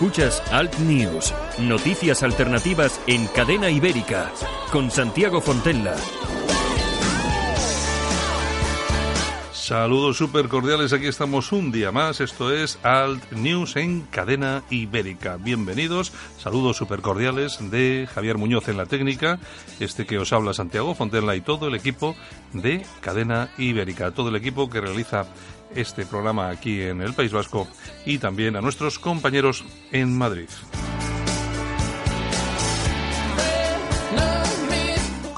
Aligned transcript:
Escuchas 0.00 0.42
Alt 0.50 0.78
News, 0.78 1.34
noticias 1.58 2.22
alternativas 2.22 2.98
en 3.06 3.26
cadena 3.26 3.68
ibérica, 3.68 4.32
con 4.72 4.90
Santiago 4.90 5.42
Fontella. 5.42 5.94
Saludos 9.52 10.16
súper 10.16 10.48
cordiales, 10.48 10.94
aquí 10.94 11.06
estamos 11.06 11.52
un 11.52 11.70
día 11.70 11.92
más, 11.92 12.22
esto 12.22 12.50
es 12.50 12.78
Alt 12.82 13.30
News 13.32 13.76
en 13.76 14.00
cadena 14.10 14.62
ibérica. 14.70 15.36
Bienvenidos, 15.36 16.14
saludos 16.38 16.78
súper 16.78 17.02
cordiales 17.02 17.58
de 17.70 18.08
Javier 18.10 18.38
Muñoz 18.38 18.68
en 18.68 18.78
la 18.78 18.86
técnica, 18.86 19.38
este 19.80 20.06
que 20.06 20.18
os 20.18 20.32
habla 20.32 20.54
Santiago 20.54 20.94
Fontella 20.94 21.34
y 21.34 21.42
todo 21.42 21.68
el 21.68 21.74
equipo 21.74 22.16
de 22.54 22.86
cadena 23.02 23.50
ibérica, 23.58 24.12
todo 24.12 24.30
el 24.30 24.36
equipo 24.36 24.70
que 24.70 24.80
realiza 24.80 25.26
este 25.74 26.06
programa 26.06 26.48
aquí 26.48 26.82
en 26.82 27.00
el 27.02 27.14
País 27.14 27.32
Vasco 27.32 27.68
y 28.04 28.18
también 28.18 28.56
a 28.56 28.60
nuestros 28.60 28.98
compañeros 28.98 29.64
en 29.92 30.16
Madrid. 30.16 30.48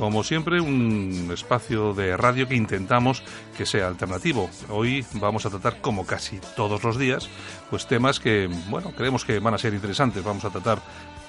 Como 0.02 0.24
siempre, 0.24 0.60
un 0.60 1.30
espacio 1.32 1.94
de 1.94 2.16
radio 2.16 2.48
que 2.48 2.56
intentamos 2.56 3.22
que 3.56 3.64
sea 3.64 3.86
alternativo. 3.86 4.50
Hoy 4.68 5.06
vamos 5.12 5.46
a 5.46 5.50
tratar, 5.50 5.80
como 5.80 6.04
casi 6.04 6.40
todos 6.56 6.82
los 6.82 6.98
días, 6.98 7.28
pues 7.70 7.86
temas 7.86 8.18
que, 8.18 8.50
bueno, 8.68 8.90
creemos 8.96 9.24
que 9.24 9.38
van 9.38 9.54
a 9.54 9.58
ser 9.58 9.74
interesantes. 9.74 10.24
Vamos 10.24 10.44
a 10.44 10.50
tratar, 10.50 10.82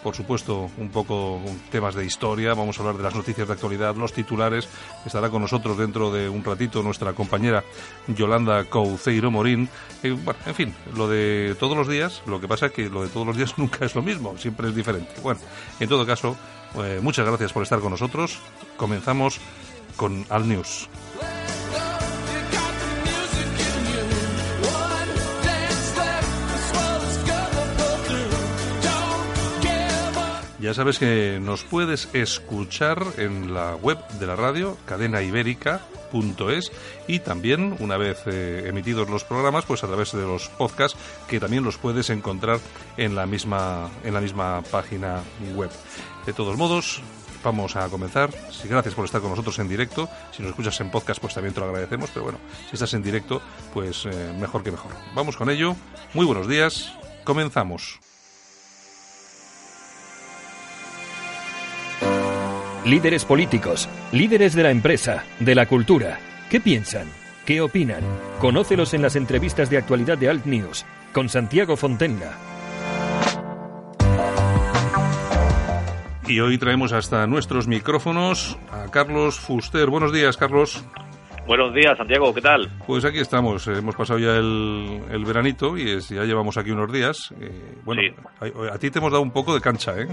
por 0.03 0.15
supuesto, 0.15 0.69
un 0.77 0.89
poco 0.89 1.41
temas 1.71 1.95
de 1.95 2.05
historia, 2.05 2.53
vamos 2.53 2.77
a 2.77 2.81
hablar 2.81 2.97
de 2.97 3.03
las 3.03 3.15
noticias 3.15 3.47
de 3.47 3.53
actualidad, 3.53 3.95
los 3.95 4.13
titulares. 4.13 4.67
Estará 5.05 5.29
con 5.29 5.41
nosotros 5.41 5.77
dentro 5.77 6.11
de 6.11 6.29
un 6.29 6.43
ratito 6.43 6.83
nuestra 6.83 7.13
compañera 7.13 7.63
Yolanda 8.07 8.65
Couceiro 8.65 9.31
Morín. 9.31 9.69
Eh, 10.03 10.11
bueno, 10.11 10.39
en 10.45 10.55
fin, 10.55 10.75
lo 10.95 11.07
de 11.07 11.55
todos 11.59 11.77
los 11.77 11.87
días, 11.87 12.21
lo 12.27 12.41
que 12.41 12.47
pasa 12.47 12.67
es 12.67 12.73
que 12.73 12.89
lo 12.89 13.03
de 13.03 13.09
todos 13.09 13.25
los 13.25 13.37
días 13.37 13.53
nunca 13.57 13.85
es 13.85 13.95
lo 13.95 14.01
mismo, 14.01 14.37
siempre 14.37 14.67
es 14.67 14.75
diferente. 14.75 15.13
Bueno, 15.23 15.39
en 15.79 15.89
todo 15.89 16.05
caso, 16.05 16.35
eh, 16.75 16.99
muchas 17.01 17.25
gracias 17.25 17.53
por 17.53 17.63
estar 17.63 17.79
con 17.79 17.91
nosotros. 17.91 18.39
Comenzamos 18.77 19.39
con 19.95 20.25
Al 20.29 20.47
News. 20.47 20.89
Ya 30.63 30.73
sabes 30.73 30.97
que 30.97 31.41
nos 31.41 31.65
puedes 31.65 32.07
escuchar 32.13 33.03
en 33.17 33.53
la 33.53 33.75
web 33.75 33.97
de 34.17 34.25
la 34.25 34.37
radio, 34.37 34.77
cadenaibérica.es 34.85 36.71
y 37.05 37.19
también, 37.19 37.75
una 37.81 37.97
vez 37.97 38.21
eh, 38.27 38.63
emitidos 38.67 39.09
los 39.09 39.25
programas, 39.25 39.65
pues 39.65 39.83
a 39.83 39.87
través 39.87 40.13
de 40.13 40.21
los 40.21 40.47
podcasts 40.47 40.97
que 41.27 41.41
también 41.41 41.65
los 41.65 41.77
puedes 41.77 42.09
encontrar 42.09 42.61
en 42.95 43.13
la 43.13 43.25
misma, 43.25 43.91
en 44.05 44.13
la 44.13 44.21
misma 44.21 44.61
página 44.71 45.21
web. 45.53 45.69
De 46.25 46.31
todos 46.31 46.55
modos, 46.55 47.01
vamos 47.43 47.75
a 47.75 47.89
comenzar. 47.89 48.31
Sí, 48.49 48.69
gracias 48.69 48.95
por 48.95 49.03
estar 49.03 49.19
con 49.19 49.31
nosotros 49.31 49.59
en 49.59 49.67
directo. 49.67 50.07
Si 50.31 50.41
nos 50.41 50.51
escuchas 50.51 50.79
en 50.79 50.89
podcast, 50.89 51.19
pues 51.19 51.33
también 51.33 51.53
te 51.53 51.59
lo 51.59 51.65
agradecemos. 51.65 52.09
Pero 52.11 52.23
bueno, 52.23 52.39
si 52.69 52.75
estás 52.75 52.93
en 52.93 53.03
directo, 53.03 53.41
pues 53.73 54.05
eh, 54.05 54.33
mejor 54.39 54.63
que 54.63 54.71
mejor. 54.71 54.93
Vamos 55.13 55.35
con 55.35 55.49
ello. 55.49 55.75
Muy 56.13 56.25
buenos 56.25 56.47
días. 56.47 56.93
Comenzamos. 57.25 57.99
Líderes 62.85 63.23
políticos, 63.25 63.87
líderes 64.11 64.53
de 64.55 64.63
la 64.63 64.71
empresa, 64.71 65.23
de 65.39 65.55
la 65.55 65.65
cultura. 65.67 66.19
¿Qué 66.49 66.59
piensan? 66.59 67.07
¿Qué 67.45 67.61
opinan? 67.61 68.03
Conócelos 68.39 68.93
en 68.93 69.01
las 69.01 69.15
entrevistas 69.15 69.69
de 69.69 69.77
actualidad 69.77 70.17
de 70.17 70.29
Alt 70.29 70.45
News 70.45 70.85
con 71.13 71.29
Santiago 71.29 71.77
Fontella. 71.77 72.31
Y 76.27 76.39
hoy 76.39 76.57
traemos 76.57 76.91
hasta 76.93 77.25
nuestros 77.27 77.67
micrófonos 77.67 78.57
a 78.71 78.89
Carlos 78.91 79.39
Fuster. 79.39 79.89
Buenos 79.89 80.11
días, 80.13 80.35
Carlos. 80.37 80.83
Buenos 81.45 81.73
días, 81.73 81.97
Santiago, 81.97 82.33
¿qué 82.33 82.41
tal? 82.41 82.69
Pues 82.87 83.03
aquí 83.03 83.19
estamos, 83.19 83.67
eh, 83.67 83.73
hemos 83.77 83.95
pasado 83.95 84.17
ya 84.19 84.31
el, 84.37 85.01
el 85.11 85.25
veranito 85.25 85.77
y 85.77 85.89
es- 85.89 86.07
ya 86.09 86.23
llevamos 86.23 86.55
aquí 86.57 86.71
unos 86.71 86.91
días. 86.91 87.33
Eh, 87.39 87.75
bueno, 87.83 88.01
Sí. 88.01 88.51
a, 88.69 88.73
a 88.75 88.77
ti 88.79 88.89
te 88.89 88.99
hemos 88.99 89.11
dado 89.11 89.21
un 89.21 89.31
poco 89.31 89.53
de 89.53 89.59
cancha, 89.59 89.93
¿eh? 89.99 90.07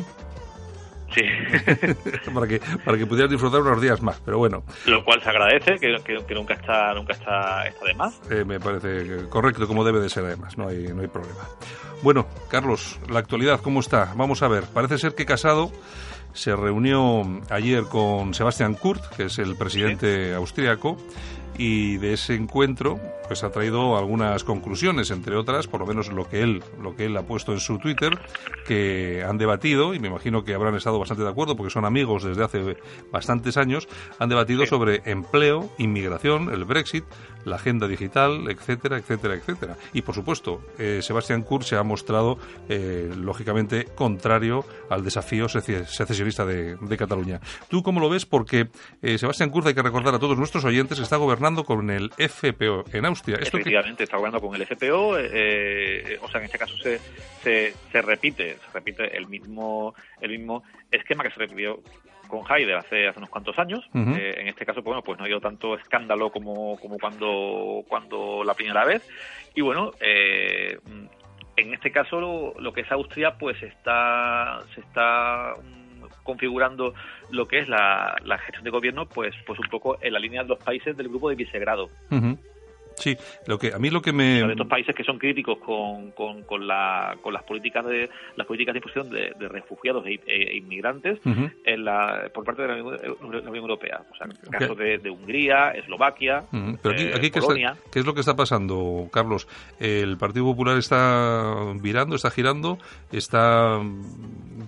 Sí, 1.15 1.23
para, 2.35 2.47
que, 2.47 2.61
para 2.85 2.97
que 2.99 3.07
pudieras 3.07 3.31
disfrutar 3.31 3.61
unos 3.63 3.81
días 3.81 4.01
más, 4.03 4.21
pero 4.25 4.39
bueno, 4.39 4.63
lo 4.87 5.05
cual 5.05 5.21
se 5.23 5.29
agradece, 5.29 5.77
que, 5.79 5.97
que- 6.05 6.25
que 6.27 6.35
nunca 6.35 6.55
está 6.55 6.95
nunca 6.95 7.13
está, 7.15 7.67
está 7.67 7.85
de 7.85 7.95
más. 7.95 8.21
eh, 8.31 8.45
me 8.45 8.61
parece 8.61 9.29
correcto 9.29 9.67
como 9.67 9.85
debe 9.85 10.01
de 10.01 10.09
ser 10.09 10.25
además, 10.25 10.57
no 10.57 10.69
hay, 10.69 10.89
no 10.95 11.03
hay 11.03 11.09
problema. 11.09 11.41
Bueno, 12.03 12.27
Carlos, 12.49 12.99
la 13.11 13.19
actualidad, 13.19 13.61
¿cómo 13.61 13.81
está? 13.81 14.13
Vamos 14.17 14.43
a 14.43 14.49
ver, 14.49 14.65
parece 14.73 14.99
ser 14.99 15.15
que 15.15 15.27
Casado 15.27 15.71
se 16.33 16.55
reunió 16.55 17.23
ayer 17.51 17.83
con 17.85 18.33
Sebastian 18.35 18.75
Kurz, 18.75 19.03
que 19.17 19.25
es 19.25 19.39
el 19.39 19.57
presidente 19.57 20.33
austríaco, 20.35 20.97
y 21.59 21.97
de 21.99 22.13
ese 22.15 22.35
encuentro 22.37 22.99
pues 23.31 23.45
ha 23.45 23.51
traído 23.53 23.97
algunas 23.97 24.43
conclusiones, 24.43 25.13
entre 25.13 25.37
otras, 25.37 25.69
por 25.69 25.79
lo 25.79 25.87
menos 25.87 26.09
lo 26.13 26.29
que 26.29 26.43
él, 26.43 26.65
lo 26.83 26.97
que 26.97 27.05
él 27.05 27.17
ha 27.17 27.23
puesto 27.23 27.53
en 27.53 27.61
su 27.61 27.79
Twitter, 27.79 28.19
que 28.67 29.23
han 29.25 29.39
debatido, 29.39 29.95
y 29.95 30.01
me 30.01 30.09
imagino 30.09 30.43
que 30.43 30.53
habrán 30.53 30.75
estado 30.75 30.99
bastante 30.99 31.23
de 31.23 31.29
acuerdo, 31.29 31.55
porque 31.55 31.71
son 31.71 31.85
amigos 31.85 32.25
desde 32.25 32.43
hace 32.43 32.77
bastantes 33.13 33.57
años, 33.57 33.87
han 34.19 34.31
debatido 34.31 34.67
sobre 34.67 35.03
empleo, 35.05 35.71
inmigración, 35.79 36.53
el 36.53 36.65
Brexit, 36.65 37.05
la 37.45 37.55
agenda 37.57 37.87
digital, 37.87 38.51
etcétera, 38.51 38.99
etcétera, 38.99 39.35
etcétera. 39.35 39.77
Y 39.93 40.03
por 40.03 40.17
supuesto, 40.17 40.61
eh, 40.77 40.99
Sebastián 41.01 41.43
Kurz 41.43 41.67
se 41.69 41.77
ha 41.77 41.85
mostrado, 41.85 42.37
eh, 42.69 43.13
lógicamente, 43.17 43.85
contrario 43.95 44.65
al 44.91 45.05
desafío 45.05 45.47
sece- 45.47 45.87
secesionista 45.87 46.45
de, 46.45 46.75
de 46.81 46.97
Cataluña. 46.97 47.41
¿Tú 47.69 47.85
cómo 47.85 48.01
lo 48.01 48.11
ves? 48.11 48.27
Porque 48.27 48.69
eh, 49.03 49.19
Sebastián 49.19 49.51
Kurz, 49.51 49.67
hay 49.67 49.75
que 49.75 49.83
recordar 49.83 50.17
a 50.17 50.19
todos 50.19 50.37
nuestros 50.37 50.65
oyentes, 50.65 50.99
está 50.99 51.17
gobernando 51.17 51.63
con 51.65 51.91
el 51.91 52.11
FPO 52.19 52.85
en 52.93 53.07
Austria. 53.07 53.20
¿Esto 53.35 53.59
qué- 53.59 53.59
Efectivamente, 53.59 54.05
está 54.05 54.17
hablando 54.17 54.41
con 54.41 54.55
el 54.55 54.63
FPO, 54.63 55.19
eh, 55.19 55.29
eh, 55.33 56.19
o 56.23 56.29
sea, 56.29 56.41
en 56.41 56.47
este 56.47 56.59
caso 56.59 56.77
se, 56.79 56.99
se, 57.43 57.75
se 57.93 58.03
repite, 58.03 58.57
se 58.57 58.71
repite 58.73 59.17
el 59.17 59.27
mismo, 59.29 59.95
el 60.21 60.31
mismo 60.31 60.63
esquema 60.91 61.23
que 61.25 61.31
se 61.31 61.41
repitió 61.41 61.81
con 62.29 62.43
Haider 62.49 62.77
hace, 62.77 63.09
hace 63.09 63.19
unos 63.19 63.31
cuantos 63.31 63.59
años. 63.59 63.85
Eh, 64.17 64.35
en 64.39 64.47
este 64.49 64.65
caso, 64.65 64.77
pues, 64.83 64.85
bueno, 64.87 65.03
pues 65.03 65.19
no 65.19 65.25
ha 65.25 65.27
habido 65.27 65.41
tanto 65.41 65.75
escándalo 65.77 66.31
como, 66.31 66.79
como 66.79 66.97
cuando, 66.99 67.83
cuando 67.89 68.45
la 68.45 68.55
primera 68.55 68.85
vez. 68.85 69.03
Y 69.55 69.63
bueno, 69.63 69.91
eh, 70.01 70.79
en 71.57 71.75
este 71.75 71.91
caso 71.91 72.21
lo, 72.21 72.55
lo 72.61 72.73
que 72.73 72.83
es 72.83 72.93
Austria, 72.93 73.37
pues 73.37 73.61
está, 73.63 74.61
se 74.75 74.81
está 74.81 75.55
mm, 75.61 76.05
configurando 76.23 76.95
lo 77.31 77.49
que 77.49 77.59
es 77.59 77.69
la, 77.69 78.17
la 78.25 78.39
gestión 78.39 78.63
de 78.65 78.71
gobierno, 78.71 79.07
pues, 79.07 79.35
pues 79.45 79.59
un 79.59 79.69
poco 79.69 79.99
en 80.01 80.13
la 80.13 80.21
línea 80.21 80.43
de 80.45 80.49
los 80.51 80.59
países 80.63 80.97
del 80.97 81.09
grupo 81.09 81.29
de 81.31 81.35
Visegrado. 81.35 81.91
Ujú. 82.11 82.39
Sí, 83.01 83.17
lo 83.47 83.59
que 83.59 83.73
a 83.75 83.79
mí 83.79 83.91
lo 83.91 84.01
que 84.03 84.13
me 84.13 84.43
de 84.43 84.53
estos 84.53 84.67
países 84.69 84.95
que 84.95 85.03
son 85.05 85.19
críticos 85.19 85.59
con, 85.59 86.13
con, 86.13 86.43
con, 86.45 86.67
la, 86.67 87.17
con 87.23 87.33
las 87.33 87.43
políticas 87.43 87.85
de 87.87 88.09
las 88.37 88.47
políticas 88.47 88.75
de 88.75 88.79
imposición 88.79 89.11
de, 89.11 89.33
de 89.39 89.49
refugiados 89.49 90.07
e, 90.07 90.21
e 90.27 90.57
inmigrantes 90.57 91.19
Ujú. 91.25 91.51
en 91.65 91.85
la, 91.85 92.31
por 92.33 92.45
parte 92.45 92.63
de 92.63 92.69
la 92.69 92.75
Unión, 92.75 92.99
la 93.45 93.51
Unión 93.51 93.57
Europea. 93.65 94.03
O 94.13 94.15
sea, 94.17 94.27
en 94.27 94.33
el 94.33 94.51
caso 94.51 94.75
de, 94.75 94.99
de 94.99 95.11
Hungría, 95.11 95.71
Eslovaquia. 95.71 96.45
Pero 96.83 96.95
aquí, 96.95 97.05
eh, 97.05 97.13
aquí 97.15 97.31
¿qué, 97.31 97.41
Polonia. 97.41 97.71
está- 97.73 97.91
qué 97.91 97.99
es 98.01 98.07
lo 98.07 98.15
que 98.15 98.21
está 98.21 98.37
pasando, 98.37 99.09
Carlos? 99.13 99.49
¿El 99.79 100.19
Partido 100.19 100.45
Popular 100.45 100.77
está 100.77 101.73
virando, 101.81 102.17
está 102.17 102.31
girando, 102.31 102.79
está, 103.13 103.81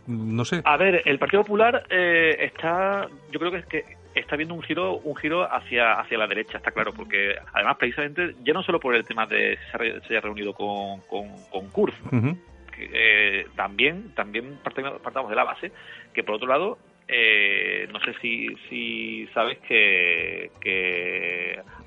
no 0.07 0.45
sé? 0.45 0.63
A 0.65 0.77
ver, 0.77 1.03
el 1.05 1.19
Partido 1.19 1.43
Popular 1.43 1.85
eh, 1.91 2.37
está, 2.41 3.09
yo 3.31 3.39
creo 3.39 3.51
que 3.53 3.59
es 3.59 3.67
que 3.67 3.85
está 4.15 4.37
viendo 4.37 4.55
un 4.55 4.63
giro 4.63 4.97
un 4.99 5.17
giro 5.17 5.43
hacia 5.51 5.95
hacia 6.01 6.19
la 6.19 6.27
derecha 6.27 6.59
está 6.59 6.71
claro 6.71 6.93
porque 6.93 7.35
además 7.53 7.77
precisamente 7.79 8.35
ya 8.45 8.53
no 8.53 8.63
solo 8.63 8.79
por 8.81 8.95
el 8.95 9.05
tema 9.05 9.27
de 9.27 9.59
se, 9.71 9.79
re- 9.79 10.01
se 10.03 10.15
haya 10.15 10.21
reunido 10.21 10.53
con 10.53 11.01
con, 11.03 11.29
con 11.51 11.71
Kurz 11.71 11.95
eh, 12.79 13.47
también 13.57 14.15
también 14.15 14.59
partamos 14.63 15.31
de 15.31 15.37
la 15.37 15.45
base 15.45 15.73
que 16.13 16.25
por 16.25 16.35
otro 16.37 16.49
lado 16.49 16.79
eh, 17.09 17.89
no 17.93 18.01
sé 18.01 18.15
si 18.21 18.55
si 18.69 19.27
sabes 19.35 19.59
que 19.69 20.51
que 20.61 21.32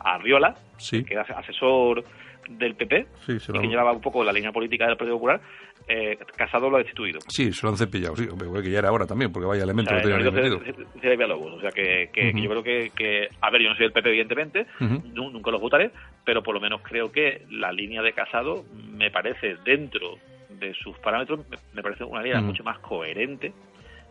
Arriola 0.05 0.55
Sí, 0.77 1.03
que 1.03 1.13
era 1.15 1.23
asesor 1.23 2.03
del 2.49 2.75
PP 2.75 3.07
sí, 3.25 3.39
se 3.39 3.51
y 3.51 3.59
que 3.59 3.67
llevaba 3.67 3.91
un 3.91 4.01
poco 4.01 4.23
la 4.23 4.31
línea 4.31 4.51
política 4.51 4.85
del 4.87 4.97
Partido 4.97 5.15
Popular 5.15 5.41
eh, 5.87 6.17
Casado 6.35 6.69
lo 6.69 6.77
ha 6.77 6.79
destituido. 6.79 7.19
Sí, 7.27 7.51
se 7.51 7.63
lo 7.65 7.71
han 7.71 7.77
cepillado, 7.77 8.15
sí, 8.15 8.27
que 8.63 8.71
ya 8.71 8.79
era 8.79 8.91
hora 8.91 9.05
también, 9.05 9.31
porque 9.31 9.45
vaya 9.47 9.61
o 9.61 9.65
elemento 9.65 9.91
sea, 9.91 9.99
marido 9.99 10.59
se- 10.93 10.99
se 11.17 11.23
a 11.23 11.27
Lobos. 11.27 11.53
O 11.53 11.61
sea, 11.61 11.71
que, 11.71 12.09
que- 12.11 12.33
que 12.33 12.41
yo 12.41 12.49
creo 12.49 12.63
que, 12.63 12.91
que- 12.95 13.27
A 13.41 13.49
ver, 13.51 13.61
yo 13.61 13.69
no 13.69 13.75
soy 13.75 13.83
del 13.85 13.91
PP, 13.93 14.09
evidentemente, 14.09 14.65
nunca 15.13 15.51
los 15.51 15.61
votaré, 15.61 15.91
pero 16.23 16.41
por 16.41 16.55
lo 16.55 16.61
menos 16.61 16.81
creo 16.81 17.11
que 17.11 17.43
la 17.51 17.71
línea 17.71 18.01
de 18.01 18.13
Casado 18.13 18.63
me 18.89 19.11
parece, 19.11 19.57
dentro 19.63 20.17
de 20.49 20.73
sus 20.73 20.97
parámetros, 20.99 21.41
me, 21.49 21.57
parece 21.83 22.03
una 22.03 22.21
línea 22.23 22.39
mucho 22.41 22.63
más 22.63 22.79
coherente 22.79 23.53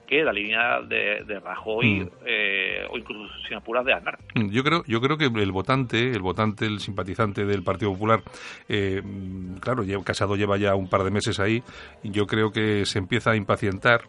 que 0.06 0.22
la 0.22 0.32
línea 0.32 0.80
de, 0.82 1.24
de 1.26 1.40
Rajoy 1.40 2.02
Ujú. 2.02 2.10
eh, 2.26 2.86
o 2.90 2.98
incluso, 2.98 3.32
sin 3.48 3.56
apuras, 3.56 3.84
de 3.84 3.92
Aznar. 3.92 4.18
Mm, 4.34 4.50
Yo 4.50 4.62
creo, 4.62 4.84
yo 4.86 5.00
creo 5.00 5.16
que 5.16 5.26
el 5.26 5.52
votante, 5.52 6.10
el 6.10 6.20
votante, 6.22 6.66
el 6.66 6.80
simpatizante 6.80 7.44
del 7.44 7.62
Partido 7.62 7.92
Popular, 7.92 8.20
eh, 8.68 9.00
mm, 9.02 9.56
claro, 9.56 9.82
Casado 10.04 10.36
lleva 10.36 10.56
ya 10.58 10.74
un 10.74 10.88
par 10.88 11.02
de 11.04 11.10
meses 11.10 11.40
ahí, 11.40 11.62
y 12.02 12.10
yo 12.10 12.26
creo 12.26 12.50
que 12.50 12.84
se 12.84 12.98
empieza 12.98 13.30
a 13.30 13.36
impacientar. 13.36 14.02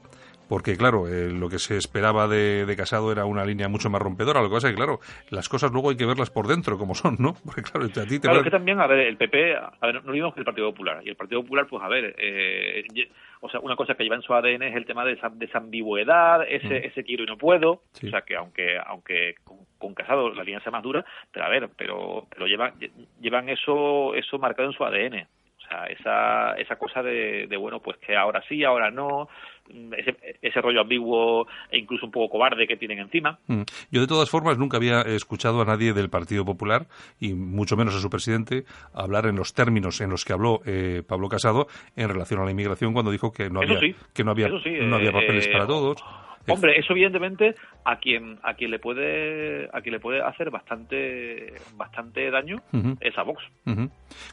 Porque, 0.47 0.77
claro, 0.77 1.07
eh, 1.07 1.29
lo 1.31 1.49
que 1.49 1.57
se 1.59 1.77
esperaba 1.77 2.27
de, 2.27 2.65
de 2.65 2.75
Casado 2.75 3.11
era 3.11 3.25
una 3.25 3.43
línea 3.45 3.67
mucho 3.67 3.89
más 3.89 4.01
rompedora. 4.01 4.41
Lo 4.41 4.49
que 4.49 4.55
pasa 4.55 4.67
es 4.67 4.73
que, 4.73 4.77
claro, 4.77 4.99
las 5.31 5.49
cosas 5.49 5.71
luego 5.71 5.89
hay 5.89 5.97
que 5.97 6.05
verlas 6.05 6.29
por 6.29 6.47
dentro, 6.47 6.77
como 6.77 6.93
son, 6.95 7.15
¿no? 7.19 7.33
Porque, 7.45 7.61
claro, 7.63 7.85
a 7.85 7.89
ti 7.89 8.03
te 8.03 8.19
Claro, 8.21 8.35
va- 8.35 8.41
es 8.41 8.43
que 8.43 8.51
también, 8.51 8.79
a 8.79 8.87
ver, 8.87 8.99
el 8.99 9.17
PP, 9.17 9.55
a 9.55 9.71
ver, 9.81 9.95
no 10.03 10.09
olvidemos 10.09 10.33
que 10.33 10.41
el 10.41 10.45
Partido 10.45 10.69
Popular, 10.71 11.01
y 11.03 11.09
el 11.09 11.15
Partido 11.15 11.41
Popular, 11.41 11.65
pues 11.67 11.81
a 11.83 11.87
ver, 11.87 12.15
eh, 12.17 12.83
o 13.41 13.49
sea, 13.49 13.59
una 13.59 13.75
cosa 13.75 13.95
que 13.95 14.03
lleva 14.03 14.15
en 14.15 14.21
su 14.21 14.33
ADN 14.33 14.63
es 14.63 14.75
el 14.75 14.85
tema 14.85 15.03
de 15.05 15.13
esa, 15.13 15.29
de 15.29 15.45
esa 15.45 15.57
ambigüedad, 15.59 16.41
ese, 16.47 16.85
ese 16.87 17.03
quiero 17.03 17.23
y 17.23 17.27
no 17.27 17.37
puedo, 17.37 17.81
Sí. 17.93 18.07
o 18.07 18.09
sea, 18.11 18.21
que 18.21 18.35
aunque 18.35 18.77
aunque 18.85 19.35
con, 19.43 19.57
con 19.77 19.93
Casado 19.93 20.29
la 20.33 20.43
línea 20.43 20.61
sea 20.61 20.71
más 20.71 20.81
dura, 20.83 21.05
pero 21.31 21.45
a 21.45 21.49
ver, 21.49 21.69
pero 21.77 22.27
pero 22.29 22.47
llevan 22.47 22.73
lle- 22.79 22.91
llevan 23.21 23.49
eso 23.49 24.15
eso 24.15 24.39
marcado 24.39 24.69
en 24.69 24.73
su 24.75 24.83
ADN. 24.83 25.27
O 25.65 25.67
sea, 25.67 25.85
esa, 25.85 26.53
esa 26.53 26.75
cosa 26.75 27.01
de, 27.01 27.47
de, 27.47 27.57
bueno, 27.57 27.79
pues 27.79 27.97
que 27.97 28.15
ahora 28.15 28.43
sí, 28.47 28.63
ahora 28.63 28.91
no, 28.91 29.27
mm, 29.73 29.93
ese, 29.93 30.15
ese 30.41 30.61
rollo 30.61 30.81
ambiguo 30.81 31.47
e 31.71 31.79
incluso 31.79 32.05
un 32.05 32.11
poco 32.11 32.33
cobarde 32.33 32.67
que 32.67 32.77
tienen 32.77 32.99
encima. 32.99 33.39
Mm. 33.47 33.63
Yo, 33.91 34.01
de 34.01 34.07
todas 34.07 34.29
formas, 34.29 34.57
nunca 34.57 34.77
había 34.77 35.01
escuchado 35.01 35.61
a 35.61 35.65
nadie 35.65 35.93
del 35.93 36.09
Partido 36.09 36.45
Popular, 36.45 36.85
y 37.19 37.33
mucho 37.33 37.75
menos 37.75 37.95
a 37.95 37.99
su 37.99 38.09
presidente, 38.09 38.65
hablar 38.93 39.25
en 39.25 39.35
los 39.35 39.53
términos 39.53 40.01
en 40.01 40.11
los 40.11 40.23
que 40.23 40.33
habló 40.33 40.61
eh, 40.65 41.01
Pablo 41.07 41.29
Casado 41.29 41.67
en 41.95 42.09
relación 42.09 42.41
a 42.41 42.45
la 42.45 42.51
inmigración 42.51 42.93
cuando 42.93 43.11
dijo 43.11 43.31
que 43.31 43.49
no 43.49 43.61
Eso 43.61 43.73
había, 43.73 43.93
sí, 43.93 43.95
que 44.13 44.23
no 44.23 44.31
había, 44.31 44.47
sí, 44.63 44.71
no 44.81 44.95
había 44.97 45.09
eh, 45.09 45.13
papeles 45.13 45.47
eh, 45.47 45.51
para 45.51 45.65
todos. 45.65 46.03
Hombre, 46.47 46.77
eso 46.79 46.93
evidentemente 46.93 47.55
a 47.83 47.97
quien 47.97 48.39
a 48.43 48.53
quien 48.55 48.71
le 48.71 48.79
puede 48.79 49.69
a 49.73 49.81
quien 49.81 49.93
le 49.93 49.99
puede 49.99 50.21
hacer 50.21 50.49
bastante 50.51 51.53
bastante 51.75 52.29
daño 52.31 52.57
Ujú. 52.73 52.97
es 53.01 53.17
a 53.17 53.23
Vox. 53.23 53.43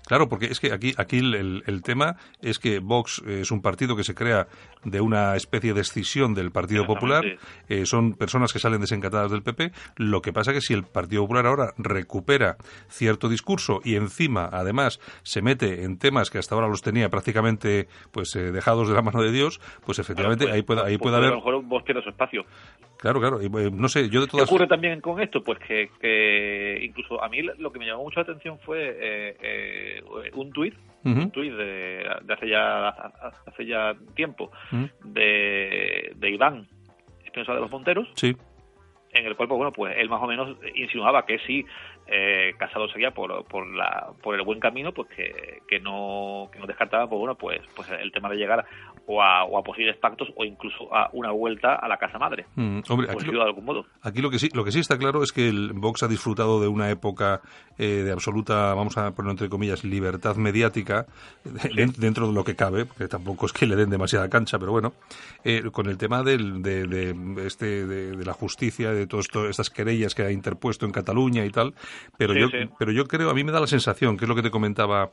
Claro, 0.06 0.28
porque 0.28 0.46
es 0.46 0.60
que 0.60 0.72
aquí, 0.72 0.92
aquí 0.96 1.18
el, 1.18 1.62
el- 1.66 1.82
tema 1.82 2.16
es 2.40 2.58
que 2.58 2.78
Vox 2.78 3.22
es 3.26 3.50
un 3.50 3.60
partido 3.62 3.96
que 3.96 4.04
se 4.04 4.14
crea 4.14 4.46
de 4.84 5.00
una 5.00 5.34
especie 5.36 5.74
de 5.74 5.80
escisión 5.80 6.32
del 6.34 6.52
Partido 6.52 6.86
Popular. 6.86 7.24
Eh, 7.68 7.86
son 7.86 8.12
personas 8.14 8.52
que 8.52 8.58
salen 8.60 8.80
desencantadas 8.80 9.32
del 9.32 9.42
PP. 9.42 9.72
Lo 9.96 10.20
que 10.22 10.32
pasa 10.32 10.52
que 10.52 10.60
si 10.60 10.74
el 10.74 10.84
Partido 10.84 11.22
Popular 11.22 11.46
ahora 11.46 11.72
recupera 11.78 12.56
cierto 12.88 13.28
discurso 13.28 13.80
y 13.84 13.96
encima, 13.96 14.48
además, 14.52 15.00
se 15.24 15.42
mete 15.42 15.82
en 15.84 15.98
temas 15.98 16.30
que 16.30 16.38
hasta 16.38 16.54
ahora 16.54 16.68
los 16.68 16.82
tenía 16.82 17.08
prácticamente 17.08 17.88
pues 18.12 18.34
eh, 18.36 18.52
dejados 18.52 18.88
de 18.88 18.94
la 18.94 19.02
mano 19.02 19.22
de 19.22 19.32
Dios, 19.32 19.60
pues 19.84 19.98
efectivamente 19.98 20.44
Claro, 20.44 20.50
pues, 20.52 20.56
ahí 20.56 20.62
puede, 20.62 20.80
ahí 20.92 20.98
pues, 20.98 21.02
puede 21.10 21.14
A 21.16 21.18
haber... 21.18 21.30
lo 21.30 21.36
mejor 21.36 21.62
su 22.02 22.10
espacio. 22.10 22.44
Claro, 22.98 23.18
claro. 23.18 23.40
eh, 23.40 23.48
no 23.72 23.88
sé, 23.88 24.08
yo 24.08 24.20
de 24.20 24.26
¿Qué 24.26 24.30
todas 24.32 24.48
ocurre 24.48 24.68
también 24.68 25.00
con 25.00 25.20
esto? 25.20 25.42
Pues 25.42 25.58
que, 25.58 25.90
que 26.00 26.78
incluso 26.82 27.22
a 27.22 27.28
mí 27.28 27.42
lo 27.42 27.72
que 27.72 27.78
me 27.80 27.86
llamó 27.86 28.04
mucho 28.04 28.20
la 28.20 28.24
atención 28.24 28.58
fue 28.60 28.78
eh, 29.00 29.36
eh, 29.42 30.02
un 30.34 30.52
tuit, 30.52 30.74
un 31.04 31.30
tuit 31.32 31.52
de, 31.52 32.06
de 32.22 32.32
hace 32.34 32.48
ya 32.48 32.88
hace 32.88 33.66
ya 33.66 33.94
tiempo 34.14 34.52
de, 35.04 36.12
de 36.14 36.30
Iván 36.30 36.66
Espinosa 37.24 37.54
de 37.54 37.60
los 37.60 37.70
Monteros, 37.70 38.08
Sí. 38.14 38.36
en 39.12 39.26
el 39.26 39.34
cual, 39.36 39.48
pues 39.48 39.56
bueno, 39.58 39.72
pues 39.72 39.94
él 39.98 40.08
más 40.08 40.22
o 40.22 40.26
menos 40.26 40.56
insinuaba 40.74 41.26
que 41.26 41.38
si 41.40 41.64
eh, 42.06 42.54
Casado 42.58 42.88
seguía 42.88 43.10
por, 43.12 43.44
por, 43.46 43.66
la, 43.74 44.12
por 44.22 44.34
el 44.34 44.42
buen 44.42 44.60
camino, 44.60 44.92
pues 44.92 45.08
que, 45.08 45.60
que 45.68 45.80
no 45.80 46.50
que 46.52 46.58
no 46.58 46.66
descartaba, 46.66 47.08
pues 47.08 47.18
bueno, 47.18 47.34
pues 47.36 47.60
pues 47.74 47.88
el 47.90 48.12
tema 48.12 48.28
de 48.28 48.36
llegar 48.36 48.64
o 49.12 49.20
a, 49.22 49.44
o 49.44 49.58
a 49.58 49.62
posibles 49.62 49.96
pactos 49.98 50.28
o 50.36 50.44
incluso 50.44 50.94
a 50.94 51.10
una 51.12 51.30
vuelta 51.32 51.74
a 51.74 51.86
la 51.88 51.96
casa 51.98 52.18
madre, 52.18 52.46
Mm, 52.56 52.80
hombre, 52.88 53.08
aquí 53.10 53.26
lo- 53.26 53.40
de 53.40 53.44
algún 53.48 53.64
modo. 53.64 53.84
Aquí 54.02 54.20
lo 54.22 54.30
que 54.30 54.38
sí, 54.38 54.48
lo 54.54 54.64
que 54.64 54.72
sí 54.72 54.80
está 54.80 54.96
claro 54.98 55.22
es 55.22 55.32
que 55.32 55.48
el 55.48 55.72
Vox 55.74 56.02
ha 56.02 56.08
disfrutado 56.08 56.60
de 56.60 56.68
una 56.68 56.90
época 56.90 57.40
eh, 57.78 58.02
de 58.04 58.12
absoluta, 58.12 58.74
vamos 58.74 58.96
a 58.98 59.10
ponerlo 59.12 59.32
entre 59.32 59.48
comillas, 59.48 59.82
libertad 59.84 60.36
mediática 60.36 61.06
de- 61.44 61.92
dentro 61.98 62.26
de 62.28 62.32
lo 62.34 62.44
que 62.44 62.54
cabe, 62.54 62.84
porque 62.86 63.08
tampoco 63.08 63.46
es 63.46 63.52
que 63.52 63.66
le 63.66 63.76
den 63.76 63.90
demasiada 63.90 64.28
cancha, 64.28 64.58
pero 64.58 64.72
bueno, 64.72 64.92
eh, 65.44 65.62
con 65.72 65.86
el 65.88 65.98
tema 65.98 66.22
del, 66.22 66.62
de, 66.62 66.86
de 66.86 67.46
este 67.46 67.86
de, 67.86 68.16
de 68.16 68.24
la 68.24 68.32
justicia, 68.32 68.92
de 68.92 69.06
todas 69.06 69.26
estas 69.50 69.70
querellas 69.70 70.14
que 70.14 70.22
ha 70.22 70.30
interpuesto 70.30 70.86
en 70.86 70.92
Cataluña 70.92 71.44
y 71.44 71.50
tal, 71.50 71.74
pero 72.16 72.34
Sí, 72.34 72.40
yo, 72.40 72.48
sí. 72.48 72.68
pero 72.78 72.92
yo 72.92 73.06
creo, 73.06 73.30
a 73.30 73.34
mí 73.34 73.42
me 73.44 73.52
da 73.52 73.60
la 73.60 73.66
sensación, 73.66 74.16
que 74.16 74.24
es 74.24 74.28
lo 74.28 74.34
que 74.34 74.42
te 74.42 74.50
comentaba 74.50 75.10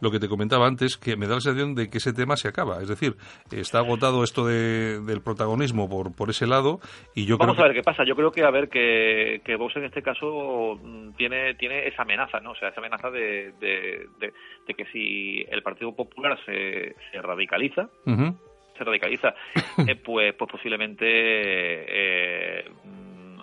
lo 0.00 0.10
que 0.10 0.18
te 0.18 0.28
comentaba 0.28 0.66
antes, 0.66 0.96
que 0.96 1.16
me 1.16 1.26
da 1.26 1.34
la 1.34 1.40
sensación 1.40 1.74
de 1.74 1.88
que 1.90 1.98
ese 1.98 2.12
tema 2.12 2.36
se 2.36 2.48
acaba. 2.48 2.80
Es 2.82 2.88
decir, 2.88 3.16
está 3.50 3.78
agotado 3.78 4.24
esto 4.24 4.46
de- 4.46 5.00
del 5.00 5.20
protagonismo 5.22 5.88
por, 5.88 6.14
por 6.14 6.30
ese 6.30 6.46
lado 6.46 6.80
y 7.14 7.26
yo 7.26 7.36
Vamos 7.38 7.56
creo 7.56 7.64
a 7.64 7.68
ver 7.68 7.76
qué 7.76 7.82
pasa. 7.82 8.04
Yo 8.04 8.14
creo 8.16 8.30
que 8.32 8.44
a 8.44 8.50
ver 8.50 8.68
que, 8.68 9.40
que 9.44 9.56
Vox 9.56 9.76
en 9.76 9.84
este 9.84 10.02
caso 10.02 10.78
mm, 10.82 11.10
tiene 11.16 11.54
tiene 11.54 11.86
esa 11.88 12.02
amenaza, 12.02 12.40
¿no? 12.40 12.52
O 12.52 12.54
sea, 12.56 12.68
esa 12.70 12.80
amenaza 12.80 13.10
de, 13.10 13.52
de, 13.60 14.06
de- 14.18 14.32
de 14.66 14.74
que 14.74 14.84
si 14.92 15.44
el 15.50 15.62
Partido 15.62 15.94
Popular 15.94 16.38
se, 16.46 16.94
se 17.10 17.20
radicaliza, 17.22 17.88
se 18.04 18.84
radicaliza, 18.84 19.34
eh, 19.86 19.96
pues 19.96 20.34
pues 20.34 20.50
posiblemente 20.50 21.04
eh, 21.08 22.64
mm, 22.84 23.40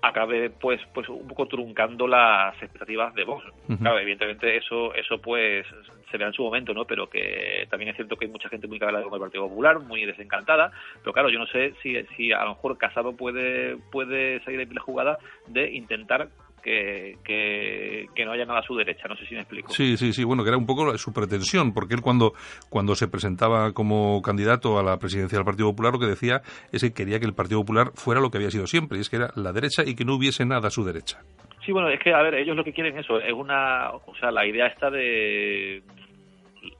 acabe 0.00 0.50
pues 0.50 0.80
pues 0.94 1.08
un 1.08 1.26
poco 1.26 1.46
truncando 1.46 2.06
las 2.06 2.54
expectativas 2.62 3.14
de 3.14 3.24
Vox. 3.24 3.44
Claro, 3.80 3.98
evidentemente 3.98 4.56
eso 4.56 4.94
eso 4.94 5.20
pues 5.20 5.66
se 6.10 6.16
verá 6.16 6.28
en 6.28 6.34
su 6.34 6.42
momento, 6.42 6.72
¿no? 6.72 6.84
Pero 6.84 7.08
que 7.08 7.66
también 7.70 7.90
es 7.90 7.96
cierto 7.96 8.16
que 8.16 8.26
hay 8.26 8.30
mucha 8.30 8.48
gente 8.48 8.66
muy 8.66 8.78
cabreada 8.78 9.04
con 9.04 9.14
el 9.14 9.20
Partido 9.20 9.48
Popular, 9.48 9.80
muy 9.80 10.04
desencantada, 10.04 10.72
pero 11.00 11.12
claro, 11.12 11.28
yo 11.28 11.38
no 11.38 11.46
sé 11.46 11.74
si, 11.82 12.00
si 12.16 12.32
a 12.32 12.44
lo 12.44 12.50
mejor 12.50 12.78
Casado 12.78 13.16
puede 13.16 13.76
puede 13.90 14.42
salir 14.44 14.66
de 14.66 14.74
la 14.74 14.80
jugada 14.80 15.18
de 15.46 15.70
intentar 15.72 16.28
que, 16.62 17.16
que, 17.24 18.06
que 18.14 18.24
no 18.24 18.32
haya 18.32 18.44
nada 18.44 18.60
a 18.60 18.62
su 18.62 18.74
derecha, 18.74 19.08
no 19.08 19.16
sé 19.16 19.26
si 19.26 19.34
me 19.34 19.40
explico. 19.40 19.72
Sí, 19.72 19.96
sí, 19.96 20.12
sí, 20.12 20.24
bueno, 20.24 20.42
que 20.42 20.50
era 20.50 20.58
un 20.58 20.66
poco 20.66 20.96
su 20.98 21.12
pretensión, 21.12 21.72
porque 21.72 21.94
él 21.94 22.00
cuando, 22.00 22.32
cuando 22.68 22.94
se 22.94 23.08
presentaba 23.08 23.72
como 23.72 24.20
candidato 24.22 24.78
a 24.78 24.82
la 24.82 24.98
presidencia 24.98 25.38
del 25.38 25.44
Partido 25.44 25.70
Popular 25.70 25.92
lo 25.92 25.98
que 25.98 26.06
decía 26.06 26.42
es 26.72 26.82
que 26.82 26.92
quería 26.92 27.18
que 27.18 27.26
el 27.26 27.34
Partido 27.34 27.60
Popular 27.60 27.90
fuera 27.94 28.20
lo 28.20 28.30
que 28.30 28.38
había 28.38 28.50
sido 28.50 28.66
siempre, 28.66 28.98
y 28.98 29.00
es 29.00 29.10
que 29.10 29.16
era 29.16 29.30
la 29.36 29.52
derecha 29.52 29.82
y 29.86 29.94
que 29.94 30.04
no 30.04 30.14
hubiese 30.14 30.44
nada 30.44 30.68
a 30.68 30.70
su 30.70 30.84
derecha. 30.84 31.18
Sí, 31.64 31.72
bueno, 31.72 31.88
es 31.90 32.00
que, 32.00 32.12
a 32.14 32.22
ver, 32.22 32.34
ellos 32.34 32.56
lo 32.56 32.64
que 32.64 32.72
quieren 32.72 32.96
eso, 32.98 33.20
es 33.20 33.32
una, 33.32 33.90
o 33.90 34.14
sea, 34.18 34.30
la 34.30 34.46
idea 34.46 34.66
está 34.66 34.90
de, 34.90 35.82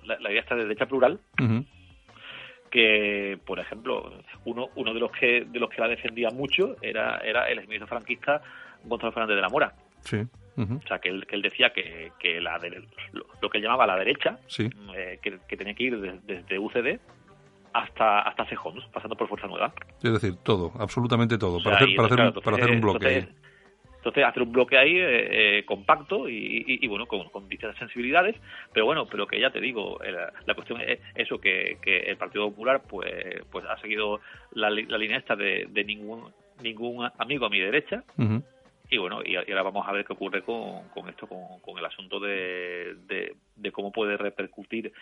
la, 0.05 0.19
la 0.21 0.31
idea 0.31 0.41
está 0.41 0.55
de 0.55 0.63
derecha 0.63 0.87
plural, 0.87 1.21
que, 2.71 3.39
por 3.47 3.59
ejemplo, 3.59 4.13
uno, 4.45 4.69
uno 4.77 4.95
de 4.95 5.01
los 5.01 5.11
que, 5.13 5.45
de 5.47 5.59
los 5.59 5.71
que 5.71 5.81
la 5.81 5.89
defendía 5.89 6.29
mucho 6.31 6.77
era, 6.83 7.19
era 7.19 7.49
el 7.49 7.59
exministro 7.59 7.87
franquista 7.87 8.43
Gonzalo 8.85 9.13
Fernández 9.13 9.37
de 9.37 9.43
la 9.43 9.49
Mora. 9.49 9.73
Sí. 10.01 10.19
Ujú. 10.57 10.75
O 10.85 10.89
sea, 10.89 10.99
que 10.99 11.09
él, 11.09 11.25
que 11.27 11.37
él 11.37 11.43
decía 11.43 11.73
que, 11.73 12.11
que 12.19 12.41
la 12.41 12.59
de- 12.59 12.83
lo, 13.13 13.27
lo 13.41 13.49
que 13.51 13.59
él 13.59 13.65
llamaba 13.65 13.87
la 13.87 13.97
derecha, 13.97 14.39
Sí. 14.49 14.69
eh, 14.97 15.19
que, 15.23 15.39
que 15.49 15.57
tenía 15.57 15.75
que 15.75 15.85
ir 15.85 16.01
des- 16.01 16.27
desde 16.27 16.59
UCD 16.59 16.99
hasta, 17.73 18.21
hasta 18.21 18.45
Cejón, 18.47 18.81
pasando 18.93 19.15
por 19.17 19.29
Fuerza 19.29 19.47
Nueva. 19.47 19.73
Es 20.03 20.13
decir, 20.13 20.37
todo, 20.43 20.73
absolutamente 20.81 21.39
todo, 21.39 21.59
O 21.59 21.63
para 21.63 21.77
hacer, 21.77 21.89
y 21.91 21.95
para 21.97 22.07
hacer, 22.07 22.17
claro, 22.17 22.33
un, 22.35 22.43
para 22.43 22.57
hacer 22.57 22.71
un 22.73 22.81
bloque. 22.81 23.07
entonces, 23.19 23.35
entonces 23.99 24.25
hacer 24.25 24.43
un 24.43 24.53
bloque 24.53 24.79
ahí 24.79 24.97
eh, 24.97 25.59
eh, 25.59 25.65
compacto 25.65 26.29
y, 26.29 26.35
y- 26.67 26.85
y, 26.85 26.89
bueno 26.89 27.07
con, 27.07 27.29
con 27.31 27.49
distintas 27.49 27.77
sensibilidades 27.79 28.37
pero 28.73 28.87
bueno 28.87 29.07
pero 29.07 29.27
que 29.27 29.39
ya 29.41 29.51
te 29.51 29.61
digo 29.61 30.01
eh, 30.03 30.13
la, 30.13 30.33
la 30.47 30.55
cuestión 30.55 30.81
es 30.81 31.01
eso 31.17 31.39
que, 31.41 31.79
que 31.83 31.99
el 32.03 32.17
Partido 32.17 32.49
Popular 32.49 32.81
pues 32.89 33.13
pues 33.51 33.65
ha 33.67 33.77
seguido 33.79 34.21
la, 34.53 34.71
la 34.71 34.99
línea 34.99 35.19
esta 35.19 35.35
de, 35.35 35.67
de 35.69 35.85
ningún 35.85 36.33
ningún 36.63 37.09
amigo 37.19 37.47
a 37.47 37.51
mi 37.51 37.59
derecha 37.59 38.05
Ujú. 38.17 38.43
Y 38.91 38.97
bueno 38.99 39.21
y, 39.25 39.37
ahora 39.37 39.63
vamos 39.63 39.87
a 39.87 39.93
ver 39.93 40.05
qué 40.05 40.13
ocurre 40.15 40.43
con, 40.43 40.89
con 40.89 41.09
esto 41.09 41.27
con, 41.27 41.61
con 41.61 41.79
el 41.79 41.85
asunto 41.85 42.19
de, 42.21 42.95
de, 43.07 43.35
de 43.57 43.73
cómo 43.73 43.93
puede 43.93 44.17
repercutir 44.17 44.93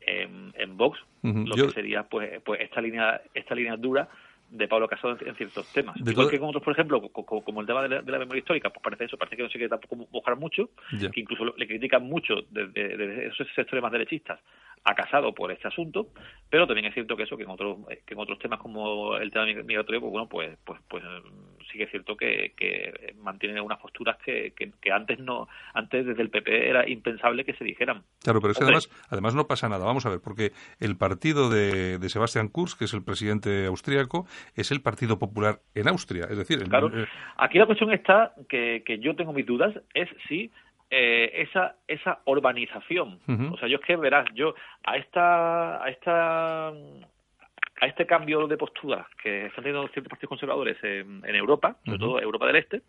en, 0.00 0.52
en 0.56 0.76
Vox 0.76 0.98
lo 1.22 1.56
Yo- 1.56 1.66
que 1.66 1.72
sería 1.72 2.04
pues 2.04 2.40
pues 2.42 2.60
esta 2.60 2.80
línea 2.80 3.20
esta 3.34 3.54
línea 3.54 3.76
dura 3.76 4.08
de 4.50 4.68
Pablo 4.68 4.86
Casado 4.88 5.16
en, 5.20 5.34
ciertos 5.34 5.66
temas. 5.72 5.94
De 5.96 6.12
Igual 6.12 6.26
todo- 6.26 6.30
que 6.30 6.38
con 6.38 6.48
otros, 6.50 6.62
por 6.62 6.72
ejemplo, 6.72 7.00
co- 7.10 7.24
co- 7.26 7.42
como 7.42 7.60
el 7.60 7.66
tema 7.66 7.82
de 7.82 7.88
la, 7.88 8.02
de 8.02 8.12
la 8.12 8.18
memoria 8.18 8.38
histórica, 8.40 8.70
pues 8.70 8.82
parece 8.82 9.04
eso, 9.04 9.16
parece 9.16 9.36
que 9.36 9.42
no 9.42 9.48
se 9.48 9.54
quiere 9.58 9.68
tampoco 9.68 9.96
mojar 10.12 10.36
mucho, 10.36 10.70
Ya. 10.98 11.10
que 11.10 11.20
incluso 11.20 11.44
le 11.56 11.66
critican 11.66 12.04
mucho 12.04 12.34
desde, 12.50 12.96
desde 12.96 13.26
esos 13.28 13.46
sectores 13.54 13.82
más 13.82 13.92
derechistas 13.92 14.38
a 14.86 14.94
Casado 14.94 15.32
por 15.34 15.50
este 15.50 15.66
asunto, 15.66 16.08
pero 16.50 16.66
también 16.66 16.86
es 16.86 16.92
cierto 16.94 17.16
que 17.16 17.22
eso, 17.22 17.36
que 17.38 17.44
en 17.44 17.48
otros, 17.50 17.78
que 18.04 18.12
en 18.12 18.20
otros 18.20 18.38
temas 18.38 18.58
como 18.60 19.16
el 19.16 19.30
tema 19.30 19.46
mig- 19.46 19.64
migratorio, 19.64 20.00
pues 20.00 20.10
bueno, 20.12 20.28
pues, 20.28 20.58
pues, 20.62 20.78
pues 20.88 21.02
mm, 21.02 21.62
sí 21.72 21.78
que 21.78 21.84
es 21.84 21.90
cierto 21.90 22.14
que, 22.18 22.52
que 22.54 23.14
mantienen 23.18 23.60
unas 23.64 23.78
posturas 23.80 24.18
que, 24.22 24.52
que, 24.54 24.72
que 24.82 24.92
antes 24.92 25.18
no, 25.20 25.48
antes 25.72 26.04
desde 26.04 26.20
el 26.20 26.28
PP 26.28 26.68
era 26.68 26.86
impensable 26.86 27.46
que 27.46 27.54
se 27.54 27.64
dijeran. 27.64 28.02
Claro, 28.22 28.42
pero 28.42 28.52
es 28.52 28.58
que 28.58 28.64
además, 28.64 28.90
además 29.08 29.34
no 29.34 29.46
pasa 29.46 29.70
nada. 29.70 29.86
Vamos 29.86 30.04
a 30.04 30.10
ver, 30.10 30.20
porque 30.20 30.52
el 30.80 30.98
partido 30.98 31.48
de, 31.48 31.96
de 31.98 32.08
Sebastian 32.10 32.48
Kurz, 32.48 32.74
que 32.74 32.84
es 32.84 32.92
el 32.92 33.02
presidente 33.02 33.64
austríaco, 33.64 34.26
es 34.56 34.70
el 34.70 34.80
Partido 34.82 35.18
Popular 35.18 35.60
en 35.74 35.88
Austria. 35.88 36.26
Es 36.30 36.36
decir, 36.38 36.58
el- 36.62 36.68
Claro. 36.68 36.88
eh, 36.96 37.06
Aquí 37.36 37.58
la 37.58 37.66
cuestión 37.66 37.92
está 37.92 38.32
que, 38.48 38.82
que 38.84 38.98
yo 38.98 39.14
tengo 39.16 39.32
mis 39.32 39.46
dudas 39.46 39.74
es 39.94 40.08
si 40.28 40.50
eh, 40.90 41.42
esa 41.48 41.76
esa 41.88 42.20
urbanización, 42.26 43.18
o 43.52 43.56
sea, 43.58 43.68
yo 43.68 43.76
es 43.78 43.82
que 43.84 43.96
verás, 43.96 44.26
yo 44.34 44.54
a 44.84 44.96
esta 44.96 45.82
a 45.82 45.88
esta 45.88 46.68
a 46.68 47.86
este 47.86 48.06
cambio 48.06 48.46
de 48.46 48.56
postura 48.56 49.06
que 49.22 49.46
están 49.46 49.64
teniendo 49.64 49.88
ciertos 49.88 50.10
partidos 50.10 50.28
conservadores 50.28 50.76
en, 50.84 51.22
en 51.26 51.34
Europa, 51.34 51.76
sobre 51.84 51.98
todo 51.98 52.20
Europa 52.20 52.46
del 52.46 52.56
Este, 52.56 52.82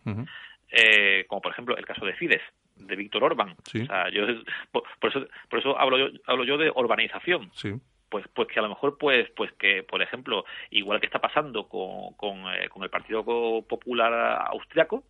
eh, 0.71 1.25
como 1.27 1.41
por 1.41 1.51
ejemplo 1.51 1.75
el 1.77 1.85
caso 1.85 2.05
de 2.05 2.13
Fidesz, 2.13 2.41
de 2.75 2.95
Víctor 2.95 3.23
Orbán. 3.23 3.55
Sí. 3.65 3.81
O 3.81 3.85
sea, 3.85 4.09
yo 4.11 4.23
por, 4.71 4.83
por 4.99 5.09
eso 5.09 5.25
por 5.49 5.59
eso 5.59 5.79
hablo 5.79 5.97
yo 5.97 6.07
hablo 6.27 6.43
yo 6.43 6.57
de 6.57 6.69
urbanización 6.69 7.49
sí. 7.53 7.73
Pues 8.15 8.25
pues 8.33 8.47
que 8.47 8.59
a 8.59 8.61
lo 8.61 8.69
mejor 8.69 8.97
pues 8.97 9.29
pues 9.35 9.51
que 9.59 9.83
por 9.83 10.01
ejemplo 10.01 10.45
igual 10.71 11.01
que 11.01 11.05
está 11.05 11.19
pasando 11.19 11.67
con 11.67 12.13
con, 12.13 12.47
eh, 12.53 12.69
con 12.69 12.81
el 12.81 12.89
Partido 12.89 13.25
Popular 13.25 14.47
Austriaco 14.51 15.03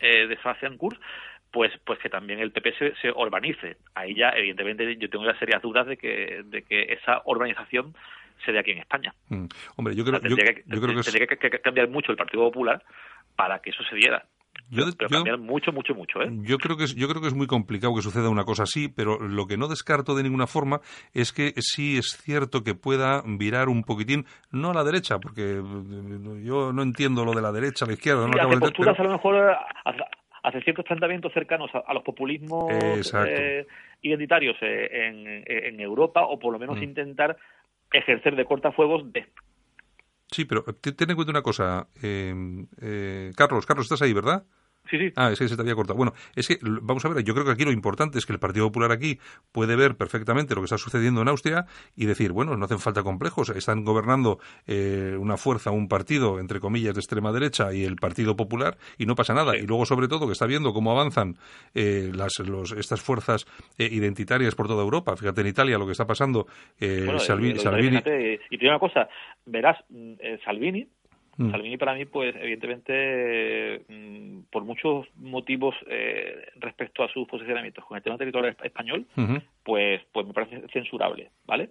eh, 0.00 0.26
de 0.26 0.36
Sebastian 0.38 0.76
Kurz 0.76 0.98
pues 1.52 1.70
pues 1.84 2.00
que 2.00 2.08
también 2.08 2.40
el 2.40 2.50
PP 2.50 2.72
se, 2.78 2.96
se 2.96 3.12
urbanice 3.12 3.76
ahí 3.94 4.16
ya 4.16 4.30
evidentemente 4.30 4.96
yo 4.96 5.08
tengo 5.08 5.24
ya 5.24 5.38
serias 5.38 5.62
dudas 5.62 5.86
de 5.86 5.96
que 5.96 6.42
de 6.46 6.62
que 6.62 6.94
esa 6.94 7.22
urbanización 7.26 7.94
se 8.44 8.50
dé 8.50 8.58
aquí 8.58 8.72
en 8.72 8.78
España. 8.78 9.14
Mm. 9.28 9.46
Hombre, 9.76 9.94
yo 9.94 10.02
O 10.02 10.06
sea, 10.06 10.18
creo, 10.18 10.30
yo, 10.30 10.36
tendría, 10.36 10.54
que, 10.54 10.62
yo 10.66 10.80
creo 10.82 10.96
que 10.96 11.02
tendría 11.02 11.26
que- 11.28 11.38
que 11.38 11.60
cambiar 11.60 11.88
mucho 11.88 12.10
el 12.10 12.18
Partido 12.18 12.42
Popular 12.42 12.82
para 13.36 13.60
que 13.60 13.70
eso 13.70 13.84
se 13.84 13.94
diera 13.94 14.26
yo- 14.68 14.84
pero 14.96 15.08
yo- 15.10 15.16
cambiar 15.16 15.38
mucho 15.38 15.72
mucho 15.72 15.94
mucho 15.94 16.20
eh 16.22 16.28
Yo 16.42 16.58
creo 16.58 16.76
que 16.76 16.84
es, 16.84 16.94
yo 16.94 17.08
creo 17.08 17.20
que 17.22 17.28
es 17.28 17.34
muy 17.34 17.46
complicado 17.46 17.94
que 17.94 18.02
suceda 18.02 18.28
una 18.28 18.44
cosa 18.44 18.64
así, 18.64 18.88
pero 18.88 19.18
lo 19.18 19.46
que 19.46 19.56
no 19.56 19.68
descarto 19.68 20.14
de 20.14 20.22
ninguna 20.22 20.46
forma 20.46 20.80
es 21.14 21.32
que 21.32 21.52
sí 21.58 21.98
es 21.98 22.18
cierto 22.22 22.62
que 22.64 22.74
pueda 22.74 23.22
virar 23.26 23.68
un 23.68 23.82
poquitín, 23.84 24.26
no 24.50 24.70
a 24.70 24.74
la 24.74 24.84
derecha, 24.84 25.18
porque 25.18 25.58
eh, 25.58 26.42
yo 26.44 26.72
no 26.72 26.82
entiendo 26.82 27.24
lo 27.24 27.32
de 27.32 27.42
la 27.42 27.52
derecha, 27.52 27.84
a 27.84 27.88
la 27.88 27.94
izquierda, 27.94 28.22
no 28.22 28.28
acabo 28.28 28.48
de 28.50 28.54
entender, 28.54 28.70
posturas 28.72 28.96
pero- 28.96 29.08
a 29.08 29.12
lo 29.12 29.16
mejor 29.18 29.56
hace, 30.42 30.60
ciertos 30.62 30.84
planteamientos 30.84 31.32
cercanos 31.32 31.70
a, 31.74 31.78
a 31.86 31.94
los 31.94 32.02
populismos 32.04 32.70
eh, 32.70 33.66
identitarios 34.02 34.56
en, 34.60 35.42
en 35.46 35.80
Europa 35.80 36.24
o 36.26 36.38
por 36.38 36.52
lo 36.52 36.58
menos 36.58 36.76
Mm. 36.78 36.82
intentar 36.84 37.36
ejercer 37.92 38.36
de 38.36 38.44
cortafuegos 38.44 39.12
de 39.12 39.26
Sí, 40.30 40.44
pero 40.44 40.64
te- 40.64 40.92
ten 40.92 41.10
en 41.10 41.16
cuenta 41.16 41.30
una 41.30 41.42
cosa, 41.42 41.88
eh, 42.02 42.34
eh, 42.80 43.32
Carlos, 43.36 43.64
Carlos, 43.66 43.86
estás 43.86 44.02
ahí, 44.02 44.12
¿verdad? 44.12 44.44
Sí 44.90 44.98
sí 44.98 45.12
Ah, 45.16 45.30
es 45.32 45.38
que 45.38 45.48
se 45.48 45.56
te 45.56 45.62
había 45.62 45.74
cortado. 45.74 45.96
Bueno, 45.96 46.12
es 46.34 46.48
que, 46.48 46.58
vamos 46.62 47.04
a 47.04 47.08
ver, 47.08 47.24
yo 47.24 47.34
creo 47.34 47.44
que 47.46 47.52
aquí 47.52 47.64
lo 47.64 47.72
importante 47.72 48.18
es 48.18 48.26
que 48.26 48.32
el 48.32 48.38
Partido 48.38 48.66
Popular 48.66 48.92
aquí 48.92 49.18
puede 49.52 49.76
ver 49.76 49.96
perfectamente 49.96 50.54
lo 50.54 50.60
que 50.60 50.66
está 50.66 50.78
sucediendo 50.78 51.22
en 51.22 51.28
Austria 51.28 51.66
y 51.94 52.06
decir, 52.06 52.32
bueno, 52.32 52.56
no 52.56 52.64
hacen 52.64 52.78
falta 52.78 53.02
complejos, 53.02 53.48
están 53.50 53.84
gobernando 53.84 54.38
eh, 54.66 55.16
una 55.18 55.36
fuerza, 55.36 55.70
un 55.70 55.88
partido, 55.88 56.38
entre 56.40 56.60
comillas, 56.60 56.94
de 56.94 57.00
extrema 57.00 57.32
derecha 57.32 57.72
y 57.72 57.84
el 57.84 57.96
Partido 57.96 58.36
Popular 58.36 58.76
y 58.98 59.06
no 59.06 59.14
pasa 59.14 59.34
nada. 59.34 59.56
Y 59.56 59.62
luego, 59.66 59.86
sobre 59.86 60.08
todo, 60.08 60.26
que 60.26 60.32
está 60.32 60.46
viendo 60.46 60.72
cómo 60.72 60.90
avanzan 60.92 61.36
eh, 61.74 62.10
las, 62.14 62.38
los, 62.40 62.72
estas 62.72 63.00
fuerzas 63.00 63.46
eh, 63.78 63.88
identitarias 63.90 64.54
por 64.54 64.66
toda 64.68 64.82
Europa. 64.82 65.16
Fíjate 65.16 65.40
en 65.42 65.46
Italia 65.48 65.78
lo 65.78 65.86
que 65.86 65.92
está 65.92 66.06
pasando, 66.06 66.46
eh, 66.80 67.02
Bueno, 67.04 67.18
Salvi- 67.20 67.56
Salvini. 67.58 67.96
y 67.98 68.02
te 68.02 68.38
digo 68.50 68.68
una 68.70 68.78
cosa 68.78 69.08
verás 69.46 69.78
mm, 69.88 70.12
eh, 70.20 70.38
Salvini 70.44 70.86
Mm. 71.38 71.50
Salvini 71.50 71.76
para 71.76 71.94
mí 71.94 72.04
pues 72.06 72.34
evidentemente 72.36 73.82
mm, 73.88 74.44
por 74.50 74.64
muchos 74.64 75.06
motivos 75.16 75.74
eh, 75.86 76.46
respecto 76.56 77.02
a 77.02 77.08
sus 77.08 77.28
posicionamientos 77.28 77.84
con 77.84 77.96
el 77.96 78.02
tema 78.02 78.16
territorial 78.16 78.56
es- 78.58 78.64
español 78.64 79.06
pues 79.62 80.00
pues 80.12 80.26
me 80.26 80.32
parece 80.32 80.66
censurable 80.72 81.30
vale. 81.46 81.70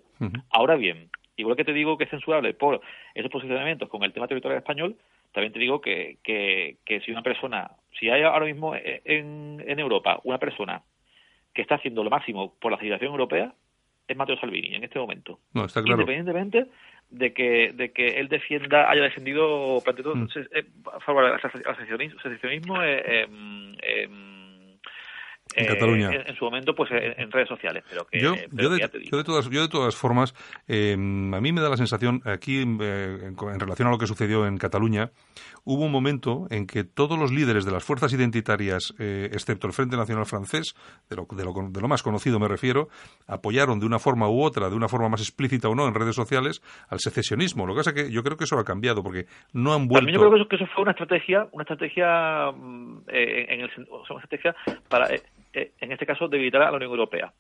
Ahora 0.51 0.75
bien, 0.75 1.10
igual 1.36 1.55
que 1.55 1.65
te 1.65 1.74
digo 1.74 1.98
que 1.98 2.03
es 2.05 2.10
censurable 2.10 2.53
por 2.53 2.81
esos 3.13 3.31
posicionamientos 3.31 3.89
con 3.89 4.03
el 4.03 4.13
tema 4.13 4.27
territorial 4.27 4.60
español, 4.60 4.95
también 5.34 5.51
te 5.51 5.60
digo 5.60 5.81
que, 5.81 6.17
que, 6.24 6.77
que 6.86 7.01
si 7.01 7.12
una 7.12 7.22
persona, 7.24 7.72
si 8.00 8.10
hay 8.10 8.22
ahora 8.24 8.45
mismo 8.45 8.74
en, 8.75 9.63
en 9.67 9.79
Europa 9.79 10.19
una 10.24 10.38
persona 10.38 10.81
que 11.53 11.62
está 11.62 11.75
haciendo 11.75 12.03
lo 12.03 12.10
máximo 12.10 12.53
por 12.60 12.72
la 12.72 12.77
civilización 12.77 13.12
europea, 13.12 13.53
es 14.07 14.15
Matteo 14.15 14.38
Salvini 14.39 14.75
en 14.75 14.84
este 14.84 15.00
momento. 15.00 15.39
No, 15.53 15.65
está 15.65 15.81
claro. 15.81 16.01
Independientemente 16.01 16.67
de 17.09 17.33
que, 17.33 17.71
de 17.74 17.91
que 17.91 18.19
él 18.19 18.27
defienda, 18.27 18.89
haya 18.89 19.03
defendido 19.03 19.79
plante 19.83 20.03
todo, 20.03 20.15
Mm. 20.15 20.29
se- 20.29 20.47
eh, 20.51 20.65
favor 21.05 21.24
del 21.25 21.33
asociacionismo, 21.35 22.19
asociacionismo 22.19 22.81
eh, 22.83 23.24
em, 23.24 23.75
En 25.55 25.65
eh, 25.65 25.67
Cataluña. 25.67 26.09
En, 26.12 26.27
en 26.29 26.35
su 26.35 26.45
momento, 26.45 26.74
pues 26.75 26.91
en, 26.91 27.19
en 27.19 27.31
redes 27.31 27.47
sociales. 27.47 27.83
Pero 27.89 28.05
que, 28.05 28.19
Yo, 28.19 28.33
pero 28.55 28.63
yo, 28.63 28.69
de, 28.69 28.88
te 28.88 29.03
yo 29.05 29.17
de 29.17 29.24
todas, 29.24 29.50
yo 29.50 29.62
de 29.62 29.69
todas 29.69 29.95
formas, 29.95 30.33
eh, 30.67 30.93
a 30.93 30.97
mí 31.41 31.51
me 31.51 31.62
da 31.62 31.69
la 31.69 31.77
sensación, 31.77 32.21
aquí 32.25 32.57
eh, 32.62 32.63
en, 32.65 33.59
relación 33.59 33.88
a 33.88 33.91
lo 33.91 33.97
que 33.97 34.07
sucedió 34.07 34.45
en 34.45 34.57
Cataluña, 34.57 35.12
hubo 35.63 35.85
un 35.85 35.91
momento 35.91 36.47
en 36.50 36.67
que 36.67 36.83
todos 36.83 37.17
los 37.17 37.31
líderes 37.31 37.65
de 37.65 37.71
las 37.71 37.83
fuerzas 37.83 38.13
identitarias, 38.13 38.93
eh, 39.00 39.29
excepto 39.31 39.67
el 39.67 39.74
Frente 39.74 39.97
Nacional 39.97 40.25
Francés, 40.25 40.75
de 41.09 41.15
lo, 41.15 41.27
de, 41.31 41.43
lo, 41.43 41.53
de 41.69 41.81
lo 41.81 41.88
más 41.88 42.03
conocido 42.03 42.39
me 42.39 42.47
refiero, 42.47 42.89
apoyaron 43.27 43.79
de 43.79 43.85
una 43.85 44.00
forma 44.00 44.29
u 44.29 44.41
otra, 44.43 44.69
de 44.69 44.75
una 44.75 44.88
forma 44.88 45.09
más 45.09 45.21
explícita 45.21 45.69
o 45.69 45.75
no, 45.75 45.88
en 45.88 45.93
redes 45.95 46.15
sociales, 46.15 46.62
al 46.89 47.00
secesionismo. 47.00 47.65
Lo 47.65 47.74
que 47.74 47.79
pasa 47.79 47.91
es 47.91 47.95
que 47.95 48.12
yo 48.12 48.24
creo 48.24 48.38
que 48.38 48.43
eso 48.43 48.57
ha 48.59 48.63
cambiado, 48.63 49.03
porque 49.03 49.25
no 49.53 49.74
han 49.74 49.88
vuelto... 49.88 50.05
También 50.05 50.15
yo 50.15 50.19
creo 50.21 50.31
que 50.31 50.38
eso, 50.39 50.47
que 50.50 50.55
eso 50.57 50.65
fue 50.74 50.83
una 50.83 50.91
estrategia, 50.91 51.47
una 51.51 51.63
estrategia 51.63 52.51
mm, 52.51 52.97
eh, 53.07 53.45
en 53.50 53.62
el, 53.62 53.69
sen- 53.71 53.88
o 53.89 54.05
sea, 54.05 54.15
una 54.15 54.24
estrategia 54.24 54.55
para, 54.89 55.07
eh, 55.07 55.15
eh, 55.15 55.21
en 55.55 55.91
este 55.91 56.05
caso, 56.05 56.27
debilitar 56.27 56.62
a 56.62 56.71
la 56.71 56.77
Unión 56.77 56.91
Europea. 56.91 57.33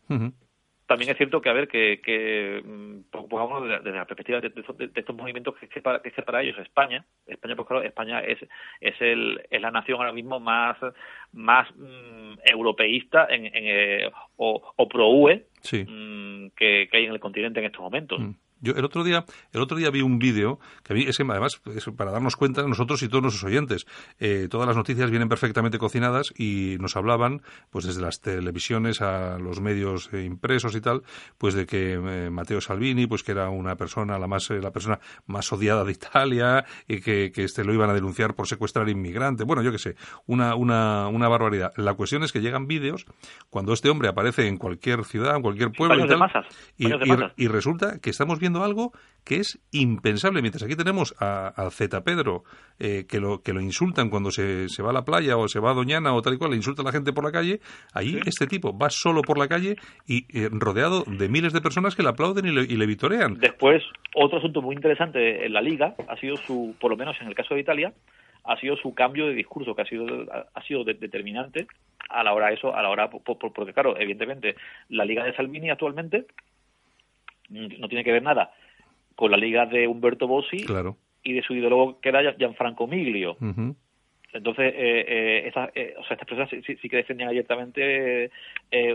También 0.87 1.09
es 1.09 1.17
cierto 1.17 1.41
que, 1.41 1.49
a 1.49 1.53
ver, 1.53 1.67
que, 1.67 1.99
que 1.99 2.61
mm, 2.63 3.09
po- 3.09 3.27
pongamos 3.27 3.63
desde, 3.67 3.77
desde 3.85 3.97
la 3.97 4.05
perspectiva 4.05 4.39
de, 4.39 4.49
de 4.49 4.61
estos- 4.61 4.77
de 4.77 4.91
estos 4.93 5.15
movimientos 5.15 5.55
que 5.55 5.65
es 5.65 5.71
que 5.71 5.81
para, 5.81 5.99
que 5.99 6.11
para 6.21 6.43
ellos 6.43 6.59
España, 6.59 7.03
España, 7.25 7.55
pues 7.55 7.67
claro, 7.67 7.81
España 7.83 8.19
es, 8.19 8.37
es, 8.81 8.93
el, 9.01 9.41
es 9.49 9.61
la 9.61 9.71
nación 9.71 9.97
ahora 9.97 10.11
mismo 10.13 10.39
más, 10.39 10.77
más 11.33 11.67
mm, 11.75 12.33
europeísta 12.45 13.25
en, 13.31 13.45
en, 13.47 13.53
eh, 13.55 14.11
o, 14.37 14.61
o 14.75 14.87
pro-UE 14.87 15.47
Sí. 15.61 15.83
mm, 15.89 16.49
que, 16.55 16.87
que 16.91 16.97
hay 16.97 17.05
en 17.05 17.13
el 17.13 17.19
continente 17.19 17.59
en 17.59 17.65
estos 17.65 17.81
momentos. 17.81 18.19
Mm. 18.19 18.31
Yo 18.65 18.73
el 18.73 18.83
otro 18.83 19.03
día, 19.03 19.25
el 19.53 19.61
otro 19.61 19.77
día 19.77 19.91
vi 19.91 20.01
un 20.01 20.17
vídeo 20.17 20.59
que 20.83 20.93
a 20.93 20.95
mí 20.95 21.03
es 21.07 21.17
que 21.17 21.23
además 21.23 21.61
es 21.75 21.85
para 21.95 22.11
darnos 22.11 22.35
cuenta 22.35 22.63
nosotros 22.63 23.03
y 23.03 23.07
todos 23.07 23.21
nuestros 23.21 23.43
oyentes. 23.43 23.85
eh, 24.19 24.47
todas 24.49 24.67
las 24.67 24.75
noticias 24.75 25.11
vienen 25.11 25.29
perfectamente 25.29 25.77
cocinadas 25.77 26.33
y 26.35 26.77
nos 26.79 26.95
hablaban, 26.95 27.43
pues 27.69 27.85
desde 27.85 28.01
las 28.01 28.21
televisiones 28.21 29.01
a 29.01 29.37
los 29.37 29.61
medios 29.61 30.09
eh, 30.13 30.23
impresos 30.23 30.75
y 30.75 30.81
tal, 30.81 31.03
pues 31.37 31.53
de 31.53 31.67
que 31.67 31.93
eh, 31.93 32.29
Matteo 32.31 32.59
Salvini, 32.59 33.05
pues 33.05 33.21
que 33.23 33.33
era 33.33 33.49
una 33.49 33.75
persona 33.75 34.17
la 34.17 34.27
más 34.27 34.49
eh, 34.49 34.59
la 34.61 34.71
persona 34.71 34.99
más 35.27 35.53
odiada 35.53 35.83
de 35.83 35.91
Italia 35.91 36.65
y 36.87 37.01
que, 37.01 37.31
que 37.31 37.43
este 37.43 37.63
lo 37.63 37.73
iban 37.73 37.89
a 37.91 37.93
denunciar 37.93 38.33
por 38.33 38.47
secuestrar 38.47 38.89
inmigrantes. 38.89 39.45
Bueno, 39.45 39.61
yo 39.61 39.71
qué 39.71 39.77
sé, 39.79 39.95
una 40.25 40.55
una 40.55 41.07
una 41.07 41.27
barbaridad. 41.27 41.71
La 41.77 41.93
cuestión 41.93 42.23
es 42.23 42.31
que 42.31 42.41
llegan 42.41 42.65
vídeos 42.65 43.05
cuando 43.51 43.73
este 43.73 43.89
hombre 43.89 44.09
aparece 44.09 44.47
en 44.47 44.57
cualquier 44.57 45.05
ciudad, 45.05 45.35
en 45.35 45.41
cualquier 45.43 45.71
pueblo 45.71 46.03
y 46.03 46.07
tal, 46.07 46.19
y, 46.77 46.87
y 47.43 47.47
resulta 47.47 47.99
que 47.99 48.09
estamos 48.09 48.39
viendo 48.39 48.54
algo 48.63 48.91
que 49.23 49.37
es 49.37 49.59
impensable. 49.71 50.41
Mientras 50.41 50.61
aquí 50.63 50.75
tenemos 50.75 51.15
a, 51.19 51.47
a 51.47 51.71
Zeta 51.71 52.03
Pedro, 52.03 52.43
eh, 52.77 53.05
que, 53.09 53.19
lo, 53.19 53.41
que 53.41 53.53
lo 53.53 53.59
insultan 53.61 54.09
cuando 54.11 54.29
se, 54.29 54.69
se 54.69 54.83
va 54.83 54.91
a 54.91 54.93
la 54.93 55.03
playa 55.03 55.35
o 55.37 55.47
se 55.47 55.59
va 55.59 55.71
a 55.71 55.73
Doñana 55.73 56.13
o 56.13 56.21
tal 56.21 56.35
y 56.35 56.37
cual, 56.37 56.51
le 56.51 56.57
insulta 56.57 56.83
a 56.83 56.85
la 56.85 56.91
gente 56.91 57.11
por 57.11 57.23
la 57.23 57.31
calle. 57.31 57.59
Ahí 57.93 58.19
este 58.25 58.45
tipo 58.45 58.77
va 58.77 58.89
solo 58.91 59.21
por 59.23 59.39
la 59.39 59.47
calle 59.47 59.75
y 60.07 60.25
eh, 60.37 60.49
rodeado 60.51 61.03
de 61.07 61.27
miles 61.27 61.53
de 61.53 61.61
personas 61.61 61.95
que 61.95 62.03
le 62.03 62.09
aplauden 62.09 62.45
y 62.45 62.51
le, 62.51 62.61
y 62.63 62.75
le 62.77 62.85
vitorean. 62.85 63.33
Después, 63.39 63.81
otro 64.15 64.37
asunto 64.37 64.61
muy 64.61 64.75
interesante 64.75 65.45
en 65.45 65.53
la 65.53 65.61
Liga 65.61 65.95
ha 66.07 66.15
sido 66.17 66.37
su, 66.37 66.75
por 66.79 66.91
lo 66.91 66.97
menos 66.97 67.17
en 67.19 67.27
el 67.27 67.33
caso 67.35 67.55
de 67.55 67.61
Italia, 67.61 67.93
ha 68.43 68.59
sido 68.59 68.75
su 68.77 68.93
cambio 68.93 69.25
de 69.25 69.33
discurso, 69.33 69.73
que 69.75 69.81
ha 69.81 69.85
sido 69.85 70.05
ha 70.53 70.61
sido 70.67 70.83
de- 70.83 70.93
determinante 70.93 71.65
a 72.09 72.23
la 72.23 72.31
hora 72.33 72.51
eso, 72.53 72.75
a 72.75 72.83
la 72.83 72.89
hora 72.89 73.09
por- 73.09 73.23
por- 73.23 73.51
porque 73.51 73.73
claro, 73.73 73.97
evidentemente 73.99 74.55
la 74.89 75.03
Liga 75.03 75.23
de 75.23 75.35
Salvini 75.35 75.71
actualmente 75.71 76.27
no 77.49 77.87
tiene 77.87 78.03
que 78.03 78.11
ver 78.11 78.23
nada 78.23 78.51
con 79.15 79.31
la 79.31 79.37
Liga 79.37 79.65
de 79.65 79.87
Humberto 79.87 80.27
Bossi 80.27 80.57
Claro. 80.65 80.97
y 81.23 81.33
de 81.33 81.41
su 81.43 81.53
ideólogo 81.55 81.99
que 82.01 82.09
era 82.09 82.33
Gianfranco 82.37 82.87
Miglio. 82.87 83.37
Entonces, 84.33 84.73
eh, 84.75 85.05
eh, 85.07 85.47
esta, 85.47 85.71
eh, 85.73 85.93
o 85.97 86.03
sea, 86.03 86.15
estas 86.15 86.27
personas 86.27 86.49
sí, 86.49 86.61
sí- 86.67 86.75
sí 86.81 86.89
que 86.89 86.97
defendían 86.97 87.29
abiertamente 87.29 88.25
eh, 88.69 88.93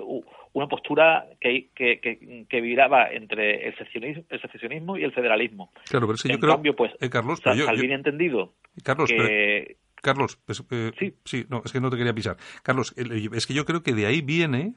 una 0.52 0.66
postura 0.68 1.24
que, 1.40 1.68
que, 1.74 1.98
que, 1.98 2.44
que 2.46 2.60
viraba 2.60 3.10
entre 3.10 3.66
el 3.68 3.74
secesionismo, 3.78 4.24
el 4.28 4.40
secesionismo 4.42 4.98
y 4.98 5.04
el 5.04 5.12
federalismo. 5.12 5.72
Claro, 5.88 6.06
pero 6.06 6.14
es 6.16 6.22
que 6.22 6.28
yo 6.28 6.34
en 6.34 6.40
creo... 6.40 6.52
cambio, 6.54 6.76
pues, 6.76 6.92
eh, 7.00 7.08
Carlos, 7.08 7.40
pero 7.42 7.56
yo- 7.56 7.72
yo- 7.72 7.82
entendido 7.94 8.52
Carlos, 8.84 9.08
pero- 9.10 9.26
que... 9.26 9.76
Carlos, 10.02 10.38
pues, 10.44 10.62
eh, 10.72 10.90
Sí. 10.98 11.14
sí, 11.24 11.46
no, 11.48 11.62
es 11.64 11.72
que 11.72 11.80
no 11.80 11.88
te 11.90 11.96
quería 11.96 12.12
pisar. 12.14 12.36
Carlos, 12.62 12.94
es 12.98 13.46
que 13.46 13.54
yo 13.54 13.64
creo 13.64 13.82
que 13.82 13.94
de 13.94 14.04
ahí 14.06 14.20
viene 14.20 14.74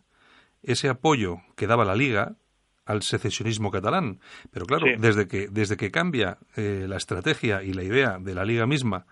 ese 0.63 0.87
apoyo 0.87 1.37
que 1.57 1.67
daba 1.67 1.83
la 1.83 1.95
Liga 1.95 2.35
al 2.85 3.01
secesionismo 3.03 3.71
catalán. 3.71 4.19
Pero 4.51 4.65
claro, 4.65 4.85
Sí. 4.87 4.93
desde 4.97 5.27
que 5.27 5.47
desde 5.49 5.77
que 5.77 5.91
cambia 5.91 6.37
eh, 6.55 6.85
la 6.87 6.97
estrategia 6.97 7.63
y 7.63 7.73
la 7.73 7.83
idea 7.83 8.17
de 8.19 8.33
la 8.35 8.45
Liga 8.45 8.65
misma 8.67 9.05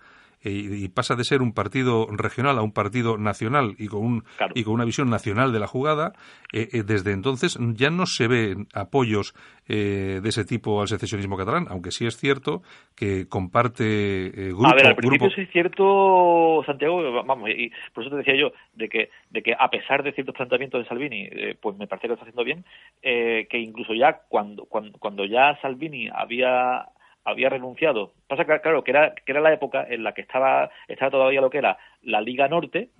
y, 0.44 0.88
pasa 0.88 1.14
de 1.14 1.24
ser 1.24 1.40
un 1.42 1.52
partido 1.52 2.06
regional 2.10 2.58
a 2.58 2.62
un 2.62 2.72
partido 2.72 3.16
nacional 3.18 3.74
y 3.78 3.88
con 3.88 4.04
un 4.04 4.24
Claro. 4.36 4.52
y 4.56 4.64
con 4.64 4.74
una 4.74 4.84
visión 4.84 5.08
nacional 5.10 5.52
de 5.52 5.60
la 5.60 5.66
jugada, 5.66 6.12
eh, 6.52 6.68
eh, 6.72 6.82
desde 6.82 7.12
entonces 7.12 7.58
ya 7.74 7.90
no 7.90 8.06
se 8.06 8.28
ven 8.28 8.66
apoyos 8.74 9.34
eh, 9.68 10.20
de 10.22 10.28
ese 10.28 10.44
tipo 10.44 10.80
al 10.80 10.88
secesionismo 10.88 11.36
catalán, 11.36 11.66
aunque 11.70 11.90
sí 11.92 12.06
es 12.06 12.16
cierto 12.16 12.62
que 12.96 13.26
comparte 13.28 13.84
eh, 14.26 14.48
grupo, 14.48 14.66
a 14.66 14.74
ver, 14.74 14.86
al 14.86 14.96
principio 14.96 15.28
grupo- 15.28 15.34
sí 15.34 15.42
es 15.42 15.50
cierto, 15.50 16.62
Santiago, 16.66 17.22
vamos, 17.24 17.48
y 17.50 17.70
por 17.94 18.02
eso 18.04 18.10
te 18.10 18.16
decía 18.18 18.34
yo, 18.36 18.52
de 18.74 18.88
que, 18.88 19.10
de 19.30 19.42
que 19.42 19.54
a 19.58 19.70
pesar 19.70 20.02
de 20.02 20.12
ciertos 20.12 20.34
planteamientos 20.34 20.82
de 20.82 20.88
Salvini, 20.88 21.28
eh, 21.30 21.56
pues 21.60 21.76
me 21.76 21.86
parece 21.86 22.02
que 22.02 22.08
lo 22.08 22.14
está 22.14 22.24
haciendo 22.24 22.44
bien, 22.44 22.64
eh, 23.02 23.46
que 23.48 23.58
incluso 23.58 23.94
ya 23.94 24.22
cuando, 24.28 24.64
cuando, 24.66 24.98
cuando 24.98 25.24
ya 25.24 25.58
Salvini 25.62 26.08
había 26.12 26.86
había 27.24 27.48
renunciado. 27.48 28.12
Pasa 28.28 28.44
que, 28.44 28.60
claro, 28.60 28.82
que 28.84 28.90
era, 28.90 29.14
que 29.14 29.32
era 29.32 29.40
la 29.40 29.52
época 29.52 29.86
en 29.88 30.02
la 30.02 30.12
que 30.12 30.22
estaba, 30.22 30.70
estaba 30.88 31.10
todavía 31.10 31.40
lo 31.40 31.50
que 31.50 31.58
era 31.58 31.78
la 32.02 32.20
Liga 32.20 32.48
Norte, 32.48 32.90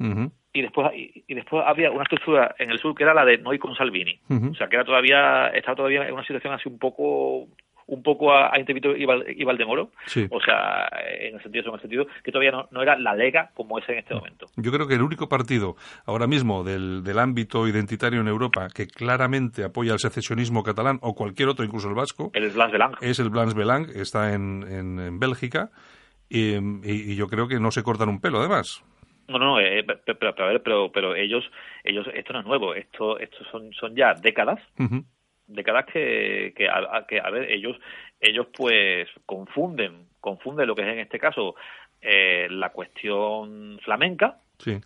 y 0.52 0.62
después 0.62 0.92
y, 0.94 1.24
y 1.26 1.34
después 1.34 1.64
había 1.66 1.90
una 1.90 2.02
estructura 2.02 2.54
en 2.58 2.70
el 2.70 2.78
sur 2.78 2.94
que 2.94 3.04
era 3.04 3.14
la 3.14 3.24
de 3.24 3.38
no 3.38 3.52
ir 3.52 3.60
con 3.60 3.74
Salvini. 3.74 4.20
O 4.28 4.54
sea 4.54 4.68
que 4.68 4.76
era 4.76 4.84
todavía 4.84 5.48
estaba 5.48 5.76
todavía 5.76 6.06
en 6.06 6.14
una 6.14 6.24
situación 6.24 6.52
así 6.52 6.68
un 6.68 6.78
poco 6.78 7.48
un 7.86 8.02
poco 8.02 8.32
a, 8.32 8.54
a 8.54 8.58
Intevito 8.58 8.96
y, 8.96 9.04
Val- 9.04 9.24
y 9.28 9.44
Valdemoro 9.44 9.90
Sí. 10.06 10.26
o 10.30 10.40
sea 10.40 10.88
en 11.20 11.34
el 11.36 11.42
sentido 11.42 11.68
en 11.68 11.74
el 11.74 11.80
sentido 11.80 12.06
que 12.24 12.30
todavía 12.32 12.50
no, 12.52 12.68
no 12.70 12.82
era 12.82 12.96
la 12.98 13.14
Lega 13.14 13.50
como 13.54 13.78
es 13.78 13.88
en 13.88 13.98
este 13.98 14.14
momento 14.14 14.46
Yo 14.56 14.70
creo 14.72 14.86
que 14.86 14.94
el 14.94 15.02
único 15.02 15.28
partido 15.28 15.76
ahora 16.06 16.26
mismo 16.26 16.64
del, 16.64 17.02
del 17.04 17.18
ámbito 17.18 17.66
identitario 17.68 18.20
en 18.20 18.28
Europa 18.28 18.68
que 18.74 18.86
claramente 18.86 19.64
apoya 19.64 19.92
el 19.94 19.98
secesionismo 19.98 20.62
catalán 20.62 20.98
o 21.02 21.14
cualquier 21.14 21.48
otro, 21.48 21.64
incluso 21.64 21.88
el 21.88 21.94
vasco, 21.94 22.30
el 22.34 22.50
Blas 22.50 22.72
de 22.72 22.78
Lange 22.78 22.96
es 23.10 23.18
el 23.18 23.30
Blancs 23.30 23.54
Belang, 23.54 23.86
está 23.94 24.32
en, 24.34 24.62
en, 24.68 24.98
en 25.00 25.18
Bélgica. 25.18 25.70
Y, 26.28 26.54
y- 26.54 27.12
y 27.12 27.16
yo 27.16 27.26
creo 27.28 27.46
que 27.48 27.60
no 27.60 27.70
se 27.70 27.82
cortan 27.82 28.08
un 28.08 28.20
pelo, 28.20 28.38
además. 28.40 28.82
no 29.28 29.38
no, 29.38 29.60
eh, 29.60 29.84
pe- 29.84 29.96
pe- 29.96 30.14
pero, 30.14 30.34
pero, 30.34 30.44
a 30.48 30.52
ver, 30.52 30.62
pero 30.62 30.90
pero 30.92 31.14
ellos 31.14 31.44
ellos 31.84 32.06
esto 32.14 32.32
no 32.32 32.40
es 32.40 32.46
nuevo 32.46 32.74
esto 32.74 33.18
esto 33.18 33.36
son 33.50 33.70
son 33.74 33.94
ya 33.94 34.14
décadas. 34.14 34.58
Décadas 35.46 35.86
que, 35.86 36.52
que, 36.56 36.68
a, 36.68 37.04
que, 37.08 37.20
a 37.20 37.30
ver, 37.30 37.50
ellos, 37.50 37.76
ellos 38.20 38.46
pues 38.56 39.08
confunden, 39.26 40.06
confunden 40.20 40.66
lo 40.66 40.74
que 40.74 40.82
es 40.82 40.88
en 40.88 40.98
este 41.00 41.18
caso 41.18 41.54
eh, 42.00 42.48
la 42.50 42.70
cuestión 42.70 43.78
flamenca 43.82 44.38
Sí. 44.58 44.80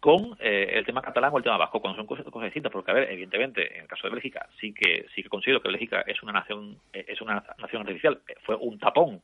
con 0.00 0.36
eh, 0.40 0.70
el 0.74 0.86
tema 0.86 1.02
catalán 1.02 1.30
o 1.32 1.38
el 1.38 1.44
tema 1.44 1.58
vasco, 1.58 1.80
cuando 1.80 1.98
son 1.98 2.06
cosas, 2.06 2.24
cosas 2.26 2.46
distintas, 2.46 2.72
porque 2.72 2.90
a 2.90 2.94
ver, 2.94 3.10
evidentemente, 3.10 3.74
en 3.76 3.82
el 3.82 3.88
caso 3.88 4.06
de 4.06 4.14
Bélgica, 4.14 4.48
sí 4.58 4.72
que 4.72 5.06
sí 5.14 5.22
que 5.22 5.28
considero 5.28 5.60
que 5.60 5.68
Bélgica 5.68 6.02
es 6.06 6.22
una 6.22 6.32
nación 6.32 6.78
eh, 6.92 7.04
es 7.08 7.20
una 7.20 7.42
nación 7.58 7.82
artificial, 7.82 8.20
Eh, 8.28 8.34
fue 8.42 8.56
un 8.56 8.78
tapón, 8.78 9.20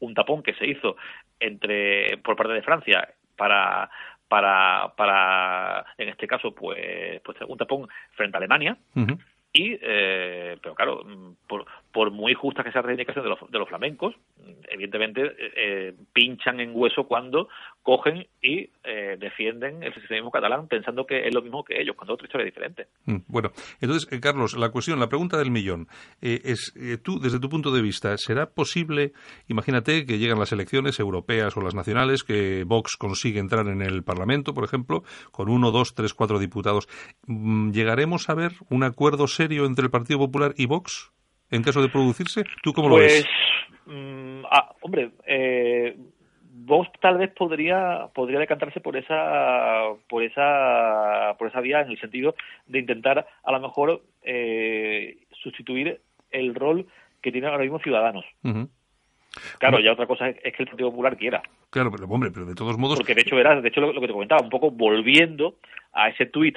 un 0.00 0.14
tapón 0.14 0.42
que 0.42 0.54
se 0.54 0.66
hizo 0.66 0.96
entre 1.40 2.18
por 2.18 2.36
parte 2.36 2.52
de 2.52 2.62
Francia 2.62 3.08
para 3.36 3.90
para 4.28 4.92
para 4.96 5.84
en 5.98 6.08
este 6.08 6.26
caso 6.26 6.54
pues 6.54 7.20
pues 7.22 7.36
un 7.46 7.58
tapón 7.58 7.88
frente 8.12 8.36
a 8.36 8.38
Alemania. 8.38 8.76
Y 9.56 9.78
eh, 9.80 10.58
pero 10.62 10.74
claro 10.74 11.02
mm, 11.04 11.36
por, 11.48 11.64
por 11.96 12.10
muy 12.10 12.34
justas 12.34 12.62
que 12.62 12.72
sean 12.72 12.82
las 12.82 12.88
reivindicaciones 12.88 13.24
de 13.24 13.30
los, 13.30 13.50
de 13.50 13.58
los 13.58 13.68
flamencos 13.70 14.14
evidentemente 14.68 15.32
eh, 15.56 15.94
pinchan 16.12 16.60
en 16.60 16.72
hueso 16.74 17.04
cuando 17.04 17.48
cogen 17.82 18.26
y 18.42 18.68
eh, 18.84 19.16
defienden 19.18 19.82
el 19.82 19.94
secesionismo 19.94 20.30
catalán 20.30 20.68
pensando 20.68 21.06
que 21.06 21.26
es 21.26 21.34
lo 21.34 21.40
mismo 21.40 21.64
que 21.64 21.80
ellos 21.80 21.96
cuando 21.96 22.12
es 22.12 22.16
otra 22.16 22.26
historia 22.26 22.44
diferente 22.44 22.86
Mm, 23.06 23.18
Bueno, 23.28 23.52
entonces, 23.80 24.12
eh, 24.12 24.20
Carlos, 24.20 24.56
la 24.56 24.70
cuestión, 24.70 24.98
la 24.98 25.08
pregunta 25.08 25.38
del 25.38 25.50
millón 25.50 25.86
es, 26.20 26.74
tú, 27.02 27.20
desde 27.20 27.38
tu 27.38 27.48
punto 27.48 27.70
de 27.70 27.80
vista, 27.80 28.16
¿será 28.16 28.46
posible, 28.46 29.12
imagínate 29.46 30.04
que 30.06 30.18
llegan 30.18 30.40
las 30.40 30.52
elecciones 30.52 30.98
europeas 30.98 31.56
o 31.56 31.60
las 31.60 31.74
nacionales, 31.74 32.24
que 32.24 32.64
Vox 32.64 32.96
consigue 32.96 33.38
entrar 33.38 33.68
en 33.68 33.80
el 33.82 34.02
Parlamento, 34.02 34.54
por 34.54 34.64
ejemplo, 34.64 35.04
con 35.30 35.48
uno, 35.48 35.70
dos, 35.70 35.94
tres, 35.94 36.14
cuatro 36.14 36.38
diputados? 36.40 36.88
Mm, 37.26 37.70
¿Llegaremos 37.70 38.28
a 38.28 38.34
ver 38.34 38.52
un 38.70 38.82
acuerdo 38.82 39.28
serio 39.28 39.66
entre 39.66 39.84
el 39.84 39.90
Partido 39.90 40.18
Popular 40.18 40.52
y 40.56 40.66
Vox 40.66 41.12
en 41.50 41.62
caso 41.62 41.82
de 41.82 41.88
producirse? 41.88 42.44
¿Tú 42.62 42.72
cómo 42.72 42.88
lo 42.88 42.96
pues 42.96 43.24
ves? 43.24 43.26
mm, 43.86 44.44
ah, 44.50 44.72
hombre 44.80 45.10
eh, 45.26 45.96
Vox 46.58 46.88
tal 47.00 47.18
vez 47.18 47.30
podría 47.32 48.08
podría 48.14 48.38
decantarse 48.40 48.80
por 48.80 48.96
esa 48.96 49.82
por 50.08 50.22
esa 50.24 51.34
por 51.38 51.48
esa 51.48 51.60
vía 51.60 51.80
en 51.82 51.90
el 51.90 52.00
sentido 52.00 52.34
de 52.66 52.78
intentar 52.80 53.26
a 53.44 53.52
lo 53.52 53.60
mejor 53.60 54.02
eh, 54.22 55.18
sustituir 55.42 56.00
el 56.30 56.54
rol 56.54 56.86
que 57.22 57.30
tienen 57.30 57.50
ahora 57.50 57.62
mismo 57.62 57.78
Ciudadanos. 57.78 58.24
Claro, 58.42 59.76
Bueno. 59.76 59.80
ya 59.80 59.92
otra 59.92 60.06
cosa 60.06 60.28
es, 60.30 60.36
es 60.42 60.54
que 60.54 60.62
el 60.62 60.68
Partido 60.68 60.90
Popular 60.90 61.16
quiera. 61.16 61.42
Claro, 61.70 61.90
pero 61.90 62.06
hombre, 62.06 62.30
pero 62.32 62.46
de 62.46 62.54
todos 62.54 62.78
modos... 62.78 62.96
Porque 62.96 63.14
de 63.14 63.20
hecho, 63.20 63.36
verás, 63.36 63.62
de 63.62 63.68
hecho 63.68 63.80
lo, 63.82 63.92
lo 63.92 64.00
que 64.00 64.06
te 64.06 64.12
comentaba, 64.14 64.42
un 64.42 64.48
poco 64.48 64.70
volviendo 64.70 65.56
a 65.92 66.08
ese 66.08 66.24
tuit 66.26 66.56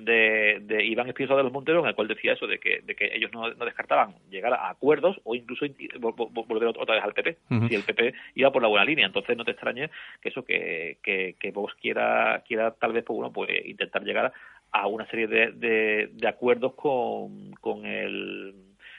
de, 0.00 0.58
de 0.62 0.84
Iván 0.84 1.08
Espinosa 1.08 1.36
de 1.36 1.42
los 1.42 1.52
Monteros, 1.52 1.82
en 1.82 1.88
el 1.88 1.94
cual 1.94 2.08
decía 2.08 2.32
eso, 2.34 2.46
de 2.46 2.58
que, 2.58 2.80
de 2.82 2.94
que 2.94 3.10
ellos 3.14 3.30
no, 3.32 3.48
no 3.54 3.64
descartaban 3.64 4.14
llegar 4.30 4.52
a 4.52 4.68
acuerdos 4.70 5.20
o 5.24 5.34
incluso 5.34 5.64
in- 5.64 5.74
vol- 6.00 6.14
vol- 6.14 6.46
volver 6.46 6.68
otra 6.68 6.94
vez 6.96 7.04
al 7.04 7.12
PP, 7.14 7.36
si 7.68 7.74
el 7.74 7.82
PP 7.82 8.14
iba 8.34 8.52
por 8.52 8.62
la 8.62 8.68
buena 8.68 8.84
línea. 8.84 9.06
Entonces 9.06 9.36
no 9.36 9.44
te 9.44 9.52
extrañes 9.52 9.90
que 10.20 10.28
eso, 10.28 10.44
que, 10.44 10.98
que, 11.02 11.36
que 11.40 11.50
Vox 11.50 11.74
quiera, 11.80 12.42
quiera 12.46 12.72
tal 12.72 12.92
vez, 12.92 13.04
pues 13.04 13.16
bueno, 13.16 13.32
pues 13.32 13.48
intentar 13.66 14.02
llegar 14.04 14.32
a 14.72 14.86
una 14.86 15.06
serie 15.06 15.26
de, 15.26 15.52
de, 15.52 16.10
de 16.12 16.28
acuerdos 16.28 16.74
con, 16.74 17.52
con 17.60 17.86
el 17.86 18.54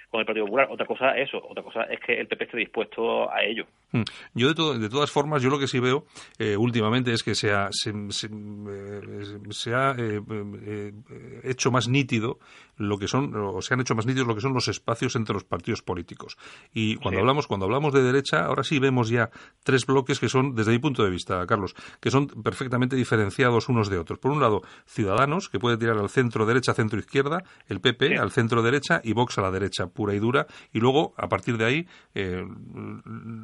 con 0.09 0.19
el 0.21 0.25
Partido 0.25 0.45
Popular. 0.45 0.67
Otra 0.71 0.85
cosa 0.85 1.11
es 1.17 1.27
eso, 1.29 1.37
otra 1.47 1.63
cosa 1.63 1.83
es 1.83 1.99
que 1.99 2.19
el 2.19 2.27
PP 2.27 2.45
esté 2.45 2.57
dispuesto 2.57 3.31
a 3.31 3.43
ello. 3.43 3.65
Mm. 3.91 4.01
Yo, 4.33 4.47
de, 4.49 4.55
to- 4.55 4.77
de 4.79 4.89
todas 4.89 5.11
formas, 5.11 5.41
yo 5.41 5.49
lo 5.49 5.59
que 5.59 5.67
sí 5.67 5.79
veo 5.79 6.05
eh, 6.39 6.55
últimamente 6.57 7.11
es 7.13 7.23
que 7.23 7.35
se 7.35 7.51
ha, 7.53 7.69
se, 7.71 7.91
se- 8.11 8.27
eh, 8.27 9.39
se 9.51 9.73
ha 9.73 9.91
eh, 9.97 10.21
eh, 10.31 10.91
eh, 11.09 11.41
hecho 11.43 11.71
más 11.71 11.87
nítido 11.87 12.39
lo 12.77 12.97
que 12.99 13.07
son, 13.07 13.33
o 13.35 13.61
se 13.61 13.73
han 13.73 13.79
hecho 13.81 13.95
más 13.95 14.05
nítidos 14.05 14.27
lo 14.27 14.35
que 14.35 14.41
son 14.41 14.53
los 14.53 14.67
espacios 14.67 15.15
entre 15.15 15.33
los 15.33 15.43
partidos 15.43 15.81
políticos. 15.81 16.37
Y 16.73 16.95
cuando 16.97 17.17
Sí. 17.17 17.21
hablamos, 17.21 17.47
cuando 17.47 17.65
hablamos 17.65 17.91
de 17.93 18.03
derecha, 18.03 18.45
ahora 18.45 18.63
sí 18.63 18.77
vemos 18.77 19.09
ya 19.09 19.29
tres 19.63 19.85
bloques 19.85 20.19
que 20.19 20.29
son, 20.29 20.53
desde 20.53 20.71
mi 20.71 20.79
punto 20.79 21.03
de 21.03 21.09
vista, 21.09 21.45
Carlos, 21.47 21.73
que 21.99 22.11
son 22.11 22.27
perfectamente 22.27 22.95
diferenciados 22.95 23.67
unos 23.69 23.89
de 23.89 23.97
otros. 23.97 24.19
Por 24.19 24.31
un 24.31 24.39
lado, 24.41 24.61
Ciudadanos, 24.85 25.49
que 25.49 25.57
puede 25.59 25.77
tirar 25.77 25.97
al 25.97 26.09
centro 26.09 26.45
derecha, 26.45 26.73
centro 26.75 26.99
izquierda, 26.99 27.43
el 27.67 27.81
PP 27.81 28.09
Sí. 28.09 28.15
al 28.15 28.29
centro 28.31 28.61
derecha 28.61 29.01
y 29.03 29.13
Vox 29.13 29.37
a 29.39 29.41
la 29.41 29.49
derecha, 29.51 29.87
pura 29.97 30.13
y 30.13 30.19
dura, 30.19 30.45
y 30.71 30.79
luego, 30.79 31.13
a 31.17 31.27
partir 31.27 31.57
de 31.57 31.65
ahí, 31.65 31.87
eh, 32.13 32.45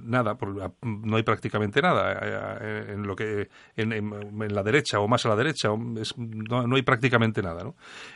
nada, 0.06 0.38
no 0.84 1.16
hay 1.18 1.24
prácticamente 1.24 1.82
nada 1.82 2.60
eh, 2.62 2.94
en 2.94 3.08
lo 3.08 3.16
que 3.16 3.48
en, 3.76 3.92
en- 3.92 4.14
en 4.44 4.54
la 4.56 4.62
derecha 4.62 5.00
o 5.00 5.08
más 5.08 5.26
a 5.26 5.30
la 5.30 5.36
derecha, 5.36 5.70
es- 6.00 6.16
no, 6.18 6.68
no 6.68 6.76
hay 6.76 6.84
prácticamente 6.84 7.42
nada, 7.42 7.64
¿no? 7.64 7.74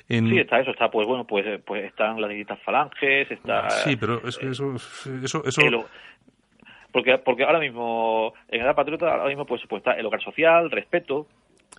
En- 0.08 0.30
Sí, 0.30 0.38
está 0.38 0.60
eso, 0.60 0.70
está 0.72 0.90
pues 0.92 1.08
bueno, 1.08 1.26
pues 1.26 1.46
eh, 1.48 1.60
pues 1.66 1.84
están 1.86 2.22
las 2.22 2.30
distintas 2.30 2.62
falanges, 2.62 3.32
está 3.32 3.70
Sí, 3.72 3.96
pero 3.98 4.22
es 4.28 4.38
que 4.38 4.50
eso, 4.50 4.76
eso, 4.76 5.44
eso 5.44 5.62
el- 5.62 5.84
porque 6.92 7.18
porque 7.18 7.44
ahora 7.44 7.60
mismo 7.60 8.34
en 8.48 8.62
Edad 8.62 8.76
Patriota 8.76 9.12
ahora 9.12 9.28
mismo 9.28 9.46
pues, 9.46 9.62
pues 9.68 9.82
está 9.82 9.94
el 9.94 10.06
hogar 10.06 10.22
social, 10.22 10.70
respeto, 10.72 11.28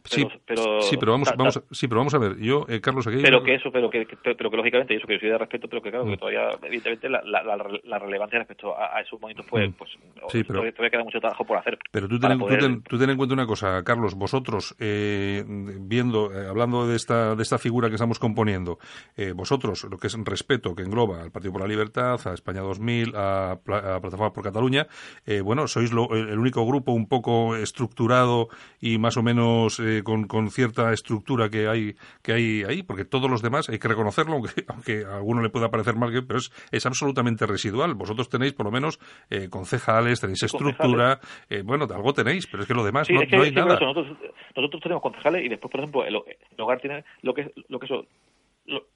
sí, 0.09 0.27
pero, 0.47 0.81
sí, 0.83 0.97
pero 0.97 1.13
vamos, 1.13 1.27
ta- 1.29 1.33
ta- 1.33 1.39
vamos, 1.39 1.57
a- 1.57 1.63
sí, 1.71 1.89
pero 1.89 2.01
vamos 2.01 2.15
a 2.15 2.19
ver. 2.19 2.39
Yo, 2.39 2.67
eh, 2.69 2.81
Carlos, 2.81 3.07
aquí 3.07 3.19
pero 3.23 3.43
que 3.43 3.55
eso, 3.55 3.71
pero 3.73 3.89
que, 3.91 4.07
que- 4.07 4.17
pero 4.17 4.51
que 4.51 4.57
lógicamente 4.57 4.95
eso 4.97 5.07
que 5.07 5.15
yo 5.15 5.21
soy 5.21 5.29
de 5.31 5.39
respeto, 5.39 5.69
pero 5.69 5.83
que 5.83 5.91
claro, 5.91 6.07
Mm. 6.07 6.11
que 6.11 6.17
todavía 6.17 6.51
evidentemente 6.63 7.09
la, 7.09 7.23
la, 7.23 7.43
la- 7.43 7.81
la 7.85 7.99
relevancia 7.99 8.39
respecto 8.39 8.77
a, 8.77 8.97
a 8.97 9.01
esos 9.01 9.21
momentos 9.21 9.47
pues, 9.49 9.69
Mm. 9.69 9.73
pues 9.73 9.91
Sí, 10.29 10.43
pero- 10.45 10.47
todavía, 10.61 10.73
todavía 10.73 10.91
queda 10.91 11.05
mucho 11.05 11.21
trabajo 11.21 11.45
por 11.45 11.59
hacer. 11.59 11.79
Pero 11.91 12.09
tú 12.09 12.19
ten, 12.19 12.33
en- 12.33 12.39
tú 12.39 12.45
poder- 12.45 12.61
ten- 12.61 12.83
tú 12.83 12.99
ten 12.99 13.11
en 13.11 13.17
cuenta 13.17 13.35
una 13.35 13.47
cosa, 13.47 13.83
Carlos, 13.85 14.15
vosotros, 14.15 14.75
eh, 14.79 15.45
viendo, 15.47 16.33
eh, 16.33 16.47
hablando 16.49 16.87
de 16.87 16.97
esta, 16.97 17.35
de 17.35 17.43
esta 17.43 17.59
figura 17.59 17.89
que 17.89 17.95
estamos 17.95 18.19
componiendo, 18.19 18.79
eh, 19.17 19.33
vosotros, 19.33 19.85
lo 19.91 19.99
que 19.99 20.07
es 20.09 20.17
respeto, 20.25 20.75
que 20.75 20.83
engloba 20.83 21.23
al 21.23 21.31
Partido 21.31 21.53
por 21.53 21.63
la 21.63 21.69
Libertad, 21.69 22.19
a 22.27 22.35
España 22.35 22.61
2000, 22.61 23.15
a, 23.15 23.53
a 23.53 23.57
Plataforma 24.01 24.33
por 24.33 24.45
Cataluña, 24.45 24.87
eh, 25.27 25.41
bueno, 25.41 25.67
sois 25.67 25.93
lo- 25.93 26.15
el 26.15 26.29
el 26.29 26.39
único 26.39 26.65
grupo 26.67 26.93
un 26.93 27.09
poco 27.09 27.57
estructurado 27.57 28.49
y 28.81 28.99
más 28.99 29.17
o 29.17 29.23
menos 29.23 29.81
eh, 29.99 30.03
con, 30.03 30.27
con, 30.27 30.51
cierta 30.51 30.93
estructura 30.93 31.49
que 31.49 31.69
hay 31.69 31.95
que 32.23 32.33
hay 32.33 32.63
ahí, 32.65 32.83
porque 32.83 33.05
todos 33.05 33.31
los 33.31 33.43
demás 33.43 33.69
hay 33.69 33.79
que 33.79 33.89
reconocerlo, 33.89 34.35
aunque, 34.35 34.51
aunque 34.69 35.05
a 35.05 35.17
alguno 35.17 35.43
le 35.43 35.51
pueda 35.51 35.71
parecer 35.71 35.97
mal, 35.97 36.13
pero 36.27 36.39
es, 36.39 36.51
es 36.71 36.87
absolutamente 36.87 37.47
residual. 37.47 37.95
Vosotros 37.95 38.29
tenéis 38.29 38.53
por 38.53 38.67
lo 38.67 38.73
menos 38.73 38.99
eh, 39.31 39.49
concejales, 39.49 40.21
tenéis 40.21 40.43
estructura, 40.43 41.21
eh, 41.49 41.63
bueno, 41.63 41.87
algo 41.95 42.13
tenéis, 42.13 42.47
pero 42.47 42.63
es 42.63 42.69
que 42.69 42.75
lo 42.75 42.85
demás 42.85 43.09
no, 43.11 43.21
hay 43.21 43.53
nada. 43.53 43.79
nosotros, 43.79 44.17
nosotros, 44.57 44.83
tenemos 44.83 45.03
concejales 45.03 45.45
y 45.45 45.49
después, 45.49 45.71
por 45.71 45.81
ejemplo, 45.81 46.05
el, 46.05 46.17
hogar 46.59 46.81
tiene 46.81 47.05
lo 47.23 47.35
que 47.35 47.53
lo 47.69 47.79
que 47.79 47.87
eso 47.87 48.07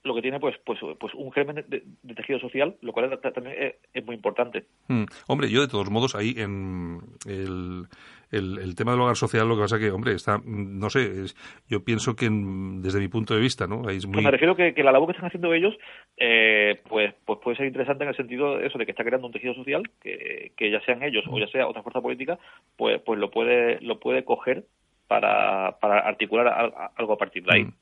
lo, 0.03 0.15
que 0.15 0.21
tiene 0.21 0.39
pues 0.39 0.55
pues 0.65 0.79
pues 0.99 1.13
un 1.15 1.31
germen 1.31 1.65
de, 1.67 1.83
tejido 2.13 2.39
social, 2.39 2.75
lo 2.81 2.93
cual 2.93 3.19
también 3.33 3.73
es, 3.93 4.05
muy 4.05 4.15
importante. 4.15 4.65
Mm. 4.87 5.05
Hombre, 5.27 5.49
yo 5.49 5.61
de 5.61 5.67
todos 5.67 5.89
modos 5.89 6.15
ahí 6.15 6.35
en 6.37 6.99
el, 7.25 7.87
el, 8.33 8.75
tema 8.75 8.91
del 8.91 9.01
hogar 9.01 9.15
social 9.15 9.47
lo 9.47 9.55
que 9.55 9.61
pasa 9.61 9.79
que, 9.79 9.91
hombre, 9.91 10.13
está, 10.13 10.41
no 10.43 10.89
sé, 10.89 11.25
yo 11.69 11.83
pienso 11.83 12.15
que 12.15 12.27
desde 12.29 12.99
mi 12.99 13.07
punto 13.07 13.35
de 13.35 13.41
vista, 13.41 13.67
¿no? 13.67 13.89
es 13.89 14.07
muy... 14.07 14.23
me 14.23 14.31
refiero 14.31 14.55
que, 14.55 14.73
que 14.73 14.83
la 14.83 14.91
labor 14.91 15.07
que 15.07 15.13
están 15.13 15.27
haciendo 15.27 15.53
ellos, 15.53 15.75
eh, 16.17 16.81
pues, 16.89 17.13
pues 17.25 17.39
puede 17.43 17.57
ser 17.57 17.67
interesante 17.67 18.03
en 18.03 18.09
el 18.09 18.15
sentido 18.15 18.57
de 18.57 18.67
eso, 18.67 18.77
de 18.77 18.85
que 18.85 18.91
está 18.91 19.03
creando 19.03 19.27
un 19.27 19.33
tejido 19.33 19.53
social, 19.53 19.83
que, 20.01 20.51
que 20.57 20.71
ya 20.71 20.81
sean 20.81 21.03
ellos 21.03 21.23
o 21.29 21.39
ya 21.39 21.47
sea 21.47 21.67
otra 21.67 21.83
fuerza 21.83 22.01
política, 22.01 22.39
pues, 22.75 23.01
pues 23.01 23.19
lo 23.19 23.29
puede, 23.29 23.79
lo 23.81 23.99
puede 23.99 24.23
coger 24.23 24.65
para, 25.07 25.77
para 25.79 25.99
articular 25.99 26.47
algo 26.95 27.13
a 27.13 27.17
partir 27.17 27.43
de 27.43 27.53
ahí. 27.53 27.63
Mm. 27.63 27.73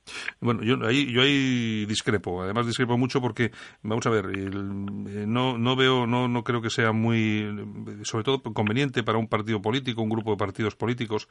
Bueno, 0.42 0.64
yo 0.64 0.86
ahí, 0.86 1.12
yo 1.12 1.22
ahí 1.22 1.86
discrepo. 1.86 2.42
Además 2.42 2.68
discrepo 2.68 2.98
mucho 2.98 3.22
porque, 3.22 3.52
vamos 3.84 4.06
a 4.06 4.10
ver, 4.10 4.26
eh, 4.26 4.50
no, 4.52 5.58
no 5.58 5.76
veo, 5.76 6.08
no, 6.08 6.28
no 6.28 6.44
creo 6.44 6.62
que 6.62 6.70
sea 6.70 6.92
muy, 6.92 7.46
sobre 8.04 8.24
todo 8.24 8.42
conveniente 8.42 9.04
para 9.04 9.18
un 9.18 9.28
partido 9.28 9.62
político, 9.62 10.02
un 10.02 10.10
grupo 10.10 10.32
de 10.32 10.38
partidos 10.38 10.76
políticos 10.76 11.28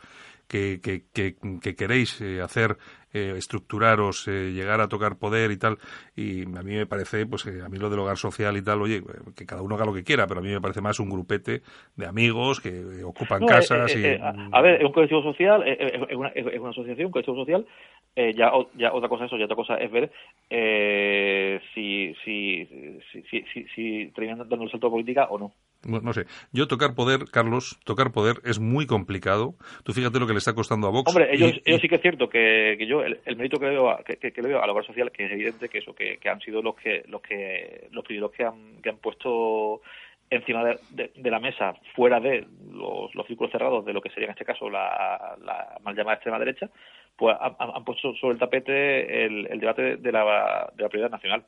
que, 0.47 0.81
que, 0.81 1.05
que, 1.13 1.75
queréis 1.75 2.21
eh, 2.21 2.41
hacer 2.41 2.79
eh, 3.13 3.35
estructuraros, 3.37 4.29
eh, 4.29 4.53
llegar 4.53 4.81
a 4.81 4.89
tocar 4.89 5.17
poder 5.19 5.51
y 5.51 5.59
tal. 5.59 5.79
Y 6.17 6.43
a 6.43 6.63
mí 6.63 6.77
me 6.77 6.87
parece, 6.87 7.27
pues 7.27 7.47
a 7.47 7.69
mí 7.69 7.79
lo 7.79 7.91
del 7.91 8.01
hogar 8.01 8.17
social 8.17 8.57
y 8.57 8.63
tal, 8.63 8.83
oye, 8.83 9.03
que 9.37 9.47
cada 9.47 9.63
uno 9.63 9.75
haga 9.75 9.87
lo 9.87 9.95
que 9.95 10.05
quiera, 10.05 10.27
pero 10.27 10.41
a 10.41 10.43
mí 10.43 10.51
me 10.51 10.61
parece 10.61 10.81
más 10.81 11.01
un 11.01 11.11
grupete 11.11 11.63
de 11.97 12.07
amigos 12.07 12.61
que 12.61 13.03
ocupan 13.05 13.45
casas. 13.47 13.95
y... 13.97 14.05
a 14.53 14.61
ver, 14.61 14.81
es 14.81 14.85
un 14.85 14.93
colectivo 14.93 15.23
social, 15.23 15.63
es 15.67 16.17
una, 16.17 16.29
es 16.29 16.61
una 16.61 16.71
asociación, 16.71 17.07
un 17.07 17.13
colectivo 17.13 17.37
social. 17.37 17.67
ya, 18.17 18.53
ya 18.75 18.93
otra 18.93 19.09
cosa 19.09 19.25
es 19.25 19.29
eso, 19.29 19.39
ya 19.39 19.45
otra 19.45 19.57
cosa 19.57 19.77
es 19.77 19.91
ver 19.91 20.11
si, 21.75 22.15
si, 22.25 22.67
si, 23.11 23.23
si, 23.31 23.43
si, 23.53 23.65
si 23.75 24.13
terminan 24.15 24.49
dando 24.49 24.65
el 24.65 24.71
salto 24.71 24.87
de 24.87 24.93
política 24.93 25.27
o 25.31 25.39
no 25.39 25.53
no 25.85 26.13
sé, 26.13 26.27
yo 26.53 26.69
tocar 26.69 26.95
poder, 26.95 27.21
Carlos, 27.31 27.79
tocar 27.85 28.13
poder 28.13 28.37
es 28.45 28.59
muy 28.59 28.87
complicado. 28.87 29.55
Tú 29.85 29.93
fíjate 29.93 30.19
lo 30.19 30.27
que 30.27 30.33
le 30.33 30.39
está 30.39 30.55
costando 30.55 30.87
a 30.87 30.91
Vox. 30.91 31.09
Hombre, 31.09 31.35
ellos, 31.35 31.53
ellos 31.65 31.81
sí 31.81 31.89
que 31.89 31.95
es 31.97 32.03
cierto 32.03 32.29
que, 32.29 32.77
que 32.79 32.87
yo, 32.87 33.03
el, 33.03 33.37
mérito 33.37 33.59
que 33.59 33.67
le 33.67 33.73
veo, 33.73 33.91
a, 33.91 34.03
que, 34.03 34.17
que, 34.17 34.43
le 34.43 34.49
veo 34.49 34.63
a 34.63 34.67
la 34.67 34.73
obra 34.73 34.85
social, 34.85 35.11
que 35.11 35.25
es 35.25 35.33
evidente 35.33 35.69
que 35.69 35.79
eso, 35.79 35.95
que, 35.95 36.19
que 36.19 36.29
han 36.29 36.41
sido 36.41 36.61
los 36.63 36.75
que, 36.77 37.05
los 37.09 37.23
que, 37.23 37.89
los 37.93 38.05
primeros 38.05 38.33
que 38.33 38.45
han, 38.45 38.83
que 38.83 38.91
han 38.91 38.99
puesto 38.99 39.81
encima 40.29 40.65
de, 40.65 41.11
de, 41.15 41.31
la 41.31 41.41
mesa, 41.41 41.75
fuera 41.97 42.21
de 42.21 42.47
los, 42.73 43.15
los, 43.15 43.27
círculos 43.27 43.51
cerrados 43.51 43.85
de 43.85 43.93
lo 43.93 44.01
que 44.01 44.11
sería 44.11 44.27
en 44.27 44.33
este 44.33 44.45
caso 44.45 44.71
la, 44.71 45.37
la 45.45 45.79
mal 45.83 45.97
llamada 45.97 46.15
extrema 46.15 46.39
derecha, 46.39 46.71
pues 47.17 47.37
han, 47.41 47.55
han 47.59 47.85
puesto 47.85 48.15
sobre 48.15 48.35
el 48.35 48.39
tapete 48.39 49.25
el, 49.25 49.47
el 49.51 49.59
debate 49.59 49.97
de 49.97 50.13
la, 50.13 50.71
de 50.77 50.83
la 50.83 50.89
prioridad 50.89 51.11
nacional. 51.11 51.45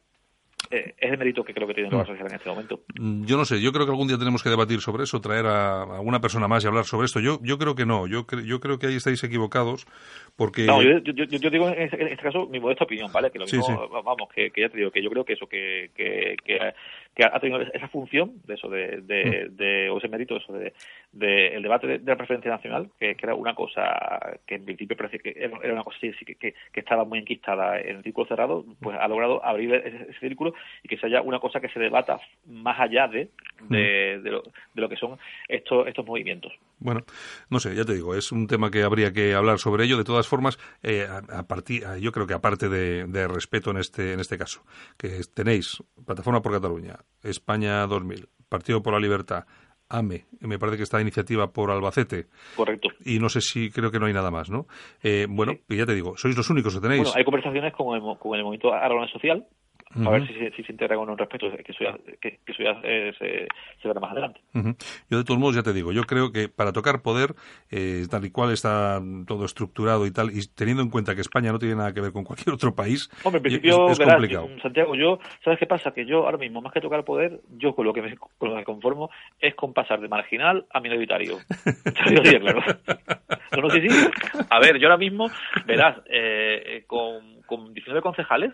Eh, 0.72 0.94
es 0.96 1.12
el 1.12 1.18
mérito 1.18 1.44
que 1.44 1.52
creo 1.52 1.68
que 1.68 1.74
tiene 1.74 1.90
la 1.90 2.06
social 2.06 2.26
en 2.26 2.34
este 2.34 2.48
momento. 2.48 2.80
Mm, 2.98 3.26
yo 3.26 3.36
no 3.36 3.44
sé, 3.44 3.60
yo 3.60 3.72
creo 3.72 3.84
que 3.84 3.92
algún 3.92 4.08
día 4.08 4.16
tenemos 4.16 4.42
que 4.42 4.48
debatir 4.48 4.80
sobre 4.80 5.04
eso, 5.04 5.20
traer 5.20 5.44
a 5.44 5.82
alguna 5.82 6.18
persona 6.18 6.48
más 6.48 6.64
y 6.64 6.66
hablar 6.66 6.86
sobre 6.86 7.04
esto. 7.04 7.20
Yo, 7.20 7.38
yo 7.42 7.58
creo 7.58 7.74
que 7.74 7.84
no, 7.84 8.06
yo, 8.06 8.24
yo 8.42 8.58
creo 8.58 8.78
que 8.78 8.86
ahí 8.86 8.96
estáis 8.96 9.22
equivocados 9.22 9.86
porque... 10.34 10.64
No, 10.64 10.82
yo, 10.82 10.98
yo, 11.00 11.50
digo 11.50 11.68
en 11.68 11.82
este, 11.82 12.16
caso 12.16 12.46
mi 12.46 12.58
modesta 12.58 12.84
opinión, 12.84 13.12
¿vale? 13.12 13.30
Que 13.30 13.38
lo 13.38 13.44
mismo, 13.44 13.86
vamos, 14.02 14.30
que, 14.34 14.50
ya 14.56 14.70
te 14.70 14.78
digo, 14.78 14.90
que 14.90 15.02
yo 15.02 15.10
creo 15.10 15.26
que 15.26 15.34
eso, 15.34 15.46
que, 15.46 15.90
que, 15.94 16.36
que, 16.42 16.58
ha 17.20 17.40
tenido 17.40 17.60
esa 17.60 17.88
función 17.88 18.40
de 18.46 18.54
eso, 18.54 18.68
de, 18.68 19.02
de, 19.02 19.48
mm. 19.50 19.56
de 19.56 19.90
o 19.90 19.98
ese 19.98 20.08
mérito, 20.08 20.36
eso, 20.36 20.52
de, 20.52 20.72
de 21.12 21.48
el 21.48 21.62
debate 21.62 21.86
de, 21.86 21.98
la 21.98 22.16
preferencia 22.16 22.50
nacional, 22.50 22.90
que, 22.98 23.16
era 23.22 23.34
una 23.34 23.54
cosa 23.54 24.38
que 24.46 24.54
en 24.54 24.64
principio 24.64 24.96
parece 24.96 25.18
que 25.18 25.34
era 25.36 25.72
una 25.72 25.84
cosa 25.84 25.98
que, 26.00 26.34
que, 26.36 26.54
estaba 26.74 27.04
muy 27.04 27.18
enquistada 27.18 27.80
en 27.80 27.96
el 27.96 28.02
círculo 28.02 28.26
cerrado, 28.26 28.64
pues 28.80 28.96
ha 28.98 29.08
logrado 29.08 29.44
abrir 29.44 29.74
ese, 29.74 30.10
ese 30.10 30.20
círculo 30.20 30.54
y 30.82 30.88
que 30.88 30.96
sea 30.96 31.20
una 31.22 31.38
cosa 31.38 31.60
que 31.60 31.68
se 31.68 31.80
debata 31.80 32.18
más 32.46 32.80
allá 32.80 33.08
de, 33.08 33.28
de, 33.68 34.30
lo, 34.30 34.42
de 34.42 34.80
lo, 34.80 34.88
que 34.88 34.96
son 34.96 35.18
estos, 35.48 35.86
estos 35.86 36.06
movimientos. 36.06 36.52
Bueno, 36.82 37.00
no 37.48 37.60
sé, 37.60 37.74
ya 37.74 37.84
te 37.84 37.94
digo, 37.94 38.14
es 38.14 38.32
un 38.32 38.46
tema 38.46 38.70
que 38.70 38.82
habría 38.82 39.12
que 39.12 39.34
hablar 39.34 39.58
sobre 39.58 39.84
ello. 39.84 39.96
De 39.96 40.04
todas 40.04 40.26
formas, 40.26 40.58
eh, 40.82 41.06
a, 41.08 41.42
partir, 41.44 41.84
yo 42.00 42.12
creo 42.12 42.26
que 42.26 42.34
aparte 42.34 42.68
de, 42.68 43.04
de, 43.06 43.28
respeto 43.28 43.70
en 43.70 43.78
este, 43.78 44.12
en 44.12 44.20
este 44.20 44.36
caso, 44.36 44.62
que 44.96 45.20
tenéis 45.34 45.82
Plataforma 46.04 46.42
por 46.42 46.52
Cataluña, 46.52 46.98
España 47.22 47.86
2000, 47.86 48.28
Partido 48.48 48.82
por 48.82 48.92
la 48.92 49.00
Libertad, 49.00 49.44
AME, 49.92 50.24
me 50.40 50.58
parece 50.58 50.78
que 50.78 50.82
está 50.84 51.00
iniciativa 51.00 51.52
por 51.52 51.70
Albacete. 51.70 52.26
Correcto. 52.56 52.88
Y 53.04 53.18
no 53.18 53.28
sé 53.28 53.40
si 53.40 53.70
creo 53.70 53.90
que 53.90 53.98
no 53.98 54.06
hay 54.06 54.12
nada 54.12 54.30
más, 54.30 54.50
¿no? 54.50 54.66
Eh, 55.02 55.26
bueno, 55.28 55.52
ya 55.68 55.84
te 55.84 55.94
digo, 55.94 56.16
sois 56.16 56.36
los 56.36 56.48
únicos 56.48 56.74
que 56.74 56.80
tenéis. 56.80 57.02
Bueno, 57.02 57.14
hay 57.16 57.24
conversaciones 57.24 57.74
con 57.74 57.94
el, 57.94 58.02
con 58.18 58.34
el 58.34 58.42
movimiento 58.42 58.72
Aragón 58.72 59.08
Social, 59.08 59.46
a 59.94 60.10
ver 60.10 60.26
si, 60.26 60.34
si, 60.56 60.62
se 60.62 60.72
integra 60.72 60.96
con 60.96 61.08
un 61.10 61.18
respeto, 61.18 61.50
que 61.50 61.72
eso 61.72 61.84
ya, 61.84 61.96
que, 62.20 62.40
eso 62.46 62.62
ya 62.62 62.80
eh, 62.82 63.12
se, 63.18 63.46
se, 63.80 63.88
verá 63.88 64.00
más 64.00 64.12
adelante. 64.12 64.40
Yo, 65.10 65.18
de 65.18 65.24
todos 65.24 65.38
modos, 65.38 65.56
ya 65.56 65.62
te 65.62 65.72
digo, 65.72 65.92
yo 65.92 66.04
creo 66.04 66.32
que 66.32 66.48
para 66.48 66.72
tocar 66.72 67.02
poder, 67.02 67.34
eh, 67.70 68.04
tal 68.10 68.24
y 68.24 68.30
cual 68.30 68.52
está 68.52 69.00
todo 69.26 69.44
estructurado 69.44 70.06
y 70.06 70.10
tal, 70.10 70.30
y 70.30 70.40
teniendo 70.54 70.82
en 70.82 70.90
cuenta 70.90 71.14
que 71.14 71.20
España 71.20 71.52
no 71.52 71.58
tiene 71.58 71.76
nada 71.76 71.92
que 71.92 72.00
ver 72.00 72.12
con 72.12 72.24
cualquier 72.24 72.54
otro 72.54 72.74
país, 72.74 73.10
Hombre, 73.24 73.38
en 73.38 73.42
principio, 73.42 73.90
es, 73.90 73.98
complicado. 73.98 74.48
Santiago, 74.62 74.94
yo, 74.94 75.18
¿sabes 75.44 75.58
qué 75.58 75.66
pasa? 75.66 75.92
Que 75.92 76.06
yo 76.06 76.24
ahora 76.24 76.38
mismo, 76.38 76.62
más 76.62 76.72
que 76.72 76.80
tocar 76.80 77.04
poder, 77.04 77.40
yo 77.56 77.74
con 77.74 77.84
lo 77.84 77.92
que 77.92 78.02
me, 78.02 78.16
con 78.16 78.50
lo 78.50 78.56
que 78.56 78.64
conformo 78.64 79.10
es 79.40 79.54
con 79.54 79.72
pasar 79.72 80.00
de 80.00 80.08
marginal 80.08 80.66
a 80.70 80.80
minoritario. 80.80 81.38
No, 83.54 83.60
no, 83.60 83.70
sí, 83.70 83.86
sí. 83.86 84.10
A 84.48 84.58
ver, 84.60 84.78
yo 84.78 84.88
ahora 84.88 84.96
mismo, 84.96 85.28
verás, 85.66 85.98
eh, 86.06 86.62
eh 86.66 86.84
con, 86.86 87.42
con 87.46 87.74
19 87.74 88.00
concejales, 88.00 88.52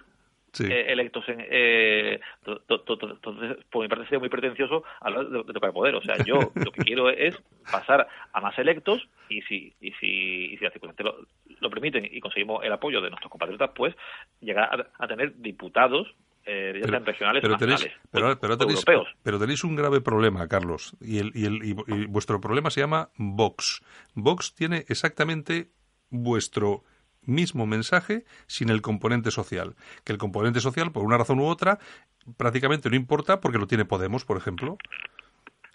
eh, 0.61 0.87
electos 0.89 1.29
en, 1.29 1.45
eh, 1.49 2.21
entonces 2.47 3.65
por 3.71 3.83
mi 3.83 3.89
parte 3.89 4.05
sería 4.05 4.19
muy 4.19 4.29
pretencioso 4.29 4.85
hablar 5.01 5.29
de, 5.29 5.43
de, 5.45 5.53
tocar 5.53 5.73
poder 5.73 5.95
o 5.95 6.03
sea 6.03 6.17
yo 6.25 6.39
lo 6.55 6.73
que 6.73 6.83
quiero 6.83 7.11
es 7.11 7.37
pasar 7.71 8.09
a 8.33 8.41
más 8.41 8.59
electos 8.59 9.09
y 9.29 9.43
si 9.43 9.75
y 9.81 9.93
si, 9.93 10.53
y 10.53 10.57
si 10.57 10.65
las 10.65 10.73
circunstancias 10.73 11.15
lo, 11.15 11.57
lo, 11.61 11.71
permiten 11.71 12.09
y 12.11 12.21
conseguimos 12.21 12.65
el 12.65 12.73
apoyo 12.73 13.01
de 13.01 13.11
nuestros 13.11 13.31
compatriotas 13.31 13.71
pues 13.75 13.95
llegar 14.41 14.91
a, 14.99 15.07
tener 15.07 15.37
diputados 15.37 16.09
eh, 16.45 16.81
ya 16.81 16.89
sean 16.89 17.05
regionales 17.05 17.43
pero 17.43 17.57
tenéis, 17.57 17.89
pero, 18.11 18.39
pero 18.41 18.57
tenéis, 18.57 18.79
europeos. 18.79 19.09
pero 19.23 19.39
tenéis 19.39 19.65
un 19.65 19.77
grave 19.77 20.01
problema 20.01 20.49
Carlos 20.49 20.97
y 21.01 21.19
el, 21.19 21.31
y 21.35 21.45
el 21.45 21.65
y 21.65 22.07
vuestro 22.07 22.41
problema 22.41 22.71
se 22.71 22.81
llama 22.81 23.11
Vox. 23.17 23.83
Vox 24.15 24.55
tiene 24.55 24.85
exactamente 24.89 25.69
vuestro 26.11 26.85
mismo 27.29 27.67
mensaje 27.67 28.25
sin 28.47 28.71
el 28.71 28.83
componente 28.83 29.31
social. 29.31 29.75
Que 30.05 30.13
el 30.13 30.19
componente 30.19 30.61
social, 30.61 30.93
por 30.93 31.05
una 31.05 31.19
razón 31.19 31.39
u 31.41 31.47
otra, 31.47 31.79
prácticamente 32.37 32.91
no 32.91 32.97
importa 32.97 33.41
porque 33.41 33.59
lo 33.59 33.67
tiene 33.67 33.85
Podemos, 33.85 34.25
por 34.25 34.37
ejemplo. 34.37 34.77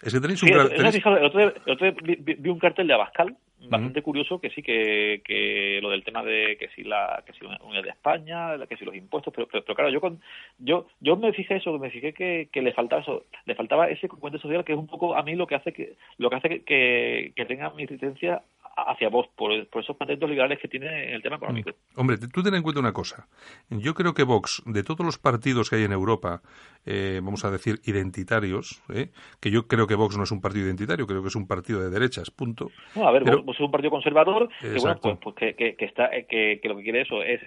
Es 0.02 0.12
que 0.12 0.20
tenéis 0.20 0.42
un 0.42 0.50
el, 0.50 0.58
otro, 0.60 1.92
vi, 2.02 2.48
un 2.48 2.58
cartel 2.58 2.86
de 2.86 2.94
Abascal 2.94 3.36
bastante 3.68 4.02
curioso 4.02 4.40
que 4.40 4.50
sí 4.50 4.62
que, 4.62 5.22
que 5.24 5.78
lo 5.82 5.90
del 5.90 6.04
tema 6.04 6.22
de 6.22 6.56
que 6.58 6.68
si 6.74 6.82
la 6.82 7.22
que 7.26 7.32
si 7.32 7.44
Unidad 7.44 7.82
de 7.82 7.90
España 7.90 8.58
que 8.68 8.76
si 8.76 8.84
los 8.84 8.94
impuestos 8.94 9.32
pero, 9.34 9.48
pero, 9.48 9.74
claro 9.74 9.90
yo 9.90 10.00
con 10.00 10.20
yo 10.58 10.86
yo 11.00 11.16
me 11.16 11.32
fijé 11.32 11.56
eso 11.56 11.78
me 11.78 11.90
fijé 11.90 12.12
que, 12.12 12.48
que 12.52 12.62
le 12.62 12.72
faltaba 12.72 13.02
eso 13.02 13.24
le 13.46 13.54
faltaba 13.54 13.88
ese 13.88 14.08
componente 14.08 14.42
social 14.42 14.64
que 14.64 14.72
es 14.72 14.78
un 14.78 14.86
poco 14.86 15.16
a 15.16 15.22
mí 15.22 15.34
lo 15.34 15.46
que 15.46 15.54
hace 15.54 15.72
que 15.72 15.94
lo 16.18 16.30
que 16.30 16.36
hace 16.36 16.48
que, 16.48 16.62
que, 16.62 17.32
que 17.34 17.44
tenga 17.46 17.70
mi 17.70 17.86
resistencia 17.86 18.42
hacia 18.76 19.08
vos 19.08 19.26
por, 19.36 19.52
esos 19.52 19.96
patentos 19.96 20.28
liberales 20.28 20.58
que 20.58 20.68
tiene 20.68 21.08
en 21.08 21.14
el 21.14 21.22
tema 21.22 21.36
económico. 21.36 21.70
Mm. 21.70 22.00
Hombre, 22.00 22.18
tú 22.32 22.42
ten 22.42 22.54
en 22.54 22.62
cuenta 22.62 22.80
una 22.80 22.92
cosa. 22.92 23.28
Yo 23.70 23.94
creo 23.94 24.14
que 24.14 24.24
Vox, 24.24 24.62
de 24.66 24.82
todos 24.82 25.04
los 25.04 25.18
partidos 25.18 25.70
que 25.70 25.76
hay 25.76 25.84
en 25.84 25.92
Europa, 25.92 26.42
eh, 26.84 27.20
vamos 27.22 27.44
a 27.44 27.50
decir 27.50 27.80
identitarios, 27.84 28.82
eh, 28.92 29.10
que 29.40 29.50
yo 29.50 29.66
creo 29.66 29.86
que 29.86 29.94
Vox 29.94 30.16
no 30.16 30.24
es 30.24 30.32
un 30.32 30.40
partido 30.40 30.66
identitario, 30.66 31.06
creo 31.06 31.22
que 31.22 31.28
es 31.28 31.36
un 31.36 31.46
partido 31.46 31.80
de 31.80 31.90
derechas, 31.90 32.30
punto. 32.30 32.70
No, 32.96 33.06
a 33.06 33.12
ver, 33.12 33.24
Vox 33.24 33.58
es 33.58 33.64
un 33.64 33.70
partido 33.70 33.90
conservador 33.90 34.48
que, 34.60 34.78
bueno, 34.78 34.98
pues, 35.00 35.18
pues 35.22 35.34
que, 35.36 35.76
que, 35.76 35.84
está, 35.84 36.06
eh, 36.06 36.26
que, 36.28 36.60
que, 36.62 36.68
lo 36.68 36.76
que 36.76 36.82
quiere 36.82 37.02
eso 37.02 37.22
es, 37.22 37.40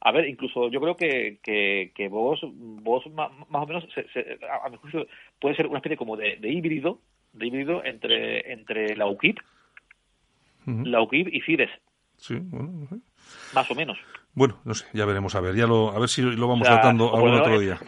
a 0.00 0.12
ver, 0.12 0.28
incluso 0.28 0.68
yo 0.68 0.80
creo 0.80 0.96
que, 0.96 1.38
que, 1.42 1.92
que 1.94 2.08
Vox, 2.08 2.42
más, 2.44 3.06
o 3.06 3.66
menos, 3.66 3.84
a, 4.64 4.68
mi 4.68 4.76
juicio, 4.76 5.06
puede 5.40 5.56
ser 5.56 5.66
una 5.66 5.78
especie 5.78 5.96
como 5.96 6.16
de, 6.16 6.36
de 6.36 6.50
híbrido, 6.50 7.00
de 7.32 7.46
híbrido 7.46 7.84
entre, 7.84 8.52
entre 8.52 8.96
la 8.96 9.06
UKIP, 9.06 9.38
la 10.66 11.02
UKIP 11.02 11.28
y 11.32 11.40
Fides. 11.40 11.70
Sí, 12.16 12.38
bueno, 12.40 12.88
Más 13.54 13.70
o 13.70 13.74
menos. 13.74 13.98
Bueno, 14.34 14.58
no 14.64 14.74
sé, 14.74 14.86
ya 14.92 15.06
veremos 15.06 15.34
a 15.34 15.40
ver, 15.40 15.54
ya 15.54 15.66
lo, 15.66 15.90
a 15.90 15.98
ver 15.98 16.08
si 16.10 16.20
lo 16.20 16.46
vamos 16.46 16.68
tratando 16.68 17.14
algún 17.14 17.34
otro 17.34 17.58
día. 17.58 17.78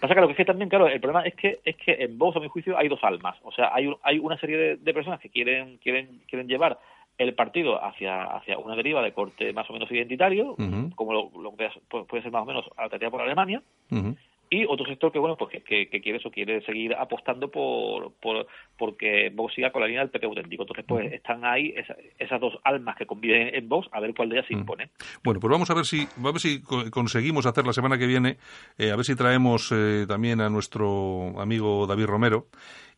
pasa 0.00 0.14
que 0.14 0.20
lo 0.20 0.26
que 0.26 0.32
es 0.32 0.36
que 0.36 0.44
también, 0.44 0.68
claro, 0.68 0.88
el 0.88 1.00
problema 1.00 1.24
es 1.24 1.34
que 1.36 1.60
es 1.64 1.76
que 1.76 1.92
en 1.92 2.18
Vox, 2.18 2.36
a 2.36 2.40
mi 2.40 2.48
juicio, 2.48 2.76
hay 2.76 2.88
dos 2.88 2.98
almas. 3.02 3.36
O 3.42 3.52
sea, 3.52 3.70
hay, 3.72 3.88
hay 4.02 4.18
una 4.18 4.36
serie 4.38 4.76
de, 4.76 4.94
personas 4.94 5.20
que 5.20 5.30
quieren 5.30 5.78
quieren 5.78 6.22
quieren 6.28 6.48
llevar 6.48 6.78
el 7.18 7.34
partido 7.34 7.84
hacia, 7.84 8.24
hacia 8.24 8.58
una 8.58 8.74
deriva 8.74 9.02
de 9.02 9.12
corte 9.12 9.52
más 9.52 9.68
o 9.70 9.72
menos 9.72 9.90
identitario, 9.92 10.56
como 10.96 11.12
lo, 11.12 11.30
lo 11.40 11.54
que 11.54 11.68
puede, 11.88 12.22
ser 12.22 12.32
más 12.32 12.42
o 12.42 12.46
menos 12.46 12.64
alternativa 12.76 13.10
por 13.10 13.20
Alemania, 13.20 13.62
Ujú. 13.90 14.16
Y 14.52 14.64
otro 14.66 14.84
sector 14.86 15.10
que 15.10 15.18
bueno 15.18 15.36
pues 15.36 15.50
que, 15.50 15.62
que, 15.62 15.88
que 15.88 16.00
quiere 16.00 16.18
eso 16.18 16.30
quiere 16.30 16.60
seguir 16.64 16.94
apostando 16.94 17.50
por, 17.50 18.12
por 18.20 18.46
porque 18.76 19.30
Vox 19.34 19.54
siga 19.54 19.72
con 19.72 19.80
la 19.80 19.86
línea 19.88 20.02
del 20.02 20.10
PP 20.10 20.26
auténtico. 20.26 20.62
Entonces 20.64 20.84
pues 20.86 21.12
están 21.12 21.44
ahí 21.44 21.72
esa- 21.76 21.96
esas 22.18 22.40
dos 22.40 22.58
almas 22.64 22.96
que 22.96 23.06
conviven 23.06 23.54
en 23.54 23.68
Vox 23.68 23.88
a 23.92 24.00
ver 24.00 24.14
cuál 24.14 24.28
de 24.28 24.36
ellas 24.36 24.46
se 24.48 24.54
impone. 24.54 24.90
Bueno, 25.24 25.40
pues 25.40 25.50
vamos 25.50 25.70
a 25.70 25.74
ver 25.74 25.84
si, 25.86 26.04
vamos 26.16 26.30
a 26.30 26.32
ver 26.32 26.40
si 26.40 26.62
co- 26.62 26.90
conseguimos 26.90 27.46
hacer 27.46 27.64
la 27.66 27.72
semana 27.72 27.96
que 27.98 28.06
viene, 28.06 28.36
eh, 28.78 28.90
a 28.90 28.96
ver 28.96 29.04
si 29.04 29.16
traemos 29.16 29.72
eh, 29.72 30.04
también 30.06 30.40
a 30.40 30.50
nuestro 30.50 31.40
amigo 31.40 31.86
David 31.86 32.06
Romero 32.06 32.46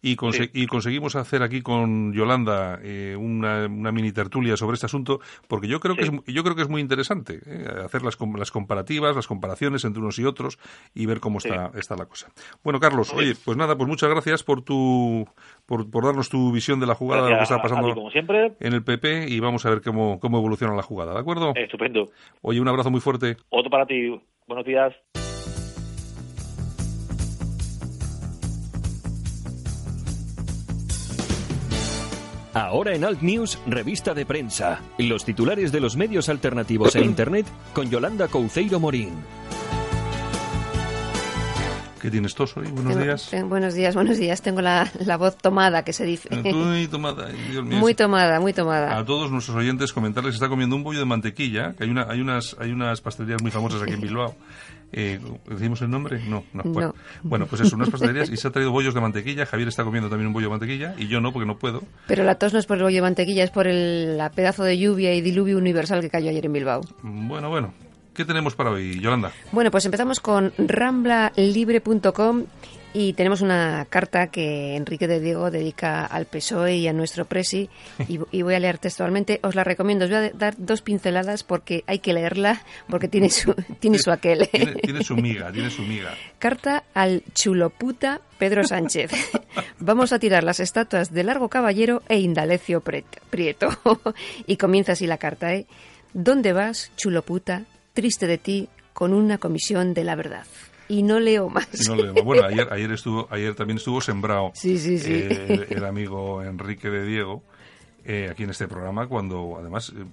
y, 0.05 0.17
conse- 0.17 0.51
Sí. 0.53 0.63
y 0.63 0.67
conseguimos 0.67 1.17
hacer 1.17 1.43
aquí 1.43 1.63
con 1.63 2.13
Yolanda 2.13 2.79
eh, 2.83 3.17
una, 3.19 3.67
una 3.67 3.91
mini 3.93 4.13
tertulia 4.13 4.57
sobre 4.57 4.75
este 4.75 4.87
asunto, 4.87 5.21
porque 5.49 5.67
yo 5.67 5.81
creo 5.81 5.97
que 5.97 6.03
es, 6.05 6.11
yo 6.27 6.43
creo 6.45 6.55
que 6.55 6.63
es 6.63 6.69
muy 6.69 6.81
interesante 6.83 7.41
eh, 7.47 7.67
hacer 7.85 8.03
las, 8.03 8.17
com- 8.17 8.37
las 8.37 8.51
comparativas, 8.51 9.17
las 9.17 9.27
comparaciones 9.27 9.85
entre 9.85 10.01
unos 10.03 10.19
y 10.19 10.25
otros 10.25 10.59
y 10.95 11.07
ver 11.07 11.21
cómo 11.21 11.41
Sí. 11.41 11.49
está, 11.49 11.71
está 11.79 11.97
la 11.97 12.07
cosa. 12.07 12.29
Bueno, 12.63 12.81
Carlos, 12.81 13.13
oye, 13.15 13.35
pues 13.45 13.57
nada, 13.57 13.77
pues 13.77 13.89
muchas 13.89 14.11
gracias 14.11 14.43
por 14.43 14.63
tu, 14.63 15.27
por, 15.67 15.91
por 15.91 16.05
darnos 16.05 16.29
tu 16.29 16.53
visión 16.53 16.81
de 16.81 16.87
la 16.87 16.95
jugada, 16.95 17.25
de 17.25 17.31
lo 17.31 17.37
que 17.39 17.43
está 17.45 17.63
pasando 17.63 17.89
ti, 17.89 17.95
como 17.95 18.11
siempre 18.11 18.53
en 18.61 18.73
el 18.75 18.85
PP 18.85 19.29
y 19.29 19.41
vamos 19.41 19.65
a 19.67 19.71
ver 19.71 19.81
cómo, 19.83 20.21
cómo 20.21 20.39
evoluciona 20.39 20.75
la 20.75 20.83
jugada, 20.83 21.15
¿de 21.15 21.21
acuerdo? 21.21 21.53
estupendo 21.57 22.11
Oye, 22.43 22.61
un 22.61 22.69
abrazo 22.69 22.91
muy 22.91 23.01
fuerte. 23.01 23.37
otro 23.49 23.71
para 23.71 23.87
ti 23.87 24.21
buenos 24.47 24.67
días 24.67 24.93
Ahora 32.55 32.95
en 32.95 33.05
Alt 33.05 33.21
News, 33.21 33.59
revista 33.67 34.15
de 34.15 34.25
prensa. 34.27 34.81
Los 34.99 35.25
titulares 35.25 35.73
de 35.73 35.81
los 35.81 35.97
medios 35.97 36.29
alternativos 36.29 36.95
en 36.95 37.05
Internet 37.05 37.47
con 37.73 37.91
Yolanda 37.91 38.29
Couceiro 38.29 38.79
Morín. 38.79 39.11
¿Qué 42.01 42.11
tienes 42.11 42.35
tos 42.35 42.55
hoy? 42.59 42.67
Buenos 42.67 42.93
Tengo- 42.93 43.03
días. 43.05 43.29
ten- 43.31 43.49
buenos 43.49 43.73
días, 43.75 43.95
buenos 43.95 44.19
días. 44.19 44.43
Tengo 44.43 44.61
la, 44.61 44.89
la 45.01 45.17
voz 45.17 45.37
tomada, 45.39 45.85
que 45.85 45.95
se 45.95 46.05
dice. 46.05 46.29
Muy 46.53 46.87
tomada, 46.87 47.29
ay, 47.29 47.47
Dios 47.51 47.65
mío. 47.65 47.79
Muy 47.79 47.95
tomada, 47.95 48.39
muy 48.41 48.53
tomada. 48.53 48.99
A 48.99 49.05
todos 49.07 49.31
nuestros 49.33 49.57
oyentes 49.57 49.93
comentarles 49.95 50.33
que 50.33 50.37
está 50.37 50.49
comiendo 50.51 50.77
un 50.77 50.83
bollo 50.85 50.99
de 50.99 51.07
mantequilla, 51.07 51.73
que 51.73 51.85
hay, 51.85 51.91
una, 51.91 52.03
hay, 52.11 52.21
unas, 52.21 52.57
hay 52.61 52.71
unas 52.73 53.01
pastelerías 53.01 53.41
muy 53.41 53.51
famosas 53.51 53.81
aquí 53.83 53.93
en 53.95 54.01
Bilbao. 54.03 54.37
Eh, 54.97 55.19
¿Decimos 55.49 55.83
el 55.83 55.91
nombre? 55.91 56.23
No, 56.29 56.45
no. 56.53 56.63
Bueno, 56.63 56.95
No. 57.23 57.29
bueno, 57.29 57.47
pues 57.47 57.63
eso, 57.63 57.75
unas 57.75 57.91
pastelerías 57.91 58.31
y 58.31 58.37
se 58.37 58.47
ha 58.47 58.53
traído 58.53 58.71
bollos 58.71 58.95
de 58.95 59.01
mantequilla. 59.01 59.45
Javier 59.45 59.67
está 59.69 59.83
comiendo 59.83 60.09
también 60.09 60.29
un 60.29 60.33
bollo 60.33 60.47
de 60.47 60.51
mantequilla 60.51 60.95
y 60.97 61.09
yo 61.09 61.21
no, 61.21 61.33
porque 61.33 61.47
no 61.47 61.59
puedo. 61.59 61.83
Pero 62.07 62.23
la 62.23 62.37
tos 62.37 62.53
no 62.53 62.61
es 62.61 62.67
por 62.67 62.77
el 62.77 62.85
bollo 62.85 62.97
de 62.97 63.03
mantequilla, 63.03 63.43
es 63.43 63.51
por 63.51 63.67
el 63.67 64.17
la 64.17 64.31
pedazo 64.31 64.63
de 64.63 64.79
lluvia 64.79 65.13
y 65.13 65.21
diluvio 65.21 65.59
universal 65.59 66.01
que 66.01 66.11
cayó 66.11 66.31
ayer 66.31 66.47
en 66.47 66.53
Bilbao. 66.53 66.83
Bueno, 67.03 67.49
bueno. 67.51 67.75
¿Qué 68.15 68.25
tenemos 68.25 68.55
para 68.55 68.71
hoy, 68.71 69.01
Yolanda? 69.01 69.33
Bueno, 69.51 69.73
pues 69.73 69.85
empezamos 69.87 70.21
con 70.21 70.53
ramblalibre.com 70.57 72.45
y 72.95 73.13
tenemos 73.15 73.41
una 73.41 73.87
carta 73.91 74.29
que 74.29 74.77
Enrique 74.77 75.09
de 75.09 75.19
Diego 75.19 75.51
dedica 75.51 76.07
al 76.07 76.27
PSOE 76.27 76.77
y 76.77 76.87
a 76.87 76.93
nuestro 76.93 77.25
presi 77.25 77.69
y, 78.09 78.21
y 78.31 78.43
voy 78.43 78.55
a 78.55 78.61
leer 78.61 78.79
textualmente. 78.79 79.41
Os 79.43 79.57
la 79.57 79.65
recomiendo. 79.65 80.05
Os 80.05 80.11
voy 80.13 80.19
a 80.21 80.31
dar 80.31 80.55
dos 80.57 80.81
pinceladas 80.81 81.43
porque 81.43 81.83
hay 81.89 81.99
que 81.99 82.15
leerla 82.15 82.63
porque 82.89 83.09
tiene 83.09 83.31
su, 83.31 83.53
tiene 83.81 83.99
su 83.99 84.13
aquel. 84.13 84.49
Tiene, 84.49 84.75
tiene 84.77 85.03
su 85.03 85.17
miga, 85.17 85.53
tiene 85.53 85.71
su 85.71 85.83
miga. 85.83 86.15
Carta 86.39 86.85
al 86.95 87.25
chuloputa 87.35 88.21
Pedro 88.39 88.65
Sánchez. 88.65 89.11
Vamos 89.81 90.13
a 90.13 90.21
tirar 90.21 90.45
las 90.45 90.61
estatuas 90.61 91.13
de 91.13 91.25
Largo 91.25 91.49
Caballero 91.49 92.03
e 92.09 92.21
Indalecio 92.21 92.81
Prieto. 92.81 93.69
y 94.47 94.57
comienza 94.57 94.93
así 94.93 95.07
la 95.09 95.19
carta, 95.19 95.53
¿eh? 95.53 95.67
¿Dónde 96.13 96.53
vas, 96.53 96.93
chuloputa? 96.97 97.65
Triste 97.93 98.29
de 98.29 98.39
ti, 98.39 98.69
con 98.93 99.13
una 99.13 99.39
comisión 99.39 99.95
de 99.95 100.05
la 100.05 100.15
verdad. 100.15 100.47
Y 100.89 101.03
no 101.03 101.19
leo 101.21 101.49
más. 101.49 101.69
Y 101.81 101.89
no 101.89 101.97
le- 101.97 102.11
bueno, 102.23 102.45
ayer, 102.45 102.69
ayer, 102.73 102.91
estuvo, 102.93 103.27
ayer 103.31 103.55
también 103.55 103.79
estuvo 103.79 104.01
sembrado 104.01 104.51
Sí, 104.55 104.79
sí, 104.79 104.99
sí. 104.99 105.11
eh, 105.13 105.67
el, 105.71 105.77
el 105.79 105.85
amigo 105.85 106.43
Enrique 106.43 106.91
de 106.91 107.05
Diego 107.07 107.43
eh, 108.05 108.29
aquí 108.31 108.43
en 108.45 108.51
este 108.51 108.69
programa 108.69 109.07
cuando 109.07 109.57
además 109.59 109.91
eh, 109.97 110.05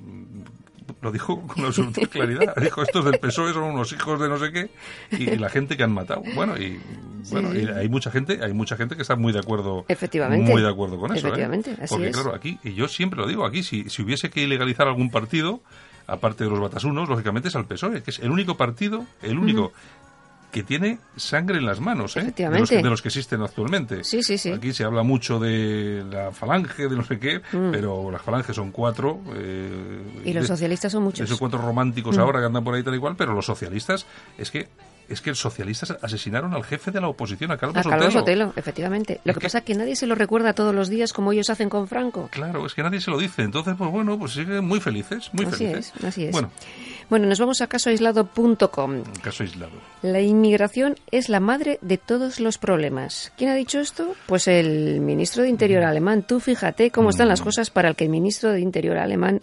lo 1.02 1.12
dijo 1.12 1.42
con 1.48 1.66
absoluta 1.66 2.06
claridad. 2.08 2.56
Dijo, 2.56 2.82
estos 2.84 3.04
del 3.06 3.20
PSOE 3.20 3.54
son 3.54 3.64
unos 3.64 3.92
hijos 3.94 4.20
de 4.20 4.30
no 4.30 4.38
sé 4.38 4.52
qué 4.52 4.70
y, 5.12 5.30
y 5.32 5.38
la 5.38 5.50
gente 5.50 5.76
que 5.78 5.84
han 5.84 5.92
matado. 5.94 6.22
Bueno, 6.36 6.58
y 6.58 6.80
bueno, 7.32 7.54
y 7.54 7.66
hay 7.68 7.88
mucha 7.90 8.10
gente, 8.12 8.40
hay 8.44 8.54
mucha 8.54 8.76
gente 8.78 8.96
que 8.96 9.02
está 9.02 9.16
muy 9.16 9.32
de 9.34 9.40
acuerdo, 9.40 9.86
Efectivamente. 9.88 10.50
muy 10.52 10.62
de 10.62 10.70
acuerdo 10.70 10.98
con 11.00 11.12
eso. 11.16 11.28
¿eh? 11.28 11.30
Efectivamente, 11.30 11.72
así 11.82 11.88
Porque 11.94 12.08
es. 12.10 12.16
claro, 12.16 12.34
aquí, 12.36 12.58
y 12.64 12.74
yo 12.74 12.88
siempre 12.88 13.20
lo 13.20 13.28
digo, 13.28 13.46
aquí 13.46 13.62
si, 13.64 13.90
si 13.90 14.02
hubiese 14.02 14.30
que 14.30 14.42
ilegalizar 14.42 14.88
algún 14.88 15.12
partido, 15.12 15.62
aparte 16.08 16.44
de 16.46 16.50
los 16.50 16.60
batasunos, 16.60 17.08
lógicamente 17.08 17.50
es 17.50 17.56
al 17.56 17.66
PSOE, 17.68 18.02
que 18.04 18.10
es 18.12 18.20
el 18.20 18.32
único 18.32 18.58
partido, 18.58 19.06
el 19.22 19.38
único 19.38 19.72
que 20.52 20.64
tiene 20.64 21.00
sangre 21.16 21.58
en 21.60 21.66
las 21.66 21.80
manos, 21.80 22.18
¿eh? 22.18 22.34
De 22.36 22.50
los, 22.50 22.70
que, 22.70 22.78
de 22.84 22.90
los 22.90 23.02
que 23.02 23.08
existen 23.08 23.42
actualmente. 23.42 24.04
Sí, 24.04 24.22
sí, 24.22 24.38
sí. 24.38 24.52
Aquí 24.52 24.74
se 24.74 24.84
habla 24.84 25.02
mucho 25.04 25.40
de 25.40 26.04
la 26.12 26.32
falange, 26.32 26.90
de 26.90 26.96
no 26.96 27.04
sé 27.04 27.18
qué, 27.20 27.42
pero 27.72 28.12
las 28.12 28.22
falanges 28.22 28.56
son 28.56 28.72
cuatro. 28.72 29.20
eh, 29.36 29.70
Mm. 30.24 30.28
Y 30.28 30.34
los 30.34 30.44
de- 30.44 30.48
socialistas 30.48 30.92
son 30.92 31.04
muchos. 31.04 31.22
Mm. 31.22 31.24
Esos 31.24 31.40
cuatro 31.40 31.60
románticos 31.62 32.18
ahora 32.18 32.40
que 32.40 32.46
andan 32.48 32.64
por 32.64 32.76
ahí 32.76 32.84
tal 32.84 32.96
y 32.96 33.00
cual, 33.00 33.16
pero 33.18 33.34
los 33.34 33.46
socialistas, 33.46 34.06
es 34.38 34.52
que 34.52 34.68
es 35.12 35.22
que 35.22 35.32
los 35.32 35.40
socialistas 35.40 35.96
asesinaron 36.02 36.54
al 36.54 36.64
jefe 36.64 36.92
de 36.92 37.02
la 37.02 37.08
oposición, 37.08 37.52
a 37.52 37.58
Carlos 37.58 37.78
A 37.86 37.90
Carlos 37.90 38.14
Sotelo. 38.14 38.46
Sotelo, 38.48 38.54
efectivamente. 38.56 39.20
Lo 39.24 39.32
Es 39.32 39.38
que 39.38 39.44
pasa 39.44 39.58
es 39.60 39.64
que 39.64 39.76
nadie 39.76 39.96
se 39.96 40.08
lo 40.08 40.16
recuerda 40.16 40.54
todos 40.54 40.74
los 40.74 40.90
días 40.90 41.14
como 41.14 41.32
ellos 41.32 41.50
hacen 41.50 41.70
con 41.70 41.88
Franco. 41.88 42.30
Claro, 42.32 42.66
es 42.66 42.74
que 42.74 42.84
nadie 42.84 43.02
se 43.02 43.12
lo 43.12 43.18
dice. 43.18 43.42
Entonces, 43.44 43.76
pues 43.78 43.92
bueno, 43.92 44.18
pues 44.18 44.32
siguen 44.34 44.66
muy 44.66 44.80
felices, 44.80 45.30
muy 45.34 45.46
Así 45.46 45.58
felices. 45.66 45.94
es, 45.98 46.04
así 46.04 46.26
es. 46.26 46.32
Bueno, 46.32 46.52
Bueno, 47.10 47.28
nos 47.28 47.40
vamos 47.40 47.62
a 47.62 47.68
casoaislado.com. 47.68 49.04
caso 49.22 49.44
aislado. 49.44 49.72
La 50.02 50.22
inmigración 50.22 50.96
es 51.12 51.30
la 51.30 51.40
madre 51.40 51.78
de 51.82 51.98
todos 51.98 52.40
los 52.40 52.58
problemas. 52.58 53.32
¿Quién 53.38 53.50
ha 53.50 53.56
dicho 53.56 53.80
esto? 53.80 54.16
Pues 54.28 54.48
el 54.48 55.00
ministro 55.02 55.44
de 55.44 55.50
Interior 55.50 55.84
alemán. 55.84 56.24
Tú 56.24 56.40
fíjate 56.40 56.92
cómo 56.92 57.10
están 57.10 57.28
las 57.28 57.42
cosas 57.42 57.70
para 57.70 57.90
el 57.90 57.96
que 57.96 58.06
el 58.06 58.10
ministro 58.10 58.52
de 58.52 58.62
Interior 58.62 58.98
alemán 58.98 59.42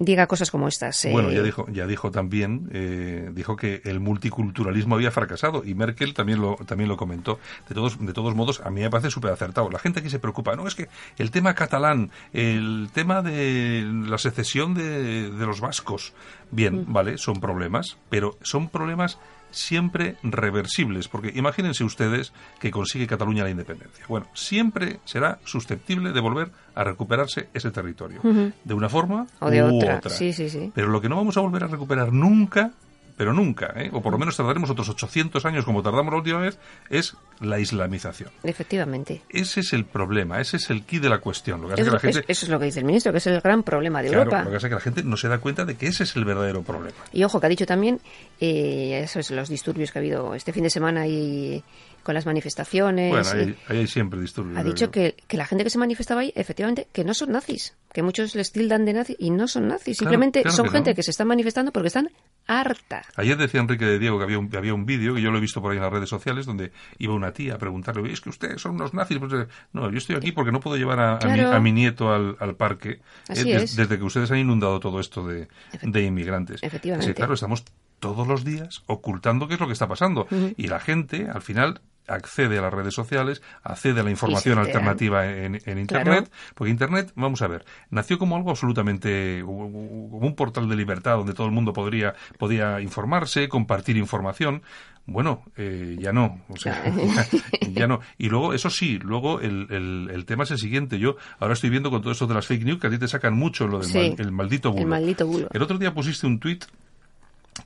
diga 0.00 0.26
cosas 0.26 0.50
como 0.50 0.66
estas. 0.66 1.04
eh. 1.04 1.12
Bueno, 1.12 1.30
ya 1.30 1.42
dijo, 1.42 1.66
ya 1.70 1.86
dijo 1.86 2.10
también, 2.10 2.68
eh, 2.72 3.30
dijo 3.32 3.54
que 3.54 3.82
el 3.84 4.00
multiculturalismo 4.00 4.96
había 4.96 5.10
fracasado 5.10 5.62
y 5.64 5.74
Merkel 5.74 6.14
también 6.14 6.40
lo, 6.40 6.56
también 6.66 6.88
lo 6.88 6.96
comentó. 6.96 7.38
De 7.68 7.74
todos, 7.74 8.04
de 8.04 8.12
todos 8.12 8.34
modos, 8.34 8.60
a 8.64 8.70
mí 8.70 8.80
me 8.80 8.90
parece 8.90 9.10
súper 9.10 9.30
acertado. 9.30 9.70
La 9.70 9.78
gente 9.78 10.00
aquí 10.00 10.10
se 10.10 10.18
preocupa, 10.18 10.56
no, 10.56 10.66
es 10.66 10.74
que 10.74 10.88
el 11.18 11.30
tema 11.30 11.54
catalán, 11.54 12.10
el 12.32 12.88
tema 12.92 13.22
de 13.22 13.84
la 14.06 14.18
secesión 14.18 14.74
de, 14.74 15.30
de 15.30 15.46
los 15.46 15.60
vascos, 15.60 16.14
bien, 16.50 16.86
vale, 16.88 17.18
son 17.18 17.38
problemas, 17.38 17.98
pero 18.08 18.38
son 18.42 18.70
problemas 18.70 19.18
siempre 19.50 20.16
reversibles, 20.22 21.08
porque 21.08 21.32
imagínense 21.34 21.84
ustedes 21.84 22.32
que 22.58 22.70
consigue 22.70 23.06
Cataluña 23.06 23.44
la 23.44 23.50
independencia. 23.50 24.04
Bueno, 24.08 24.26
siempre 24.34 25.00
será 25.04 25.38
susceptible 25.44 26.12
de 26.12 26.20
volver 26.20 26.50
a 26.74 26.84
recuperarse 26.84 27.48
ese 27.54 27.70
territorio, 27.70 28.20
de 28.22 28.74
una 28.74 28.88
forma 28.88 29.26
O 29.40 29.50
de 29.50 29.62
u 29.62 29.76
otra. 29.78 30.10
Sí, 30.10 30.32
sí, 30.32 30.48
sí. 30.48 30.70
pero 30.74 30.88
lo 30.88 31.00
que 31.00 31.08
no 31.08 31.16
vamos 31.16 31.36
a 31.36 31.40
volver 31.40 31.64
a 31.64 31.66
recuperar 31.66 32.12
nunca, 32.12 32.72
pero 33.20 33.34
nunca, 33.34 33.74
¿eh? 33.76 33.90
o 33.92 34.00
por 34.00 34.12
lo 34.14 34.18
menos 34.18 34.34
tardaremos 34.34 34.70
otros 34.70 34.88
800 34.88 35.44
años 35.44 35.66
como 35.66 35.82
tardamos 35.82 36.10
la 36.10 36.16
última 36.20 36.38
vez, 36.40 36.56
es 36.88 37.14
la 37.40 37.58
islamización. 37.58 38.30
Efectivamente. 38.42 39.20
Ese 39.28 39.60
es 39.60 39.74
el 39.74 39.84
problema, 39.84 40.40
ese 40.40 40.56
es 40.56 40.70
el 40.70 40.84
key 40.84 41.00
de 41.00 41.10
la 41.10 41.18
cuestión. 41.18 41.60
Lo 41.60 41.68
que 41.68 41.74
Eso, 41.74 41.82
es 41.82 41.86
que 42.00 42.06
la 42.06 42.10
es- 42.12 42.16
gente, 42.16 42.32
eso 42.32 42.46
es 42.46 42.50
lo 42.50 42.58
que 42.58 42.64
dice 42.64 42.78
el 42.78 42.86
ministro, 42.86 43.12
que 43.12 43.18
es 43.18 43.26
el 43.26 43.38
gran 43.42 43.62
problema 43.62 44.00
de 44.00 44.08
claro, 44.08 44.22
Europa. 44.22 44.38
lo 44.44 44.48
que 44.50 44.54
pasa 44.56 44.66
es 44.68 44.70
que 44.70 44.74
la 44.76 44.80
gente 44.80 45.02
no 45.02 45.18
se 45.18 45.28
da 45.28 45.36
cuenta 45.36 45.66
de 45.66 45.76
que 45.76 45.86
ese 45.88 46.04
es 46.04 46.16
el 46.16 46.24
verdadero 46.24 46.62
problema. 46.62 46.96
Y 47.12 47.22
ojo, 47.24 47.38
que 47.40 47.44
ha 47.46 47.50
dicho 47.50 47.66
también, 47.66 48.00
eh, 48.40 49.02
eso 49.04 49.20
es 49.20 49.30
los 49.30 49.50
disturbios 49.50 49.92
que 49.92 49.98
ha 49.98 50.00
habido 50.00 50.34
este 50.34 50.54
fin 50.54 50.62
de 50.62 50.70
semana 50.70 51.06
y 51.06 51.62
con 52.10 52.14
las 52.16 52.26
manifestaciones. 52.26 53.10
Bueno, 53.10 53.28
ahí, 53.32 53.56
ahí 53.68 53.78
hay 53.78 53.86
siempre 53.86 54.20
disturbios. 54.20 54.58
ha 54.58 54.64
dicho 54.64 54.90
que, 54.90 55.14
que 55.28 55.36
la 55.36 55.46
gente 55.46 55.62
que 55.62 55.70
se 55.70 55.78
manifestaba 55.78 56.22
ahí, 56.22 56.32
efectivamente, 56.34 56.88
que 56.92 57.04
no 57.04 57.14
son 57.14 57.30
nazis, 57.30 57.76
que 57.92 58.02
muchos 58.02 58.34
les 58.34 58.50
tildan 58.50 58.84
de 58.84 58.92
nazis 58.94 59.16
y 59.20 59.30
no 59.30 59.46
son 59.46 59.68
nazis, 59.68 59.96
Claro, 59.98 60.10
simplemente 60.10 60.42
claro 60.42 60.56
son 60.56 60.66
que 60.66 60.72
gente 60.72 60.90
no. 60.90 60.96
que 60.96 61.02
se 61.04 61.12
están 61.12 61.28
manifestando 61.28 61.70
porque 61.72 61.86
están 61.86 62.10
harta. 62.48 63.02
Ayer 63.16 63.36
decía 63.36 63.60
Enrique 63.60 63.84
de 63.84 63.98
Diego 64.00 64.18
que 64.18 64.24
había 64.24 64.38
un, 64.40 64.54
había 64.56 64.74
un 64.74 64.86
vídeo, 64.86 65.14
que 65.14 65.22
yo 65.22 65.30
lo 65.30 65.38
he 65.38 65.40
visto 65.40 65.62
por 65.62 65.70
ahí 65.70 65.76
en 65.76 65.84
las 65.84 65.92
redes 65.92 66.08
sociales, 66.08 66.46
donde 66.46 66.72
iba 66.98 67.14
una 67.14 67.32
tía 67.32 67.54
a 67.54 67.58
preguntarle, 67.58 68.02
"Oye, 68.02 68.12
es 68.12 68.20
que 68.20 68.30
ustedes 68.30 68.60
son 68.60 68.74
unos 68.74 68.92
nazis. 68.92 69.18
Pues, 69.18 69.32
eh, 69.32 69.46
no, 69.72 69.88
yo 69.90 69.98
estoy 69.98 70.16
aquí 70.16 70.32
porque 70.32 70.50
no 70.50 70.58
puedo 70.60 70.76
llevar 70.76 70.98
a, 70.98 71.16
a 71.18 71.26
mi, 71.28 71.40
a 71.40 71.60
mi 71.60 71.70
nieto 71.72 72.12
al, 72.12 72.36
al 72.40 72.56
parque 72.56 73.00
des- 73.28 73.44
es. 73.46 73.76
desde 73.76 73.98
que 73.98 74.04
ustedes 74.04 74.30
han 74.32 74.38
inundado 74.38 74.80
todo 74.80 74.98
esto 74.98 75.24
de, 75.26 75.46
de 75.82 76.02
inmigrantes. 76.02 76.60
Efectivamente. 76.62 77.06
Así, 77.06 77.14
claro, 77.14 77.34
estamos 77.34 77.64
todos 78.00 78.26
los 78.26 78.44
días 78.44 78.82
ocultando 78.86 79.46
qué 79.46 79.54
es 79.54 79.60
lo 79.60 79.66
que 79.66 79.74
está 79.74 79.86
pasando. 79.86 80.26
Y 80.56 80.68
la 80.68 80.80
gente, 80.80 81.28
al 81.28 81.42
final, 81.42 81.82
accede 82.10 82.58
a 82.58 82.62
las 82.62 82.72
redes 82.72 82.94
sociales, 82.94 83.40
accede 83.62 84.00
a 84.00 84.02
la 84.02 84.10
información 84.10 84.58
alternativa 84.58 85.26
en, 85.26 85.60
en 85.64 85.78
Internet, 85.78 86.30
porque 86.54 86.70
Internet, 86.70 87.12
vamos 87.14 87.42
a 87.42 87.48
ver, 87.48 87.64
nació 87.90 88.18
como 88.18 88.36
algo 88.36 88.50
absolutamente, 88.50 89.42
como 89.44 89.66
un 89.68 90.34
portal 90.34 90.68
de 90.68 90.76
libertad 90.76 91.16
donde 91.16 91.32
todo 91.34 91.46
el 91.46 91.52
mundo 91.52 91.72
podría, 91.72 92.14
podía 92.38 92.80
informarse, 92.80 93.48
compartir 93.48 93.96
información. 93.96 94.62
Bueno, 95.06 95.42
eh, 95.56 95.96
ya 95.98 96.12
no, 96.12 96.40
o 96.48 96.56
sea, 96.56 96.84
ya, 96.84 97.26
ya 97.72 97.86
no. 97.88 98.00
Y 98.18 98.28
luego, 98.28 98.52
eso 98.54 98.70
sí, 98.70 98.98
luego 98.98 99.40
el, 99.40 99.66
el, 99.70 100.10
el 100.12 100.24
tema 100.24 100.44
es 100.44 100.50
el 100.52 100.58
siguiente. 100.58 100.98
Yo 100.98 101.16
ahora 101.40 101.54
estoy 101.54 101.70
viendo 101.70 101.90
con 101.90 102.00
todo 102.02 102.12
esto 102.12 102.26
de 102.26 102.34
las 102.34 102.46
fake 102.46 102.64
news 102.64 102.78
que 102.80 102.86
a 102.86 102.90
ti 102.90 102.98
te 102.98 103.08
sacan 103.08 103.34
mucho 103.34 103.66
lo 103.66 103.78
del 103.80 103.88
Sí. 103.88 103.98
mal- 103.98 104.14
el 104.18 104.30
maldito 104.32 104.70
bulo. 104.70 104.82
El 104.82 104.88
maldito 104.88 105.26
bulo. 105.26 105.48
El 105.52 105.62
otro 105.62 105.78
día 105.78 105.92
pusiste 105.94 106.26
un 106.26 106.38
tuit 106.38 106.64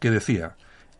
que 0.01 0.11
decía 0.11 0.55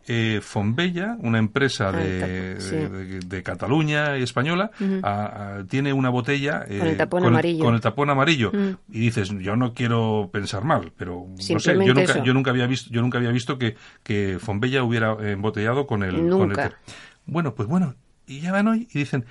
eh, 0.07 0.39
Fonbella, 0.41 1.17
una 1.19 1.39
empresa 1.39 1.89
Ah, 1.89 1.91
de, 1.93 2.55
sí. 2.59 2.75
de- 2.75 2.89
de- 2.89 3.19
de 3.19 3.43
Cataluña 3.43 4.17
y 4.17 4.23
española, 4.23 4.71
a- 5.03 5.57
a- 5.59 5.63
tiene 5.65 5.93
una 5.93 6.09
botella 6.09 6.63
eh, 6.67 6.77
Con 6.79 6.87
el 6.87 6.97
tapón 6.97 7.23
con, 7.23 7.33
amarillo. 7.33 7.63
con 7.65 7.73
el 7.75 7.81
tapón 7.81 8.09
amarillo. 8.09 8.51
Y 8.89 8.99
dices, 8.99 9.29
yo 9.39 9.55
no 9.55 9.73
quiero 9.73 10.29
pensar 10.31 10.63
mal, 10.63 10.91
pero 10.95 11.25
no 11.29 11.59
sé, 11.59 11.73
yo 11.73 11.93
nunca, 11.93 12.23
yo 12.23 12.33
nunca 12.33 12.51
había 12.51 12.67
visto, 12.67 12.89
yo 12.91 13.01
nunca 13.01 13.17
había 13.17 13.31
visto 13.31 13.57
que, 13.57 13.75
que 14.03 14.37
Fonbella 14.39 14.83
hubiera 14.83 15.13
eh, 15.19 15.31
embotellado 15.31 15.87
con 15.87 16.03
el, 16.03 16.11
con 16.11 16.21
el 16.21 16.29
Nunca. 16.29 16.77
Bueno, 17.25 17.55
pues 17.55 17.67
bueno, 17.67 17.95
y 18.27 18.41
ya 18.41 18.51
van 18.51 18.67
hoy 18.67 18.87
y 18.93 18.99
dicen, 18.99 19.25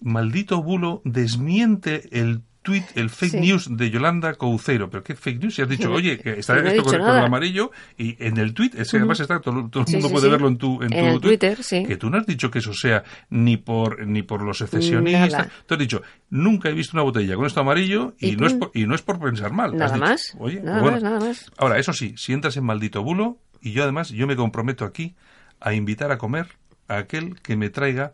maldito 0.00 0.62
bulo 0.62 1.02
desmiente 1.04 2.08
el 2.18 2.42
tweet, 2.62 2.84
el 2.94 3.08
fake 3.10 3.30
Sí. 3.32 3.40
news 3.40 3.68
de 3.76 3.90
Yolanda 3.90 4.34
Couceiro. 4.34 4.90
¿Pero 4.90 5.02
qué 5.02 5.14
fake 5.14 5.40
news? 5.40 5.54
Si 5.54 5.62
has 5.62 5.68
dicho, 5.68 5.90
oye, 5.90 6.18
que 6.18 6.38
está 6.40 6.54
no 6.60 6.68
esto 6.68 6.82
con, 6.82 6.98
con 6.98 7.16
el 7.16 7.24
amarillo 7.24 7.70
y 7.96 8.16
en 8.24 8.36
el 8.36 8.52
tweet, 8.54 8.72
ese 8.76 8.98
además 8.98 9.20
está, 9.20 9.40
todo, 9.40 9.68
todo 9.70 9.82
el 9.82 9.86
Sí, 9.86 9.94
mundo 9.94 10.08
sí, 10.08 10.14
puede 10.14 10.28
verlo 10.28 10.48
en 10.48 10.58
tu, 10.58 10.82
en 10.82 10.92
En 10.92 11.14
tu 11.14 11.20
tweet, 11.20 11.38
Twitter, 11.38 11.62
sí. 11.62 11.84
que 11.86 11.96
tú 11.96 12.10
no 12.10 12.18
has 12.18 12.26
dicho 12.26 12.50
que 12.50 12.58
eso 12.58 12.72
sea 12.74 13.02
ni 13.30 13.56
por 13.56 14.06
ni 14.06 14.22
por 14.22 14.42
los 14.42 14.58
secesionistas. 14.58 15.30
Nada. 15.32 15.50
Tú 15.66 15.74
has 15.74 15.80
dicho, 15.80 16.02
nunca 16.28 16.68
he 16.68 16.72
visto 16.74 16.96
una 16.96 17.02
botella 17.02 17.34
con 17.36 17.46
esto 17.46 17.60
amarillo 17.60 18.14
y, 18.18 18.30
Y 18.30 18.36
no 18.36 18.46
es 18.46 18.54
por, 18.54 18.70
y 18.74 18.86
no 18.86 18.94
es 18.94 19.02
por 19.02 19.18
pensar 19.18 19.52
mal. 19.52 19.76
Nada 19.76 19.94
dicho, 19.94 20.04
más, 20.06 20.36
Oye, 20.38 20.60
nada 20.60 20.80
bueno. 20.82 20.92
más, 20.96 21.02
nada 21.02 21.20
más. 21.20 21.50
Ahora, 21.56 21.78
eso 21.78 21.92
sí, 21.92 22.14
si 22.16 22.32
entras 22.32 22.56
en 22.56 22.64
maldito 22.64 23.02
bulo, 23.02 23.38
y 23.62 23.72
yo 23.72 23.82
además, 23.82 24.10
yo 24.10 24.26
me 24.26 24.36
comprometo 24.36 24.84
aquí 24.84 25.14
a 25.60 25.72
invitar 25.74 26.12
a 26.12 26.18
comer 26.18 26.46
a 26.88 26.96
aquel 26.98 27.40
que 27.40 27.56
me 27.56 27.70
traiga 27.70 28.12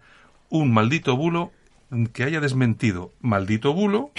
un 0.49 0.73
maldito 0.73 1.17
bulo 1.17 1.51
que 2.13 2.25
haya 2.25 2.41
desmentido 2.41 3.13
maldito 3.21 3.73
bulo 3.73 4.11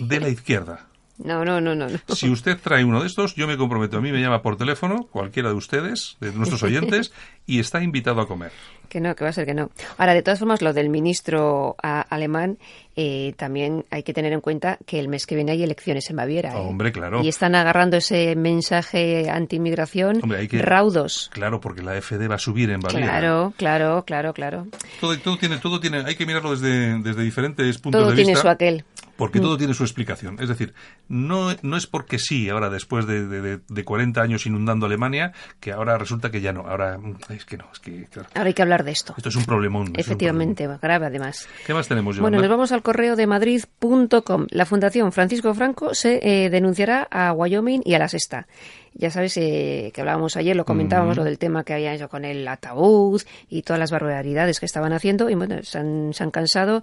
de 0.00 0.20
la 0.20 0.28
izquierda. 0.28 0.86
No, 1.18 1.44
no, 1.44 1.60
no, 1.60 1.74
no. 1.74 1.86
no. 1.88 2.14
Si 2.16 2.28
usted 2.30 2.58
trae 2.58 2.84
uno 2.84 3.00
de 3.00 3.06
estos, 3.06 3.36
yo 3.36 3.46
me 3.46 3.56
comprometo. 3.56 3.98
A 3.98 4.00
mí 4.00 4.10
me 4.10 4.20
llama 4.20 4.42
por 4.42 4.56
teléfono, 4.56 5.06
cualquiera 5.10 5.50
de 5.50 5.54
ustedes, 5.54 6.16
de 6.20 6.32
nuestros 6.32 6.62
oyentes, 6.64 7.12
y 7.46 7.58
está 7.60 7.82
invitado 7.82 8.20
a 8.20 8.26
comer. 8.28 8.52
Que 8.88 9.00
no, 9.00 9.14
que 9.16 9.24
va 9.24 9.30
a 9.30 9.32
ser 9.32 9.46
que 9.46 9.54
no. 9.54 9.70
Ahora, 9.96 10.12
de 10.12 10.22
todas 10.22 10.38
formas, 10.38 10.60
lo 10.60 10.74
del 10.74 10.90
ministro 10.90 11.76
a- 11.82 12.02
alemán, 12.02 12.58
eh, 12.94 13.32
también 13.38 13.86
hay 13.90 14.02
que 14.02 14.12
tener 14.12 14.34
en 14.34 14.42
cuenta 14.42 14.78
que 14.84 14.98
el 15.00 15.08
mes 15.08 15.24
que 15.26 15.34
viene 15.34 15.52
hay 15.52 15.62
elecciones 15.62 16.10
en 16.10 16.16
Baviera. 16.16 16.52
¿eh? 16.52 16.56
Hombre, 16.58 16.92
claro. 16.92 17.22
Y 17.22 17.28
están 17.28 17.54
agarrando 17.54 17.96
ese 17.96 18.36
mensaje 18.36 19.30
anti-inmigración 19.30 20.20
que- 20.48 20.60
raudos. 20.60 21.30
Claro, 21.32 21.58
porque 21.60 21.82
la 21.82 21.94
FD 21.96 22.28
va 22.28 22.34
a 22.34 22.38
subir 22.38 22.68
en 22.70 22.80
Baviera. 22.80 23.06
Claro, 23.06 23.54
claro, 23.56 24.04
claro, 24.04 24.34
claro. 24.34 24.66
Todo, 25.00 25.18
todo 25.18 25.38
tiene, 25.38 25.56
todo 25.58 25.80
tiene, 25.80 25.98
hay 26.04 26.14
que 26.14 26.26
mirarlo 26.26 26.50
desde, 26.50 26.98
desde 26.98 27.22
diferentes 27.22 27.78
puntos 27.78 28.00
Todo 28.02 28.10
de 28.10 28.16
tiene 28.16 28.32
vista. 28.32 28.42
su 28.42 28.48
aquel. 28.48 28.84
Porque 29.16 29.38
Mm. 29.40 29.42
todo 29.42 29.58
tiene 29.58 29.74
su 29.74 29.84
explicación. 29.84 30.38
Es 30.40 30.48
decir, 30.48 30.72
no, 31.06 31.54
no 31.62 31.76
es 31.76 31.86
porque 31.86 32.18
sí, 32.18 32.48
ahora 32.48 32.70
después 32.70 33.06
de, 33.06 33.26
de, 33.26 33.40
de- 33.42 33.60
de 33.68 33.84
40 33.84 34.20
años 34.22 34.46
inundando 34.46 34.86
Alemania, 34.86 35.32
que 35.60 35.70
ahora 35.70 35.98
resulta 35.98 36.30
que 36.30 36.40
ya 36.40 36.52
no. 36.52 36.62
Ahora, 36.66 36.98
es 37.36 37.44
que 37.44 37.56
no, 37.56 37.64
es 37.72 37.78
que, 37.78 38.06
claro, 38.06 38.28
Ahora 38.34 38.48
hay 38.48 38.54
que 38.54 38.62
hablar 38.62 38.84
de 38.84 38.92
esto. 38.92 39.14
esto 39.16 39.28
es 39.28 39.36
un 39.36 39.44
problemón. 39.44 39.84
es 39.84 39.90
un 39.90 40.00
Efectivamente, 40.00 40.68
grave 40.80 41.06
además. 41.06 41.48
¿Qué 41.66 41.74
más 41.74 41.88
tenemos, 41.88 42.18
Bueno, 42.18 42.38
nos 42.40 42.48
vamos 42.48 42.72
al 42.72 42.82
correo 42.82 43.16
de 43.16 43.26
madrid.com. 43.26 44.46
La 44.50 44.66
Fundación 44.66 45.12
Francisco 45.12 45.54
Franco 45.54 45.94
se 45.94 46.20
eh, 46.22 46.50
denunciará 46.50 47.06
a 47.10 47.32
Wyoming 47.32 47.82
y 47.84 47.94
a 47.94 47.98
la 47.98 48.08
Sexta. 48.08 48.46
Ya 48.94 49.10
sabes 49.10 49.36
eh, 49.38 49.90
que 49.94 50.00
hablábamos 50.00 50.36
ayer, 50.36 50.54
lo 50.54 50.64
comentábamos, 50.64 51.16
lo 51.16 51.24
del 51.24 51.38
tema 51.38 51.64
que 51.64 51.72
habían 51.72 51.94
hecho 51.94 52.08
con 52.08 52.24
el 52.24 52.46
ataúd 52.46 53.22
y 53.48 53.62
todas 53.62 53.80
las 53.80 53.90
barbaridades 53.90 54.60
que 54.60 54.66
estaban 54.66 54.92
haciendo. 54.92 55.30
Y 55.30 55.34
bueno, 55.34 55.62
se 55.62 55.78
han, 55.78 56.12
se 56.12 56.22
han 56.22 56.30
cansado 56.30 56.82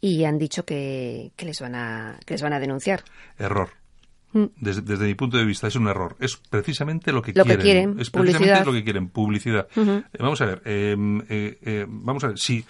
y 0.00 0.24
han 0.24 0.38
dicho 0.38 0.64
que, 0.64 1.32
que 1.36 1.44
les 1.44 1.60
van 1.60 1.74
a, 1.74 2.18
que 2.24 2.34
les 2.34 2.42
van 2.42 2.54
a 2.54 2.60
denunciar. 2.60 3.02
Error. 3.38 3.68
Mm. 4.32 4.44
Desde, 4.60 4.82
desde 4.82 5.06
mi 5.06 5.14
punto 5.14 5.36
de 5.38 5.44
vista 5.44 5.66
es 5.66 5.74
un 5.76 5.88
error. 5.88 6.16
Es 6.20 6.36
precisamente 6.36 7.12
lo 7.12 7.20
que 7.22 7.32
Lo 7.34 7.44
que 7.44 7.58
quieren. 7.58 7.98
es 7.98 8.10
precisamente 8.10 8.38
publicidad. 8.38 8.66
lo 8.66 8.72
que 8.72 8.84
quieren, 8.84 9.08
publicidad. 9.08 9.66
Eh, 9.76 10.02
vamos 10.18 10.40
a 10.40 10.46
ver, 10.46 10.62
eh, 10.64 10.96
eh, 11.28 11.58
eh, 11.62 11.86
vamos 11.88 12.22
a 12.24 12.28
ver, 12.28 12.38
si, 12.38 12.64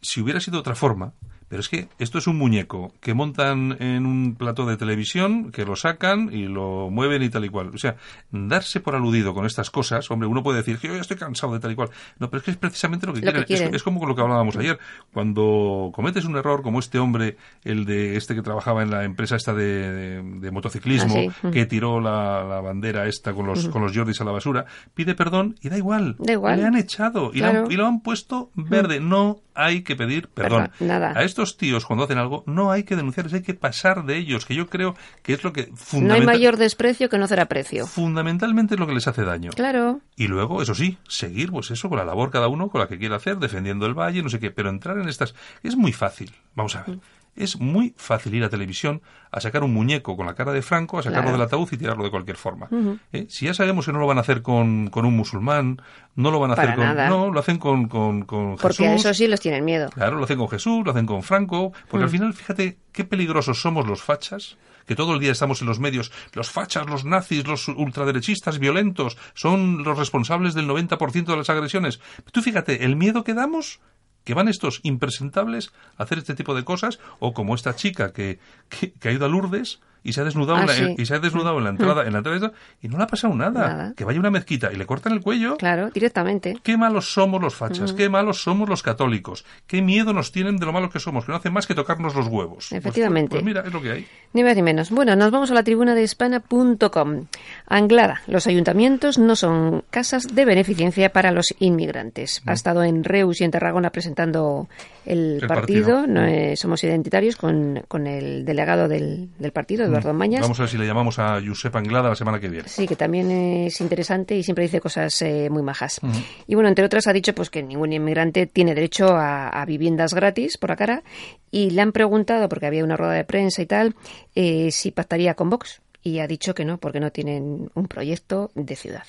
si 0.00 0.20
hubiera 0.20 0.40
sido 0.40 0.58
otra 0.58 0.74
forma, 0.74 1.12
pero 1.48 1.60
es 1.60 1.68
que 1.68 1.88
esto 1.98 2.18
es 2.18 2.26
un 2.26 2.36
muñeco 2.38 2.92
que 3.00 3.14
montan 3.14 3.76
en 3.80 4.06
un 4.06 4.34
plato 4.36 4.66
de 4.66 4.76
televisión, 4.76 5.50
que 5.50 5.64
lo 5.64 5.76
sacan 5.76 6.30
y 6.32 6.44
lo 6.46 6.90
mueven 6.90 7.22
y 7.22 7.28
tal 7.30 7.44
y 7.44 7.48
cual. 7.48 7.70
O 7.74 7.78
sea, 7.78 7.96
darse 8.30 8.80
por 8.80 8.94
aludido 8.94 9.34
con 9.34 9.46
estas 9.46 9.70
cosas, 9.70 10.10
hombre, 10.10 10.28
uno 10.28 10.42
puede 10.42 10.58
decir 10.58 10.78
que 10.78 10.88
yo 10.88 10.94
ya 10.94 11.00
estoy 11.00 11.16
cansado 11.16 11.52
de 11.54 11.60
tal 11.60 11.72
y 11.72 11.74
cual. 11.74 11.90
No, 12.18 12.28
pero 12.30 12.38
es 12.38 12.44
que 12.44 12.50
es 12.52 12.56
precisamente 12.56 13.06
lo 13.06 13.12
que 13.14 13.20
Lo 13.20 13.32
que 13.32 13.44
quieren. 13.44 13.74
Es- 13.74 13.82
como 13.82 13.98
con 14.00 14.08
lo 14.08 14.14
que 14.14 14.22
hablábamos 14.22 14.56
ayer. 14.56 14.78
Cuando 15.12 15.90
cometes 15.94 16.24
un 16.24 16.36
error 16.36 16.62
como 16.62 16.78
este 16.78 16.98
hombre, 16.98 17.36
el 17.64 17.84
de 17.84 18.16
este 18.16 18.34
que 18.34 18.42
trabajaba 18.42 18.82
en 18.82 18.90
la 18.90 19.04
empresa 19.04 19.36
esta 19.36 19.52
de, 19.54 19.64
de- 19.92 20.22
de 20.22 20.50
motociclismo, 20.50 21.14
Ah, 21.16 21.32
sí. 21.42 21.50
Que 21.50 21.66
tiró 21.66 22.00
la, 22.00 22.44
la 22.44 22.60
bandera 22.60 23.06
esta 23.06 23.32
con 23.32 23.46
los, 23.46 23.68
con 23.68 23.82
los 23.82 23.96
Jordis 23.96 24.20
a 24.20 24.24
la 24.24 24.32
basura, 24.32 24.66
pide 24.94 25.14
perdón 25.14 25.56
y 25.62 25.68
da 25.70 25.76
igual. 25.78 26.16
Da 26.18 26.32
igual. 26.32 26.60
Le 26.60 26.66
han 26.66 26.76
echado 26.76 27.30
y, 27.32 27.38
Claro. 27.38 27.64
han, 27.66 27.72
y 27.72 27.76
lo 27.76 27.86
han 27.86 28.00
puesto 28.00 28.50
verde. 28.54 29.00
No 29.00 29.38
hay 29.54 29.82
que 29.82 29.96
pedir 29.96 30.28
perdón. 30.28 30.70
Nada. 30.80 31.12
A 31.16 31.24
estos 31.38 31.56
tíos, 31.56 31.86
cuando 31.86 32.04
hacen 32.04 32.18
algo, 32.18 32.42
no 32.46 32.72
hay 32.72 32.82
que 32.82 32.96
denunciarles, 32.96 33.32
hay 33.32 33.42
que 33.42 33.54
pasar 33.54 34.04
de 34.04 34.16
ellos, 34.16 34.44
que 34.44 34.56
yo 34.56 34.68
creo 34.68 34.96
que 35.22 35.34
es 35.34 35.44
lo 35.44 35.52
que 35.52 35.70
No 35.92 36.14
hay 36.14 36.22
mayor 36.22 36.56
desprecio 36.56 37.08
que 37.08 37.16
no 37.16 37.26
hacer 37.26 37.38
aprecio. 37.38 37.86
fundamentalmente 37.86 38.74
es 38.74 38.80
lo 38.80 38.88
que 38.88 38.94
les 38.94 39.06
hace 39.06 39.22
daño. 39.22 39.52
Claro. 39.54 40.00
Y 40.16 40.26
luego, 40.26 40.62
eso 40.62 40.74
sí, 40.74 40.98
seguir, 41.06 41.52
pues 41.52 41.70
eso, 41.70 41.88
con 41.88 41.98
la 41.98 42.04
labor 42.04 42.30
cada 42.30 42.48
uno, 42.48 42.70
con 42.70 42.80
la 42.80 42.88
que 42.88 42.98
quiera 42.98 43.16
hacer, 43.16 43.38
defendiendo 43.38 43.86
el 43.86 43.94
valle, 43.94 44.20
no 44.20 44.28
sé 44.28 44.40
qué. 44.40 44.50
Pero 44.50 44.68
entrar 44.68 44.98
en 44.98 45.08
estas. 45.08 45.36
Es 45.62 45.76
muy 45.76 45.92
fácil. 45.92 46.32
Vamos 46.56 46.74
a 46.74 46.82
ver. 46.82 46.96
Mm. 46.96 47.00
Es 47.36 47.58
muy 47.60 47.94
fácil 47.96 48.34
ir 48.34 48.42
a 48.44 48.48
televisión 48.48 49.00
a 49.30 49.40
sacar 49.40 49.62
un 49.62 49.72
muñeco 49.72 50.16
con 50.16 50.26
la 50.26 50.34
cara 50.34 50.52
de 50.52 50.62
Franco, 50.62 50.98
a 50.98 51.02
sacarlo 51.02 51.22
Claro. 51.24 51.38
del 51.38 51.46
ataúd 51.46 51.68
y 51.72 51.76
tirarlo 51.76 52.02
de 52.04 52.10
cualquier 52.10 52.36
forma. 52.36 52.68
¿Eh? 53.12 53.26
Si 53.28 53.44
ya 53.46 53.54
sabemos 53.54 53.86
que 53.86 53.92
no 53.92 53.98
lo 54.00 54.06
van 54.06 54.18
a 54.18 54.22
hacer 54.22 54.42
con, 54.42 54.88
con 54.90 55.04
un 55.04 55.16
musulmán, 55.16 55.80
no 56.16 56.30
lo 56.30 56.40
van 56.40 56.50
a 56.52 56.56
Para 56.56 56.72
hacer 56.72 56.76
con. 56.78 56.86
nada. 56.96 57.08
No, 57.08 57.30
lo 57.30 57.38
hacen 57.38 57.58
con, 57.58 57.88
con, 57.88 58.22
con 58.24 58.56
Porque 58.56 58.86
a 58.86 58.90
Jesús. 58.92 59.04
eso 59.06 59.14
sí 59.14 59.28
los 59.28 59.40
tienen 59.40 59.64
miedo. 59.64 59.90
Claro, 59.90 60.16
lo 60.16 60.24
hacen 60.24 60.38
con 60.38 60.48
Jesús, 60.48 60.84
lo 60.84 60.90
hacen 60.90 61.06
con 61.06 61.22
Franco, 61.22 61.72
porque 61.88 61.98
Mm. 62.04 62.06
al 62.06 62.10
final, 62.10 62.34
fíjate 62.34 62.78
qué 62.92 63.04
peligrosos 63.04 63.60
somos 63.60 63.86
los 63.86 64.02
fachas, 64.02 64.56
que 64.86 64.96
todo 64.96 65.12
el 65.12 65.20
día 65.20 65.32
estamos 65.32 65.60
en 65.60 65.68
los 65.68 65.78
medios, 65.78 66.10
los 66.32 66.50
fachas, 66.50 66.86
los 66.88 67.04
nazis, 67.04 67.46
los 67.46 67.68
ultraderechistas 67.68 68.58
violentos, 68.58 69.18
son 69.34 69.84
los 69.84 69.98
responsables 69.98 70.54
del 70.54 70.66
90% 70.66 71.26
de 71.26 71.36
las 71.36 71.50
agresiones. 71.50 72.00
Tú 72.32 72.40
fíjate, 72.40 72.84
el 72.86 72.96
miedo 72.96 73.22
que 73.22 73.34
damos, 73.34 73.80
que 74.28 74.34
van 74.34 74.46
estos 74.46 74.80
impresentables 74.82 75.72
a 75.96 76.02
hacer 76.02 76.18
este 76.18 76.34
tipo 76.34 76.54
de 76.54 76.62
cosas, 76.62 77.00
o 77.18 77.32
como 77.32 77.54
esta 77.54 77.74
chica 77.74 78.12
que, 78.12 78.38
que, 78.68 78.92
que 78.92 79.10
ido 79.10 79.24
a 79.24 79.28
Lourdes 79.30 79.80
y 80.08 80.12
se 80.12 80.20
ha 80.20 80.24
desnudado, 80.24 80.58
Ah, 80.58 80.62
en, 80.62 80.66
la, 80.66 80.72
sí. 80.74 80.94
y 80.98 81.06
se 81.06 81.14
ha 81.14 81.18
desnudado 81.18 81.58
en 81.58 81.64
la 81.64 81.70
entrada, 81.70 82.04
en 82.06 82.12
la 82.12 82.18
entrada 82.18 82.52
y 82.82 82.88
no 82.88 82.96
le 82.98 83.04
ha 83.04 83.06
pasado 83.06 83.34
nada. 83.34 83.68
Nada. 83.68 83.92
Que 83.96 84.04
vaya 84.04 84.18
una 84.18 84.30
mezquita 84.30 84.72
y 84.72 84.76
le 84.76 84.86
cortan 84.86 85.12
el 85.12 85.20
cuello. 85.20 85.56
Claro, 85.56 85.90
directamente. 85.90 86.58
Qué 86.62 86.76
malos 86.76 87.12
somos 87.12 87.40
los 87.40 87.54
fachas, 87.54 87.92
qué 87.92 88.08
malos 88.08 88.42
somos 88.42 88.68
los 88.68 88.82
católicos, 88.82 89.44
qué 89.66 89.82
miedo 89.82 90.12
nos 90.12 90.32
tienen 90.32 90.56
de 90.56 90.66
lo 90.66 90.72
malos 90.72 90.90
que 90.90 91.00
somos, 91.00 91.24
que 91.24 91.32
no 91.32 91.38
hacen 91.38 91.52
más 91.52 91.66
que 91.66 91.74
tocarnos 91.74 92.14
los 92.14 92.26
huevos. 92.28 92.68
Pues- 92.70 92.72
Efectivamente. 92.72 93.30
Pues, 93.30 93.44
mira, 93.44 93.62
es 93.66 93.72
lo 93.72 93.80
que 93.82 93.92
hay. 93.92 94.06
Ni 94.32 94.42
más 94.44 94.56
ni 94.56 94.62
menos. 94.62 94.90
Bueno, 94.90 95.14
nos 95.16 95.30
vamos 95.30 95.50
a 95.50 95.54
la 95.54 95.62
tribuna 95.62 95.94
de 95.94 96.02
Hispana.com. 96.02 97.26
Anglada. 97.66 98.22
Los 98.26 98.46
ayuntamientos 98.46 99.18
no 99.18 99.36
son 99.36 99.84
casas 99.90 100.34
de 100.34 100.44
beneficencia 100.44 101.10
para 101.12 101.32
los 101.32 101.54
inmigrantes. 101.58 102.42
Ha 102.46 102.52
estado 102.52 102.82
en 102.82 103.04
Reus 103.04 103.40
y 103.40 103.44
en 103.44 103.50
Tarragona 103.50 103.90
presentando 103.90 104.68
el, 105.04 105.38
El 105.42 105.48
partido. 105.48 105.86
partido. 105.98 106.06
No, 106.06 106.24
eh, 106.24 106.56
somos 106.56 106.82
identitarios 106.84 107.36
con, 107.36 107.82
con 107.88 108.06
el 108.06 108.44
delegado 108.44 108.88
del, 108.88 109.28
del 109.38 109.52
partido, 109.52 109.84
Eduardo 109.84 109.97
Mañas. 110.04 110.42
Vamos 110.42 110.58
a 110.58 110.62
ver 110.62 110.70
si 110.70 110.78
le 110.78 110.86
llamamos 110.86 111.18
a 111.18 111.40
Josep 111.44 111.74
Anglada 111.76 112.08
la 112.08 112.14
semana 112.14 112.40
que 112.40 112.48
viene. 112.48 112.68
Sí, 112.68 112.86
que 112.86 112.96
también 112.96 113.30
es 113.30 113.80
interesante 113.80 114.36
y 114.36 114.42
siempre 114.42 114.64
dice 114.64 114.80
cosas 114.80 115.20
eh, 115.22 115.48
muy 115.50 115.62
majas. 115.62 116.00
Y 116.46 116.54
bueno, 116.54 116.68
entre 116.68 116.84
otras 116.84 117.06
ha 117.06 117.12
dicho 117.12 117.34
pues 117.34 117.50
que 117.50 117.62
ningún 117.62 117.92
inmigrante 117.92 118.46
tiene 118.46 118.74
derecho 118.74 119.16
a, 119.16 119.48
a 119.48 119.64
viviendas 119.64 120.14
gratis 120.14 120.58
por 120.58 120.70
la 120.70 120.76
cara 120.76 121.02
y 121.50 121.70
le 121.70 121.82
han 121.82 121.92
preguntado, 121.92 122.48
porque 122.48 122.66
había 122.66 122.84
una 122.84 122.96
rueda 122.96 123.12
de 123.12 123.24
prensa 123.24 123.62
y 123.62 123.66
tal, 123.66 123.94
eh, 124.34 124.70
si 124.70 124.90
pactaría 124.90 125.34
con 125.34 125.50
Vox 125.50 125.80
y 126.02 126.20
ha 126.20 126.26
dicho 126.26 126.54
que 126.54 126.64
no, 126.64 126.78
porque 126.78 127.00
no 127.00 127.10
tienen 127.10 127.70
un 127.74 127.88
proyecto 127.88 128.50
de 128.54 128.76
ciudad. 128.76 129.04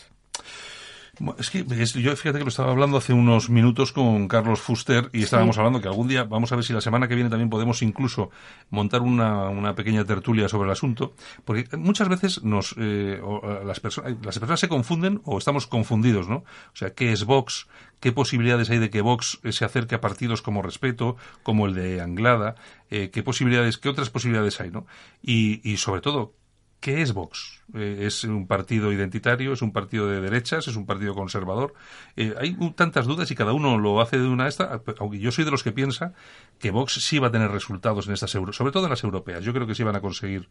Es 1.37 1.49
que 1.49 1.65
es- 1.77 1.93
yo 1.93 2.15
fíjate 2.15 2.37
que 2.39 2.45
lo 2.45 2.49
estaba 2.49 2.71
hablando 2.71 2.97
hace 2.97 3.11
unos 3.13 3.49
minutos 3.49 3.91
con 3.91 4.27
Carlos 4.27 4.61
Fuster 4.61 5.09
y 5.11 5.23
estábamos 5.23 5.57
hablando 5.57 5.81
que 5.81 5.87
algún 5.89 6.07
día, 6.07 6.23
vamos 6.23 6.51
a 6.51 6.55
ver 6.55 6.63
si 6.63 6.71
la 6.71 6.81
semana 6.81 7.07
que 7.07 7.15
viene 7.15 7.29
también 7.29 7.49
podemos 7.49 7.81
incluso 7.81 8.29
montar 8.69 9.01
una, 9.01 9.49
una 9.49 9.75
pequeña 9.75 10.05
tertulia 10.05 10.47
sobre 10.47 10.67
el 10.67 10.71
asunto, 10.71 11.13
porque 11.43 11.65
muchas 11.77 12.07
veces 12.07 12.43
nos 12.43 12.73
eh, 12.77 13.19
o, 13.23 13.41
las, 13.65 13.79
personas 13.79 14.13
las 14.23 14.39
personas 14.39 14.59
se 14.61 14.69
confunden 14.69 15.21
o 15.25 15.37
estamos 15.37 15.67
confundidos, 15.67 16.29
¿no? 16.29 16.37
O 16.37 16.75
sea, 16.75 16.91
¿qué 16.93 17.11
es 17.11 17.25
Vox? 17.25 17.67
¿Qué 17.99 18.13
posibilidades 18.13 18.69
hay 18.69 18.77
de 18.79 18.89
que 18.89 19.01
Vox 19.01 19.39
se 19.49 19.65
acerque 19.65 19.95
a 19.95 19.99
partidos 20.01 20.41
como 20.41 20.61
Respeto, 20.61 21.17
como 21.43 21.65
el 21.65 21.73
de 21.73 21.99
Anglada? 21.99 22.55
Eh, 22.89 23.09
¿Qué 23.11 23.23
posibilidades, 23.23 23.77
qué 23.77 23.89
otras 23.89 24.09
posibilidades 24.09 24.61
hay, 24.61 24.71
no? 24.71 24.87
Y, 25.21 25.59
y 25.69 25.75
sobre 25.77 25.99
todo, 25.99 26.33
¿Qué 26.79 27.01
es 27.01 27.13
Vox? 27.13 27.61
Eh, 27.73 28.05
¿Es 28.07 28.23
un 28.23 28.47
partido 28.47 28.93
identitario? 28.93 29.51
¿Es 29.51 29.61
un 29.61 29.73
partido 29.73 30.07
de 30.07 30.21
derechas? 30.21 30.67
¿Es 30.67 30.77
un 30.77 30.85
partido 30.85 31.13
conservador? 31.13 31.73
Eh, 32.15 32.33
hay 32.39 32.55
tantas 32.71 33.05
dudas 33.05 33.29
y 33.31 33.35
cada 33.35 33.51
uno 33.51 33.77
lo 33.77 33.99
hace 33.99 34.17
de 34.17 34.27
una 34.27 34.45
a 34.45 34.47
esta, 34.47 34.81
aunque 34.99 35.19
yo 35.19 35.31
soy 35.31 35.43
de 35.43 35.51
los 35.51 35.61
que 35.61 35.73
piensa 35.73 36.13
que 36.57 36.71
Vox 36.71 36.93
sí 36.93 37.19
va 37.19 37.27
a 37.27 37.31
tener 37.31 37.51
resultados 37.51 38.07
en 38.07 38.13
estas 38.13 38.33
euro, 38.35 38.53
sobre 38.53 38.71
todo 38.71 38.85
en 38.85 38.91
las 38.91 39.03
europeas. 39.03 39.43
Yo 39.43 39.53
creo 39.53 39.67
que 39.67 39.75
sí 39.75 39.83
van 39.83 39.97
a 39.97 40.01
conseguir 40.01 40.47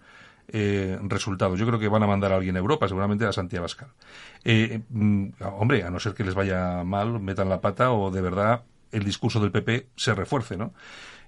eh, 0.48 0.98
resultados. 1.02 1.58
Yo 1.58 1.66
creo 1.66 1.78
que 1.78 1.88
van 1.88 2.02
a 2.02 2.06
mandar 2.06 2.32
a 2.32 2.36
alguien 2.36 2.56
a 2.56 2.58
Europa, 2.58 2.88
seguramente 2.88 3.24
a 3.24 3.32
Santiago 3.32 3.62
Abascal. 3.62 3.88
Eh, 4.44 4.80
mm, 4.90 5.28
hombre, 5.40 5.82
a 5.82 5.90
no 5.90 5.98
ser 5.98 6.12
que 6.12 6.24
les 6.24 6.34
vaya 6.34 6.84
mal, 6.84 7.20
metan 7.20 7.48
la 7.48 7.62
pata 7.62 7.90
o 7.92 8.10
de 8.10 8.20
verdad 8.20 8.64
el 8.92 9.04
discurso 9.04 9.40
del 9.40 9.50
PP 9.50 9.88
se 9.96 10.14
refuerce, 10.14 10.56
¿no? 10.56 10.72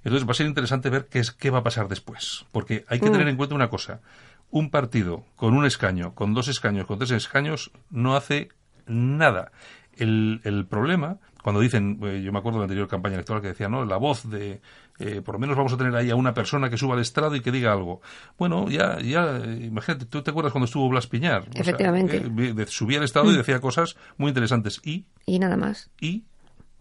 Entonces 0.03 0.27
va 0.27 0.33
a 0.33 0.35
ser 0.35 0.47
interesante 0.47 0.89
ver 0.89 1.09
qué 1.09 1.19
es 1.19 1.31
qué 1.31 1.51
va 1.51 1.59
a 1.59 1.63
pasar 1.63 1.89
después, 1.89 2.47
porque 2.53 2.85
hay 2.89 3.01
que 3.01 3.11
tener 3.11 3.29
en 3.29 3.37
cuenta 3.37 3.55
una 3.55 3.69
cosa: 3.69 4.01
un 4.51 4.71
partido 4.71 5.25
con 5.37 5.55
un 5.55 5.65
escaño, 5.65 6.15
con 6.15 6.35
dos 6.35 6.49
escaños, 6.49 6.87
con 6.87 6.99
tres 6.99 7.11
escaños 7.13 7.71
no 7.91 8.17
hace 8.17 8.49
nada. 8.87 9.53
El, 9.97 10.41
el 10.45 10.67
problema, 10.67 11.19
cuando 11.43 11.61
dicen, 11.61 11.99
eh, 12.03 12.23
yo 12.25 12.33
me 12.33 12.39
acuerdo 12.39 12.59
de 12.59 12.63
la 12.63 12.65
anterior 12.65 12.89
campaña 12.89 13.15
electoral 13.17 13.43
que 13.43 13.49
decía, 13.49 13.69
no, 13.69 13.85
la 13.85 13.97
voz 13.99 14.29
de, 14.31 14.61
eh, 14.99 15.21
por 15.23 15.35
lo 15.35 15.39
menos 15.39 15.57
vamos 15.57 15.73
a 15.73 15.77
tener 15.77 15.95
ahí 15.95 16.11
a 16.11 16.17
una 16.17 16.33
persona 16.33 16.71
que 16.71 16.79
suba 16.79 16.95
al 16.95 17.01
estrado 17.03 17.37
y 17.37 17.41
que 17.41 17.51
diga 17.53 17.73
algo. 17.73 18.01
Bueno, 18.39 18.69
ya, 18.71 18.99
ya, 19.01 19.39
imagínate, 19.61 20.07
¿tú 20.07 20.23
te 20.23 20.31
acuerdas 20.31 20.53
cuando 20.53 20.65
estuvo 20.65 20.89
Blas 20.89 21.07
Piñar? 21.07 21.43
O 21.43 21.53
sea, 21.53 21.61
Efectivamente. 21.63 22.17
eh, 22.39 22.67
subía 22.69 22.99
al 22.99 23.05
estrado 23.05 23.31
y 23.31 23.37
decía 23.37 23.61
cosas 23.61 23.97
muy 24.17 24.29
interesantes. 24.29 24.81
Y, 24.85 25.05
Y 25.27 25.39
nada 25.39 25.57
más. 25.57 25.91
y, 26.01 26.25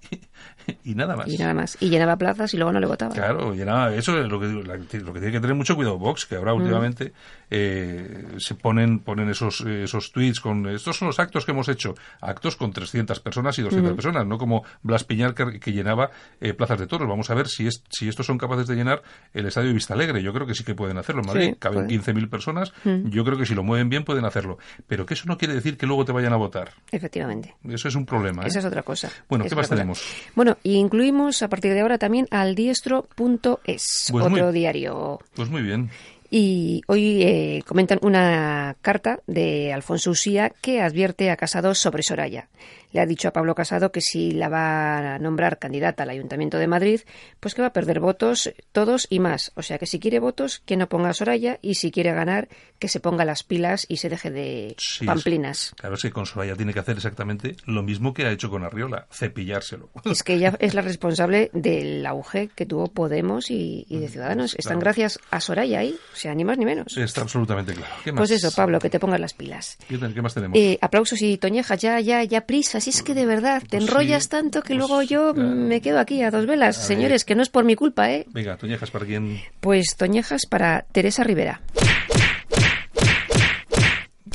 y 0.84 0.95
nada 0.95 1.16
más. 1.16 1.28
Y 1.28 1.38
nada 1.38 1.54
más. 1.54 1.78
Y 1.80 1.89
llenaba 1.89 2.18
plazas 2.18 2.54
y 2.54 2.58
luego 2.58 2.72
no 2.72 2.80
le 2.80 2.88
votaba. 2.88 3.14
Claro, 3.14 3.54
nada, 3.56 3.93
eso 3.95 4.20
es 4.20 4.28
lo 4.28 4.39
que, 4.39 4.47
lo 4.47 5.14
que 5.14 5.20
tiene 5.20 5.32
que 5.32 5.39
tener 5.39 5.56
mucho 5.56 5.76
cuidado 5.76 5.97
Vox, 5.97 6.26
que 6.26 6.36
ahora 6.36 6.54
últimamente 6.54 7.14
eh, 7.50 8.36
se 8.38 8.56
ponen 8.56 9.00
ponen 9.00 9.30
esos 9.30 9.62
esos 9.62 10.12
tweets 10.12 10.39
con 10.39 10.68
estos 10.68 10.97
son 10.97 11.08
los 11.08 11.20
actos 11.20 11.45
que 11.45 11.52
hemos 11.52 11.68
hecho, 11.70 11.95
actos 12.22 12.56
con 12.56 12.72
300 12.72 13.20
personas 13.20 13.58
y 13.60 13.62
200 13.62 13.93
personas, 13.93 14.26
no 14.26 14.38
como 14.38 14.64
Blas 14.82 15.04
Piñar 15.04 15.34
que, 15.34 15.60
que 15.60 15.72
llenaba 15.72 16.12
eh, 16.39 16.54
plazas 16.54 16.80
de 16.80 16.88
toros. 16.88 17.08
Vamos 17.08 17.30
a 17.30 17.34
ver 17.36 17.47
si 17.47 17.68
es, 17.68 17.84
si 17.89 18.08
estos 18.08 18.26
son 18.26 18.38
capaces 18.38 18.68
de 18.68 18.76
llenar 18.76 19.02
el 19.34 19.45
estadio 19.45 19.70
de 19.70 19.74
Vista 19.74 19.93
Alegre. 19.93 20.22
Yo 20.22 20.34
creo 20.34 20.45
que 20.47 20.54
sí 20.54 20.64
que 20.64 20.76
pueden 20.76 20.97
hacerlo. 20.97 21.22
En 21.22 21.28
Madrid 21.28 21.50
Sí, 21.50 21.56
caben 21.60 21.86
pueden. 21.86 22.02
15.000 22.02 22.30
personas. 22.30 22.74
Yo 22.84 23.24
creo 23.24 23.38
que 23.38 23.45
si 23.45 23.56
lo 23.56 23.64
mueven 23.64 23.89
bien 23.89 24.04
pueden 24.04 24.26
hacerlo. 24.26 24.58
Pero 24.88 25.06
que 25.06 25.14
eso 25.14 25.26
no 25.28 25.38
quiere 25.38 25.54
decir 25.54 25.78
que 25.78 25.86
luego 25.86 26.06
te 26.06 26.12
vayan 26.12 26.34
a 26.34 26.38
votar. 26.38 26.72
Efectivamente. 26.91 27.56
Eso 27.68 27.88
es 27.88 27.95
un 27.95 28.06
problema. 28.06 28.43
¿eh? 28.43 28.47
Esa 28.47 28.60
es 28.60 28.66
otra 28.66 28.84
cosa. 28.84 29.10
Bueno, 29.28 29.45
Es 29.45 29.50
¿qué 29.50 29.56
más 29.56 29.68
cosa. 29.68 29.76
Tenemos? 29.94 30.32
Bueno, 30.36 30.58
y 30.64 30.76
incluimos 30.76 31.42
a 31.44 31.48
partir 31.48 31.74
de 31.74 31.82
ahora 31.82 31.98
también 31.98 32.28
al 32.32 32.56
diestro.es, 32.56 34.08
Pues 34.12 34.30
muy- 34.30 34.40
otro 34.40 34.52
diario. 34.52 35.20
Pues 35.36 35.50
muy 35.50 35.62
bien. 35.62 35.90
Y 36.32 36.82
hoy 36.88 37.24
eh, 37.24 37.64
comentan 37.66 37.98
una 38.04 38.76
carta 38.82 39.20
de 39.26 39.74
Alfonso 39.74 40.12
Usía 40.12 40.52
que 40.62 40.80
advierte 40.82 41.32
a 41.32 41.38
Casado 41.38 41.74
sobre 41.74 42.04
Soraya. 42.04 42.48
Le 42.92 43.02
ha 43.02 43.06
dicho 43.06 43.28
a 43.28 43.32
Pablo 43.34 43.54
Casado 43.56 43.92
que 43.92 44.02
si 44.02 44.32
la 44.32 44.50
va 44.50 45.16
a 45.16 45.20
nombrar 45.20 45.60
candidata 45.60 46.04
al 46.04 46.10
Ayuntamiento 46.10 46.58
de 46.58 46.68
Madrid, 46.68 47.02
pues 47.40 47.54
que 47.56 47.62
va 47.62 47.68
a 47.68 47.74
perder 47.74 48.00
votos 48.00 48.52
todos 48.72 49.08
y 49.10 49.20
más. 49.20 49.52
O 49.56 49.62
sea 49.62 49.78
que 49.78 49.86
si 49.86 50.00
quiere 50.00 50.20
votos, 50.20 50.62
que 50.66 50.76
no 50.78 50.90
ponga 50.90 51.10
a 51.10 51.14
Soraya 51.14 51.60
y 51.62 51.76
si 51.76 51.92
quiere 51.92 52.14
ganar, 52.14 52.48
que 52.80 52.88
se 52.88 53.00
ponga 53.00 53.26
las 53.26 53.44
pilas 53.44 53.86
y 53.90 53.98
se 53.98 54.10
deje 54.10 54.32
de 54.32 54.76
Sí, 54.78 55.04
es- 55.04 55.08
pamplinas. 55.08 55.74
Claro, 55.78 55.96
es 55.96 56.02
que 56.02 56.12
con 56.12 56.26
Soraya 56.26 56.56
tiene 56.56 56.74
que 56.74 56.80
hacer 56.80 56.96
exactamente 56.96 57.56
lo 57.66 57.84
mismo 57.84 58.14
que 58.14 58.26
ha 58.26 58.32
hecho 58.32 58.50
con 58.50 58.64
Arriola, 58.64 59.08
cepillárselo. 59.12 59.90
Es 60.06 60.24
que 60.24 60.34
ella 60.36 60.56
es 60.60 60.74
la 60.74 60.82
responsable 60.90 61.52
del 61.54 62.06
auge 62.06 62.50
que 62.56 62.66
tuvo 62.66 62.88
Podemos 62.88 63.52
y, 63.52 63.86
y 63.88 64.00
de 64.00 64.08
Ciudadanos. 64.08 64.56
Están 64.56 64.80
claro. 64.80 64.80
gracias 64.82 65.20
a 65.32 65.40
Soraya 65.42 65.80
ahí, 65.80 65.96
o 66.14 66.16
sea, 66.16 66.34
ni 66.34 66.44
más 66.44 66.58
ni 66.58 66.66
menos. 66.66 66.98
Está 66.98 67.22
absolutamente 67.22 67.74
claro. 67.74 67.94
¿Qué 68.04 68.12
más? 68.12 68.20
Pues 68.22 68.32
eso, 68.32 68.52
Pablo, 68.56 68.80
que 68.80 68.90
te 68.90 69.00
pongas 69.00 69.20
las 69.20 69.34
pilas. 69.34 69.78
¿Qué, 69.88 69.98
tal- 69.98 70.14
qué 70.14 70.22
más 70.22 70.34
tenemos? 70.34 70.58
Eh, 70.58 70.78
aplausos 70.82 71.22
y 71.22 71.38
toñejas, 71.38 71.80
ya, 71.80 72.00
ya, 72.00 72.24
ya 72.24 72.42
prisa. 72.48 72.78
Si 72.80 72.89
es 72.91 73.03
que 73.03 73.13
de 73.13 73.25
verdad 73.25 73.61
te 73.61 73.77
Pues 73.77 73.84
enrollas 73.89 74.23
sí, 74.23 74.30
tanto 74.30 74.61
que 74.61 74.75
pues, 74.75 74.77
luego 74.80 75.01
yo 75.01 75.34
claro. 75.34 75.49
me 75.49 75.82
quedo 75.82 75.99
aquí 75.99 76.21
a 76.23 76.32
dos 76.32 76.45
velas. 76.45 76.77
A 76.77 76.80
ver. 76.80 76.88
Señores, 76.88 77.25
que 77.25 77.36
no 77.36 77.41
es 77.43 77.49
por 77.49 77.63
mi 77.65 77.75
culpa, 77.75 78.11
¿eh? 78.11 78.25
Venga, 78.32 78.57
Toñejas, 78.57 78.91
¿para 78.91 79.05
quién? 79.05 79.41
Pues 79.59 79.95
toñejas 79.97 80.45
para 80.45 80.86
Teresa 80.91 81.23
Rivera. 81.23 81.61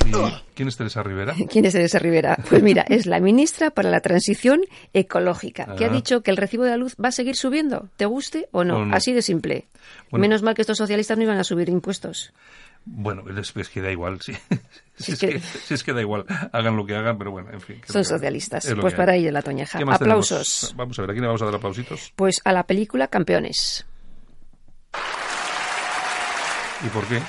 ¿Y 0.07 0.13
¿Quién 0.55 0.69
es 0.69 0.77
Teresa 0.77 1.03
Rivera? 1.03 1.35
¿Quién 1.51 1.65
es 1.65 1.73
Teresa 1.73 1.99
Rivera? 1.99 2.37
Pues 2.49 2.63
mira, 2.63 2.83
es 2.89 3.07
la 3.07 3.21
ministra 3.21 3.71
para 3.71 3.91
la 3.91 4.01
transición 4.01 4.61
ecológica, 4.93 5.75
que 5.77 5.85
ha 5.85 5.89
Ah. 5.89 5.93
dicho 5.93 6.23
que 6.23 6.31
el 6.31 6.37
recibo 6.37 6.65
de 6.65 6.71
la 6.71 6.77
luz 6.77 6.95
va 7.03 7.09
a 7.09 7.13
seguir 7.13 7.37
subiendo, 7.37 7.89
te 7.97 8.05
guste 8.07 8.49
o 8.53 8.65
no. 8.65 8.79
O 8.79 8.85
no. 8.85 8.95
Así 8.95 9.13
de 9.13 9.23
simple. 9.23 9.67
Bueno. 10.11 10.23
Menos 10.23 10.43
mal 10.43 10.55
que 10.55 10.63
estos 10.63 10.79
socialistas 10.79 11.17
no 11.17 11.25
iban 11.25 11.39
a 11.39 11.45
subir 11.45 11.69
impuestos. 11.69 12.33
Bueno, 12.87 13.23
es, 13.39 13.57
es 13.57 13.69
que 13.71 13.81
da 13.81 13.91
igual, 13.91 14.21
sí. 14.21 14.37
Si 14.97 15.11
es, 15.11 15.19
que, 15.19 15.41
si 15.41 15.75
es 15.75 15.83
que 15.83 15.93
da 15.93 16.01
igual, 16.03 16.25
hagan 16.53 16.77
lo 16.77 16.87
que 16.87 16.95
hagan, 16.95 17.19
pero 17.19 17.33
bueno, 17.33 17.51
en 17.51 17.61
fin. 17.61 17.81
Son 17.85 18.05
socialistas. 18.05 18.73
Pues 18.81 18.95
para 18.95 19.15
hay. 19.15 19.23
ello 19.23 19.33
la 19.33 19.43
toñeja. 19.43 19.77
¿Qué 19.77 19.85
más 19.85 19.97
Aplausos. 20.01 20.59
tenemos? 20.61 20.77
Vamos 20.77 20.99
a 20.99 21.03
ver, 21.03 21.11
¿a 21.11 21.13
quién 21.15 21.23
le 21.23 21.27
vamos 21.27 21.43
a 21.43 21.47
dar 21.47 21.55
aplausitos? 21.57 22.13
Pues 22.15 22.41
a 22.45 22.53
la 22.53 22.63
película 22.63 23.09
Campeones. 23.09 23.85
¿Y 26.85 26.89
por 26.91 27.05
qué? 27.07 27.21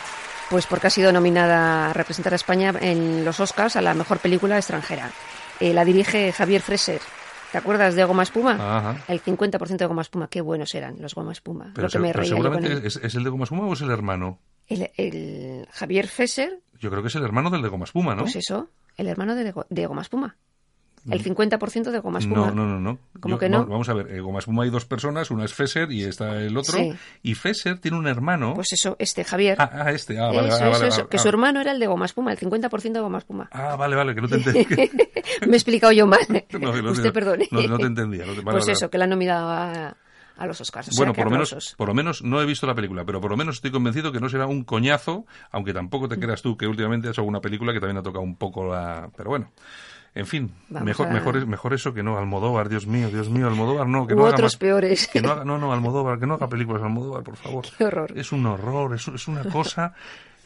Pues 0.49 0.67
porque 0.67 0.87
ha 0.87 0.89
sido 0.91 1.11
nominada 1.11 1.89
a 1.89 1.93
representar 1.93 2.33
a 2.33 2.35
España 2.35 2.73
en 2.81 3.25
los 3.25 3.39
Oscars 3.39 3.75
a 3.77 3.81
la 3.81 3.93
mejor 3.93 4.19
película 4.19 4.57
extranjera. 4.57 5.09
Eh, 5.59 5.73
la 5.73 5.85
dirige 5.85 6.31
Javier 6.33 6.61
Freser. 6.61 7.01
¿Te 7.51 7.57
acuerdas 7.57 7.95
de 7.95 8.03
Goma 8.03 8.23
Espuma? 8.23 8.51
Ajá. 8.77 8.97
El 9.07 9.23
50% 9.23 9.77
de 9.77 9.85
Goma 9.85 10.01
Espuma. 10.01 10.27
Qué 10.29 10.41
buenos 10.41 10.75
eran 10.75 10.97
los 11.01 11.15
Goma 11.15 11.31
Espuma. 11.31 11.71
Pero, 11.73 11.83
Lo 11.83 11.87
que 11.87 11.93
se- 11.93 11.99
me 11.99 12.11
pero 12.11 12.25
seguramente 12.25 12.85
es, 12.87 12.97
¿es 12.97 13.15
el 13.15 13.23
de 13.23 13.29
Goma 13.29 13.45
Espuma 13.45 13.65
o 13.65 13.73
es 13.73 13.81
el 13.81 13.89
hermano? 13.91 14.39
El, 14.67 14.89
el 14.97 15.67
Javier 15.71 16.07
Freser, 16.07 16.59
Yo 16.79 16.89
creo 16.89 17.01
que 17.01 17.09
es 17.09 17.15
el 17.15 17.23
hermano 17.23 17.49
del 17.49 17.61
de 17.61 17.69
Goma 17.69 17.85
Espuma, 17.85 18.15
¿no? 18.15 18.23
pues 18.23 18.35
eso, 18.37 18.69
el 18.97 19.07
hermano 19.07 19.35
de, 19.35 19.53
de 19.69 19.85
Goma 19.85 20.01
Espuma. 20.01 20.35
El 21.07 21.23
50% 21.23 21.91
de 21.91 21.99
Goma 21.99 22.17
Espuma. 22.17 22.51
Mm. 22.51 22.55
No, 22.55 22.65
no, 22.65 22.65
no, 22.65 22.79
no. 22.79 22.99
¿Cómo 23.19 23.35
Yo- 23.35 23.39
que 23.39 23.47
no? 23.47 23.59
va- 23.59 23.65
Vamos 23.65 23.87
a 23.89 23.93
ver, 23.93 24.11
eh, 24.11 24.21
Goma 24.21 24.39
Espuma 24.39 24.63
hay 24.63 24.71
dos 24.71 24.85
personas, 24.85 25.29
una 25.29 25.45
es 25.45 25.53
Fesser 25.53 25.91
y 25.91 26.03
está 26.03 26.41
el 26.41 26.57
otro. 26.57 26.79
Sí. 26.79 26.93
Y 27.21 27.35
Fesser 27.35 27.77
tiene 27.77 27.95
un 27.99 28.07
hermano. 28.07 28.55
Pues 28.55 28.73
eso, 28.73 28.95
este 28.97 29.23
Javier. 29.23 29.55
ah, 29.61 29.69
ah, 29.71 29.91
este, 29.91 30.17
ah, 30.17 30.31
vale, 30.31 30.47
eso, 30.47 30.63
ah, 30.63 30.69
vale, 30.69 30.87
eso, 30.87 31.01
ah, 31.03 31.07
que 31.07 31.17
ah. 31.17 31.19
su 31.19 31.29
hermano 31.29 31.61
era 31.61 31.73
el 31.73 31.79
de 31.79 31.85
Goma 31.85 32.05
Espuma, 32.07 32.31
el 32.31 32.39
50% 32.39 32.91
de 32.93 32.99
Goma 33.01 33.19
Espuma. 33.19 33.49
Ah, 33.51 33.75
vale, 33.75 33.95
vale, 33.95 34.15
que 34.15 34.21
no 34.21 34.27
te 34.27 34.35
entendí. 34.37 34.65
Me 35.45 35.51
he 35.53 35.55
explicado 35.55 35.93
yo 35.93 36.07
mal. 36.07 36.21
No, 36.59 36.73
no, 36.81 36.89
Usted 36.91 37.05
no, 37.05 37.13
perdone. 37.13 37.47
No, 37.51 37.61
no 37.61 37.77
te 37.77 37.85
entendía. 37.85 38.25
no 38.25 38.33
te- 38.33 38.41
vale, 38.41 38.57
pues 38.57 38.69
eso, 38.69 38.89
que 38.89 38.97
la 38.97 39.03
han 39.03 39.11
nominado 39.11 39.47
a, 39.47 39.95
a 40.37 40.47
los 40.47 40.59
Oscars. 40.61 40.87
O 40.89 40.91
sea, 40.91 40.97
Bueno, 40.99 41.13
por 41.13 41.25
lo, 41.25 41.31
menos, 41.31 41.75
por 41.77 41.87
lo 41.87 41.93
menos 41.93 42.21
no 42.23 42.41
he 42.41 42.45
visto 42.45 42.67
la 42.67 42.75
película, 42.75 43.05
pero 43.05 43.21
por 43.21 43.31
lo 43.31 43.37
menos 43.37 43.55
estoy 43.55 43.71
convencido 43.71 44.11
que 44.11 44.19
no 44.19 44.29
será 44.29 44.47
un 44.47 44.63
coñazo, 44.63 45.25
aunque 45.51 45.73
tampoco 45.73 46.05
Mm. 46.05 46.09
te 46.09 46.19
creas 46.19 46.41
tú 46.41 46.57
que 46.57 46.67
últimamente 46.67 47.07
ha 47.07 47.11
hecho 47.11 47.21
alguna 47.21 47.41
película 47.41 47.73
que 47.73 47.79
también 47.79 47.97
ha 47.97 48.03
tocado 48.03 48.23
un 48.23 48.35
poco 48.35 48.69
la... 48.69 49.09
Pero 49.15 49.29
bueno, 49.29 49.51
en 50.13 50.25
fin, 50.25 50.53
Vamos 50.69 50.85
mejor, 50.85 51.07
a- 51.07 51.11
mejor, 51.11 51.45
mejor 51.47 51.73
eso 51.73 51.93
que 51.93 52.01
no, 52.03 52.17
Almodóvar, 52.17 52.69
Dios 52.69 52.87
mío, 52.87 53.09
Dios 53.09 53.29
mío, 53.29 53.47
Almodóvar 53.47 53.87
no, 53.87 54.07
que 54.07 54.13
U 54.13 54.17
no 54.17 54.23
haga 54.25 54.35
otros 54.35 54.53
más- 54.53 54.57
peores. 54.57 55.07
Que 55.07 55.21
no, 55.21 55.31
haga, 55.31 55.43
no, 55.45 55.57
no, 55.57 55.73
Almodóvar, 55.73 56.19
que 56.19 56.25
no 56.27 56.35
haga 56.35 56.47
películas, 56.47 56.83
Almodóvar, 56.83 57.23
por 57.23 57.35
favor. 57.35 57.65
Qué 57.77 57.83
horror. 57.85 58.13
Es 58.17 58.31
un 58.31 58.45
horror, 58.45 58.93
es, 58.95 59.07
es 59.07 59.27
una 59.27 59.43
cosa... 59.43 59.93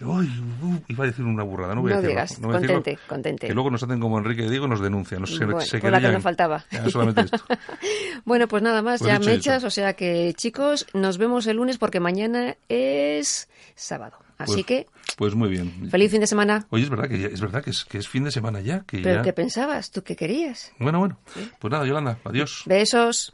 Uy, 0.02 0.28
uh, 0.64 0.78
iba 0.88 1.04
a 1.04 1.08
decir 1.08 1.26
una 1.26 1.44
burrada, 1.44 1.76
no 1.76 1.82
voy 1.82 1.92
a 1.92 1.96
decirlo. 1.96 2.10
digas, 2.12 2.40
no 2.40 2.48
voy 2.48 2.56
a 2.56 2.60
decirlo, 2.60 2.76
contente, 2.78 3.02
contente. 3.08 3.48
Que 3.48 3.54
luego 3.54 3.70
nos 3.70 3.84
hacen 3.84 4.00
como 4.00 4.18
Enrique 4.18 4.50
Diego 4.50 4.68
nos 4.68 4.80
denuncian. 4.80 5.22
Nos, 5.22 5.38
Bueno, 5.38 5.60
se 5.62 5.80
con 5.82 5.92
la 5.92 5.98
que 5.98 6.02
querellan. 6.04 6.14
no 6.14 6.22
faltaba. 6.22 6.66
Ya, 6.72 6.90
solamente 6.90 7.22
esto. 7.22 7.38
Bueno, 8.26 8.48
pues 8.48 8.62
nada 8.64 8.82
más, 8.82 9.00
Pues 9.02 9.12
ya 9.12 9.20
mechas, 9.20 9.58
eso. 9.60 9.68
o 9.68 9.70
sea 9.70 9.94
que 9.94 10.34
chicos, 10.36 10.88
nos 10.94 11.18
vemos 11.18 11.48
el 11.48 11.58
lunes 11.58 11.78
porque 11.78 12.00
mañana 12.00 12.56
es 12.70 13.50
sábado. 13.76 14.18
Así 14.38 14.54
Pues- 14.54 14.66
que, 14.66 14.88
Pues 15.18 15.36
muy 15.36 15.50
bien. 15.50 15.90
feliz 15.90 16.12
fin 16.12 16.22
de 16.22 16.28
semana. 16.28 16.66
Oye, 16.70 16.84
es 16.84 16.90
verdad 16.90 17.10
que 17.10 17.20
ya- 17.20 17.28
es 17.28 17.42
verdad 17.42 17.62
que 17.64 17.72
es, 17.72 17.84
que 17.86 17.98
es 17.98 18.08
fin 18.08 18.24
de 18.24 18.32
semana 18.32 18.62
ya, 18.62 18.82
que 18.88 19.00
¿Pero 19.00 19.16
ya- 19.18 19.22
qué 19.24 19.34
pensabas? 19.34 19.92
¿Tú 19.92 20.02
qué 20.04 20.16
querías? 20.16 20.72
Bueno, 20.80 21.00
bueno. 21.00 21.18
Pues 21.60 21.72
nada, 21.72 21.86
Yolanda, 21.86 22.20
adiós. 22.24 22.64
Besos. 22.66 23.34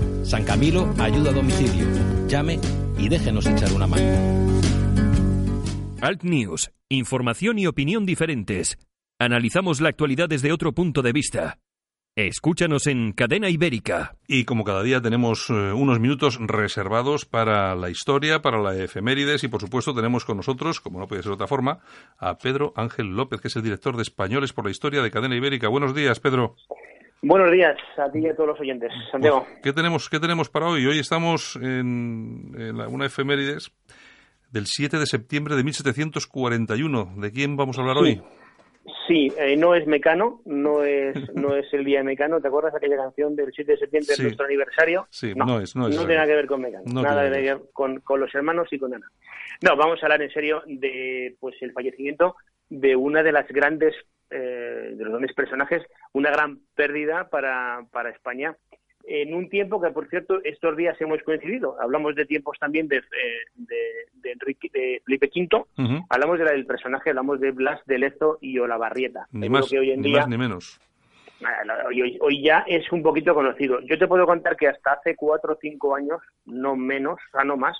San 0.23 0.43
Camilo 0.43 0.93
ayuda 0.99 1.31
a 1.31 1.33
domicilio. 1.33 1.87
Llame 2.27 2.59
y 2.97 3.09
déjenos 3.09 3.45
echar 3.45 3.71
una 3.73 3.87
mano. 3.87 4.51
Alt 6.01 6.23
News. 6.23 6.71
Información 6.89 7.59
y 7.59 7.67
opinión 7.67 8.05
diferentes. 8.05 8.77
Analizamos 9.19 9.81
la 9.81 9.89
actualidad 9.89 10.29
desde 10.29 10.51
otro 10.51 10.73
punto 10.73 11.01
de 11.01 11.11
vista. 11.11 11.59
Escúchanos 12.15 12.87
en 12.87 13.13
Cadena 13.13 13.49
Ibérica. 13.49 14.17
Y 14.27 14.43
como 14.43 14.65
cada 14.65 14.83
día 14.83 15.01
tenemos 15.01 15.49
eh, 15.49 15.53
unos 15.53 15.99
minutos 16.01 16.37
reservados 16.41 17.25
para 17.25 17.73
la 17.75 17.89
historia, 17.89 18.41
para 18.41 18.61
la 18.61 18.75
efemérides 18.75 19.45
y 19.45 19.47
por 19.47 19.61
supuesto 19.61 19.93
tenemos 19.93 20.25
con 20.25 20.37
nosotros, 20.37 20.81
como 20.81 20.99
no 20.99 21.07
puede 21.07 21.23
ser 21.23 21.29
de 21.29 21.35
otra 21.35 21.47
forma, 21.47 21.79
a 22.17 22.37
Pedro 22.37 22.73
Ángel 22.75 23.15
López, 23.15 23.39
que 23.39 23.47
es 23.47 23.55
el 23.55 23.63
director 23.63 23.95
de 23.95 24.01
Españoles 24.01 24.51
por 24.51 24.65
la 24.65 24.71
Historia 24.71 25.01
de 25.01 25.09
Cadena 25.09 25.37
Ibérica. 25.37 25.69
Buenos 25.69 25.95
días, 25.95 26.19
Pedro. 26.19 26.57
Buenos 27.23 27.51
días 27.51 27.77
a 27.97 28.11
ti 28.11 28.19
y 28.19 28.27
a 28.27 28.35
todos 28.35 28.49
los 28.49 28.59
oyentes. 28.59 28.91
Santiago. 29.11 29.45
Pues, 29.47 29.59
¿qué, 29.63 29.73
tenemos, 29.73 30.09
¿Qué 30.09 30.19
tenemos 30.19 30.49
para 30.49 30.67
hoy? 30.67 30.85
Hoy 30.87 30.97
estamos 30.99 31.55
en, 31.57 32.51
en 32.57 32.77
la- 32.77 32.87
una 32.87 33.05
efemérides 33.05 33.71
del 34.51 34.65
7 34.65 34.97
de 34.97 35.05
septiembre 35.05 35.55
de 35.55 35.63
1741. 35.63 37.13
¿De 37.17 37.31
quién 37.31 37.55
vamos 37.57 37.77
a 37.77 37.81
hablar 37.81 37.97
hoy? 37.97 38.21
Sí, 39.07 39.27
eh, 39.37 39.55
no 39.55 39.75
es 39.75 39.85
Mecano, 39.85 40.41
no 40.45 40.83
es 40.83 41.15
no 41.35 41.55
es 41.55 41.71
el 41.73 41.85
día 41.85 41.99
de 41.99 42.05
Mecano. 42.05 42.41
¿Te 42.41 42.47
acuerdas 42.47 42.73
de 42.73 42.77
aquella 42.79 42.97
canción 42.97 43.35
del 43.35 43.51
7 43.53 43.73
de 43.73 43.77
septiembre 43.77 44.15
Sí. 44.15 44.21
de 44.23 44.27
nuestro 44.29 44.45
aniversario? 44.47 45.07
Sí, 45.11 45.33
no 45.35 45.59
es, 45.59 45.75
no 45.75 45.87
es. 45.87 45.95
tiene 45.97 46.15
nada 46.15 46.25
que 46.25 46.33
ver 46.35 46.47
con 46.47 46.61
Mecano, 46.61 46.83
No 46.87 47.03
nada 47.03 47.23
que 47.23 47.29
ver 47.29 47.61
con, 47.71 47.99
con 47.99 48.19
los 48.19 48.33
hermanos 48.33 48.67
y 48.71 48.79
con 48.79 48.95
Ana. 48.95 49.05
No, 49.61 49.75
vamos 49.77 50.01
a 50.01 50.07
hablar 50.07 50.23
en 50.23 50.31
serio 50.31 50.63
de 50.65 51.35
pues 51.39 51.55
el 51.61 51.71
fallecimiento 51.71 52.35
de 52.71 52.95
una 52.95 53.21
de 53.21 53.31
las 53.33 53.47
grandes 53.49 53.93
eh, 54.31 54.93
de 54.95 55.03
los 55.03 55.09
grandes 55.11 55.33
personajes, 55.35 55.83
una 56.13 56.31
gran 56.31 56.59
pérdida 56.73 57.29
para, 57.29 57.81
para 57.91 58.09
España 58.09 58.55
en 59.03 59.33
un 59.33 59.49
tiempo 59.49 59.81
que, 59.81 59.89
por 59.89 60.07
cierto, 60.09 60.39
estos 60.43 60.77
días 60.77 60.95
hemos 61.01 61.21
coincidido. 61.23 61.75
Hablamos 61.81 62.15
de 62.15 62.25
tiempos 62.25 62.57
también 62.59 62.87
de, 62.87 62.97
eh, 62.97 63.01
de, 63.55 63.75
de 64.13 64.31
Enrique, 64.31 64.69
de 64.71 65.01
Felipe 65.05 65.29
V, 65.35 65.65
hablamos 66.09 66.39
de 66.39 66.45
la 66.45 66.51
del 66.51 66.65
personaje, 66.65 67.09
hablamos 67.09 67.41
de 67.41 67.51
Blas 67.51 67.81
de 67.87 67.97
Lezo 67.97 68.37
y 68.41 68.57
Olavarrieta. 68.59 69.27
Ni 69.31 69.49
más, 69.49 69.69
que 69.69 69.79
hoy 69.79 69.91
en 69.91 70.01
ni 70.01 70.09
día 70.09 70.19
más 70.19 70.29
ni 70.29 70.37
menos. 70.37 70.79
No, 71.41 71.73
Hoy, 71.87 72.01
hoy- 72.03 72.17
hoy 72.21 72.43
ya 72.43 72.59
es 72.67 72.89
un 72.91 73.01
poquito 73.03 73.33
conocido. 73.33 73.81
Yo 73.81 73.97
te 73.97 74.07
puedo 74.07 74.25
contar 74.27 74.55
que 74.55 74.67
hasta 74.69 74.93
hace 74.93 75.15
cuatro 75.15 75.53
o 75.53 75.57
cinco 75.59 75.95
años, 75.95 76.21
no 76.45 76.75
menos, 76.77 77.15
o 77.15 77.31
sea, 77.37 77.43
no 77.43 77.57
más, 77.57 77.75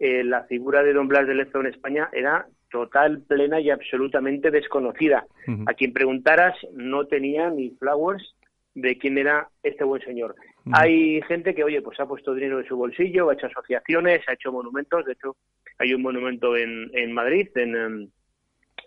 eh, 0.00 0.24
la 0.24 0.42
figura 0.44 0.82
de 0.82 0.92
don 0.92 1.06
Blas 1.08 1.26
de 1.28 1.36
Lezo 1.36 1.60
en 1.60 1.66
España 1.68 2.10
era 2.12 2.46
total, 2.70 3.22
plena 3.26 3.60
y 3.60 3.70
absolutamente 3.70 4.50
desconocida. 4.50 5.26
A 5.66 5.74
quien 5.74 5.92
preguntaras 5.92 6.56
no 6.72 7.06
tenía 7.06 7.50
ni 7.50 7.70
flowers 7.70 8.34
de 8.74 8.96
quién 8.98 9.18
era 9.18 9.48
este 9.62 9.84
buen 9.84 10.02
señor. 10.02 10.34
Hay 10.72 11.20
gente 11.22 11.54
que, 11.54 11.64
oye, 11.64 11.82
pues 11.82 11.98
ha 12.00 12.06
puesto 12.06 12.34
dinero 12.34 12.58
de 12.58 12.68
su 12.68 12.76
bolsillo, 12.76 13.30
ha 13.30 13.34
hecho 13.34 13.46
asociaciones, 13.46 14.20
ha 14.28 14.34
hecho 14.34 14.52
monumentos. 14.52 15.04
De 15.04 15.12
hecho, 15.12 15.36
hay 15.78 15.92
un 15.94 16.02
monumento 16.02 16.56
en, 16.56 16.90
en 16.94 17.12
Madrid, 17.12 17.48
en, 17.56 17.74
em, 17.74 18.08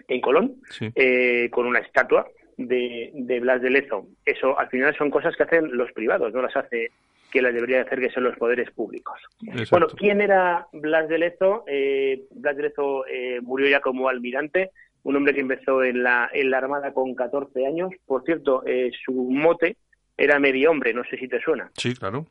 en 0.08 0.22
Colón, 0.22 0.56
Sí. 0.70 0.90
eh, 0.96 1.50
con 1.52 1.66
una 1.66 1.80
estatua 1.80 2.28
de, 2.58 3.12
de 3.14 3.40
Blas 3.40 3.62
de 3.62 3.70
Lezo. 3.72 4.08
Eso 4.26 4.58
al 4.58 4.70
final 4.70 4.96
son 4.96 5.10
cosas 5.10 5.36
que 5.36 5.44
hacen 5.44 5.76
los 5.76 5.92
privados, 5.92 6.32
no 6.34 6.42
las 6.42 6.56
hace 6.56 6.92
que 7.34 7.42
las 7.42 7.54
debería 7.54 7.82
hacer 7.82 8.00
que 8.00 8.12
son 8.12 8.24
los 8.24 8.38
poderes 8.38 8.70
públicos. 8.70 9.20
Exacto. 9.42 9.70
Bueno, 9.72 9.88
¿quién 9.88 10.22
era 10.22 10.68
Blas 10.72 11.10
de 11.10 11.18
Lezo? 11.18 11.64
Eh, 11.66 12.26
Blas 12.30 12.56
de 12.56 12.64
Lezo 12.64 13.08
eh, 13.08 13.42
murió 13.42 13.68
ya 13.68 13.82
como 13.82 14.08
almirante, 14.08 14.70
un 15.02 15.16
hombre 15.16 15.34
que 15.34 15.42
empezó 15.42 15.84
en 15.84 16.04
la, 16.04 16.30
en 16.32 16.52
la 16.52 16.60
Armada 16.60 16.94
con 16.94 17.16
14 17.16 17.66
años. 17.66 17.90
Por 18.06 18.24
cierto, 18.24 18.64
eh, 18.68 18.92
su 19.04 19.14
mote 19.14 19.78
era 20.16 20.38
medio 20.38 20.70
hombre, 20.70 20.94
no 20.94 21.04
sé 21.06 21.18
si 21.18 21.28
te 21.28 21.42
suena. 21.42 21.72
Sí, 21.76 21.96
claro. 21.96 22.28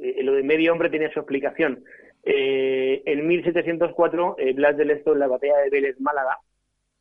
Eh, 0.00 0.22
lo 0.22 0.32
de 0.32 0.42
medio 0.42 0.72
hombre 0.72 0.88
tenía 0.88 1.12
su 1.12 1.20
explicación. 1.20 1.84
Eh, 2.24 3.02
en 3.04 3.26
1704, 3.26 4.36
eh, 4.38 4.54
Blas 4.54 4.74
de 4.78 4.86
Lezo, 4.86 5.12
en 5.12 5.18
la 5.18 5.26
batalla 5.26 5.58
de 5.58 5.70
Vélez 5.70 6.00
Málaga, 6.00 6.38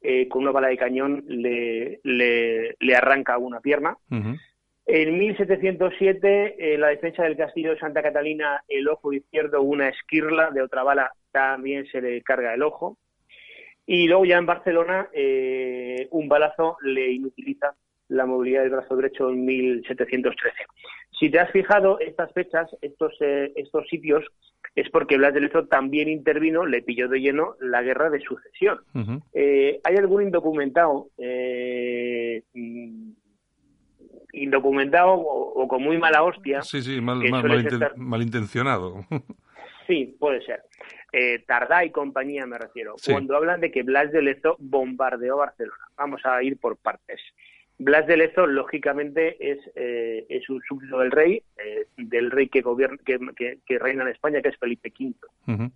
eh, 0.02 0.28
con 0.28 0.42
una 0.42 0.52
bala 0.52 0.68
de 0.68 0.78
cañón 0.78 1.24
le, 1.28 2.02
le, 2.04 2.76
le 2.78 2.96
arranca 2.96 3.38
una 3.38 3.62
pierna. 3.62 3.96
Ujú. 4.10 4.36
En 4.94 5.18
1707, 5.18 6.74
eh, 6.74 6.78
la 6.78 6.90
defensa 6.90 7.24
del 7.24 7.38
castillo 7.38 7.70
de 7.70 7.80
Santa 7.80 8.04
Catalina, 8.04 8.62
el 8.68 8.90
ojo 8.90 9.14
izquierdo, 9.14 9.62
una 9.62 9.88
esquirla 9.88 10.52
de 10.52 10.62
otra 10.62 10.84
bala, 10.84 11.14
también 11.32 11.86
se 11.86 12.02
le 12.02 12.22
carga 12.24 12.54
el 12.54 12.62
ojo. 12.62 12.98
Y 13.86 14.10
luego 14.10 14.26
ya 14.26 14.38
en 14.38 14.46
Barcelona, 14.46 15.08
eh, 15.14 16.10
un 16.12 16.28
balazo 16.28 16.76
le 16.82 17.10
inutiliza 17.10 17.74
la 18.10 18.26
movilidad 18.26 18.64
del 18.64 18.72
brazo 18.72 18.98
derecho 18.98 19.30
en 19.30 19.46
1713. 19.46 20.58
Si 21.18 21.30
te 21.30 21.40
has 21.40 21.52
fijado, 21.52 21.98
estas 22.00 22.34
fechas, 22.34 22.68
estos, 22.82 23.14
eh, 23.22 23.54
estos 23.56 23.88
sitios, 23.88 24.26
es 24.76 24.90
porque 24.90 25.18
Blas 25.18 25.34
de 25.34 25.42
Lezo 25.42 25.68
también 25.68 26.10
intervino, 26.10 26.66
le 26.66 26.82
pilló 26.82 27.08
de 27.08 27.20
lleno 27.20 27.56
la 27.60 27.82
guerra 27.82 28.10
de 28.10 28.22
sucesión. 28.22 28.80
Eh, 29.34 29.80
hay 29.84 29.96
algún 29.98 30.24
indocumentado, 30.24 31.10
eh, 31.18 31.61
indocumentado 34.44 35.12
o, 35.14 35.62
o 35.64 35.68
con 35.68 35.82
muy 35.84 35.98
mala 35.98 36.24
hostia, 36.24 36.62
Sí, 36.62 36.82
sí, 36.82 37.00
mal, 37.02 37.18
mal- 37.30 37.66
estar- 37.66 37.98
malintencionado. 37.98 39.06
sí, 39.88 40.16
puede 40.20 40.42
ser. 40.46 40.62
Eh, 41.14 41.40
Tardá 41.46 41.84
y 41.84 41.92
compañía 41.92 42.46
me 42.46 42.58
refiero, 42.58 42.96
Sí. 42.98 43.12
cuando 43.12 43.36
hablan 43.36 43.60
de 43.62 43.72
que 43.72 43.84
Blas 43.84 44.12
de 44.12 44.22
Lezo 44.22 44.56
bombardeó 44.60 45.38
Barcelona. 45.38 45.84
Vamos 45.98 46.22
a 46.26 46.42
ir 46.44 46.58
por 46.58 46.78
partes. 46.78 47.20
Blas 47.78 48.06
de 48.08 48.16
Lezo, 48.16 48.46
lógicamente, 48.48 49.36
es, 49.52 49.60
eh, 49.76 50.26
es 50.30 50.48
un 50.50 50.62
súbdito 50.62 51.00
del 51.00 51.12
rey, 51.12 51.42
eh, 51.58 51.88
del 51.98 52.30
rey 52.32 52.48
que, 52.48 52.62
gobierna, 52.62 52.98
que, 53.06 53.20
que- 53.36 53.58
que 53.66 53.80
reina 53.80 54.04
en 54.04 54.10
España, 54.10 54.42
que 54.42 54.50
es 54.50 54.58
Felipe 54.58 54.94
V. 54.98 55.72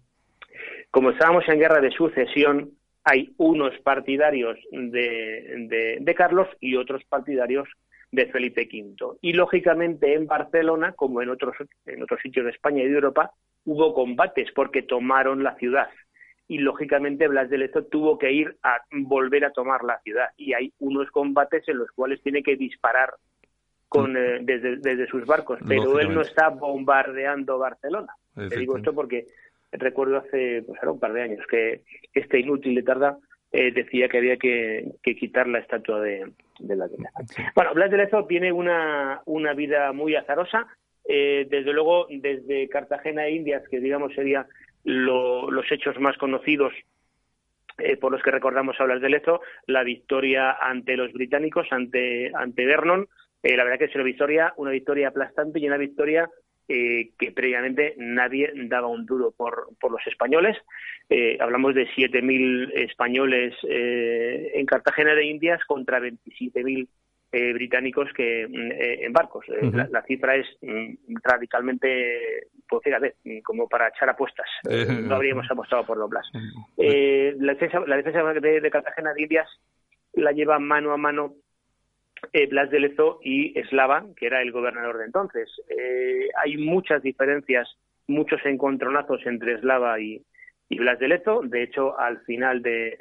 Como 0.91 1.09
estábamos 1.09 1.43
en 1.49 1.59
guerra 1.59 1.81
de 1.81 1.91
sucesión, 1.91 2.71
hay 3.03 3.33
unos 3.37 3.77
partidarios 3.79 4.57
de, 4.71 5.67
de- 5.69 5.97
de 5.99 6.15
Carlos 6.15 6.47
y 6.59 6.75
otros 6.75 7.03
partidarios 7.05 7.67
de 8.15 8.27
Felipe 8.27 8.67
V. 8.71 9.17
Y 9.21 9.33
lógicamente 9.33 10.13
en 10.13 10.25
Barcelona, 10.25 10.93
como 10.93 11.21
en 11.21 11.29
otros, 11.29 11.55
en 11.85 12.01
otros 12.01 12.19
sitios 12.21 12.45
de 12.45 12.51
España 12.51 12.83
y 12.83 12.87
de 12.87 12.95
Europa, 12.95 13.31
hubo 13.65 13.93
combates 13.93 14.51
porque 14.53 14.81
tomaron 14.81 15.43
la 15.43 15.55
ciudad. 15.55 15.89
Y 16.47 16.59
lógicamente 16.59 17.27
Blas 17.27 17.49
de 17.49 17.57
Lezo 17.57 17.85
tuvo 17.85 18.17
que 18.17 18.31
ir 18.31 18.55
a 18.63 18.77
volver 18.91 19.45
a 19.45 19.51
tomar 19.51 19.83
la 19.83 19.99
ciudad. 20.01 20.29
Y 20.37 20.53
hay 20.53 20.73
unos 20.79 21.09
combates 21.11 21.67
en 21.67 21.77
los 21.77 21.91
cuales 21.91 22.21
tiene 22.21 22.41
que 22.43 22.55
disparar 22.55 23.15
con, 23.89 24.15
eh, 24.15 24.39
desde, 24.41 24.77
desde 24.77 25.07
sus 25.07 25.25
barcos. 25.25 25.59
Pero 25.67 25.99
él 25.99 26.13
no 26.13 26.21
está 26.21 26.49
bombardeando 26.49 27.57
Barcelona. 27.57 28.13
Te 28.35 28.57
digo 28.57 28.77
esto 28.77 28.93
porque 28.93 29.27
recuerdo 29.71 30.17
hace 30.17 30.63
pues, 30.65 30.79
ahora 30.79 30.91
un 30.91 30.99
par 30.99 31.13
de 31.13 31.21
años 31.23 31.45
que 31.49 31.81
este 32.13 32.39
inútil 32.39 32.75
de 32.75 32.83
Tarda 32.83 33.17
eh, 33.57 33.71
decía 33.71 34.07
que 34.09 34.17
había 34.17 34.37
que, 34.37 34.85
que 35.03 35.15
quitar 35.15 35.47
la 35.47 35.59
estatua 35.59 36.01
de, 36.01 36.31
de 36.59 36.75
la 36.75 36.87
Lezo. 36.87 37.03
Bueno, 37.55 37.73
Blas 37.73 37.89
de 37.91 37.97
Lezo 37.97 38.25
tiene 38.25 38.51
una, 38.51 39.21
una 39.25 39.53
vida 39.53 39.91
muy 39.93 40.15
azarosa. 40.15 40.67
eh, 41.07 41.45
desde 41.49 41.71
luego, 41.71 42.07
desde 42.09 42.67
Cartagena 42.67 43.21
de 43.23 43.31
Indias, 43.31 43.63
que 43.69 43.79
digamos 43.79 44.13
sería 44.13 44.45
lo- 44.83 45.49
los 45.51 45.71
hechos 45.71 45.99
más 45.99 46.17
conocidos 46.17 46.73
eh, 47.77 47.97
por 47.97 48.11
los 48.11 48.21
que 48.23 48.31
recordamos 48.31 48.75
a 48.79 48.85
Blas 48.85 49.01
de 49.01 49.09
Lezo, 49.09 49.41
la 49.67 49.83
victoria 49.83 50.51
ante 50.59 50.95
los 50.97 51.11
británicos, 51.13 51.67
ante, 51.71 52.31
ante 52.33 52.65
Vernon. 52.65 53.07
Eh, 53.43 53.55
la 53.57 53.63
verdad 53.63 53.79
que 53.79 53.85
es 53.85 53.95
una 53.95 54.03
victoria, 54.03 54.53
una 54.57 54.71
victoria 54.71 55.09
aplastante 55.09 55.59
y 55.59 55.67
una 55.67 55.77
victoria 55.77 56.29
eh, 56.67 57.11
que 57.17 57.31
previamente 57.31 57.95
nadie 57.97 58.51
daba 58.67 58.87
un 58.87 59.05
duro 59.05 59.31
por, 59.31 59.69
por 59.79 59.91
los 59.91 60.05
españoles. 60.07 60.57
Eh, 61.09 61.37
hablamos 61.39 61.75
de 61.75 61.87
7.000 61.87 62.71
españoles 62.73 63.53
eh, 63.67 64.51
en 64.55 64.65
Cartagena 64.65 65.13
de 65.13 65.25
Indias 65.25 65.63
contra 65.65 65.99
27.000 65.99 66.87
eh, 67.31 67.53
británicos 67.53 68.07
que 68.15 68.47
mm, 68.47 68.71
eh, 68.71 69.05
en 69.05 69.11
barcos. 69.11 69.45
La, 69.49 69.89
la 69.91 70.01
cifra 70.03 70.35
es 70.35 70.47
mm, 70.61 71.15
radicalmente, 71.21 72.47
pues 72.67 72.81
fíjate, 72.83 73.15
mm, 73.25 73.39
como 73.41 73.67
para 73.67 73.89
echar 73.89 74.09
apuestas. 74.09 74.47
No 75.05 75.15
habríamos 75.15 75.49
apostado 75.51 75.85
por 75.85 75.97
Doblas. 75.97 76.25
Eh, 76.77 77.35
la, 77.37 77.53
defensa, 77.53 77.81
la 77.85 77.97
defensa 77.97 78.23
de, 78.33 78.61
de 78.61 78.71
Cartagena 78.71 79.13
de 79.13 79.23
Indias 79.23 79.49
la 80.13 80.31
lleva 80.31 80.59
mano 80.59 80.93
a 80.93 80.97
mano 80.97 81.33
eh, 82.33 82.47
Blas 82.47 82.69
de 82.69 82.79
Lezo 82.79 83.19
y 83.23 83.57
Eslava, 83.57 84.05
que 84.15 84.27
era 84.27 84.41
el 84.41 84.51
gobernador 84.51 84.97
de 84.97 85.05
entonces. 85.05 85.49
Eh, 85.69 86.29
hay 86.43 86.57
muchas 86.57 87.01
diferencias 87.01 87.77
muchos 88.07 88.39
encontronazos 88.45 89.25
entre 89.25 89.59
Slava 89.59 89.99
y, 89.99 90.23
Blas 90.69 90.99
de 90.99 91.07
Lezo. 91.07 91.41
De 91.43 91.63
hecho, 91.63 91.97
al 91.99 92.21
final 92.25 92.61
de, 92.61 92.97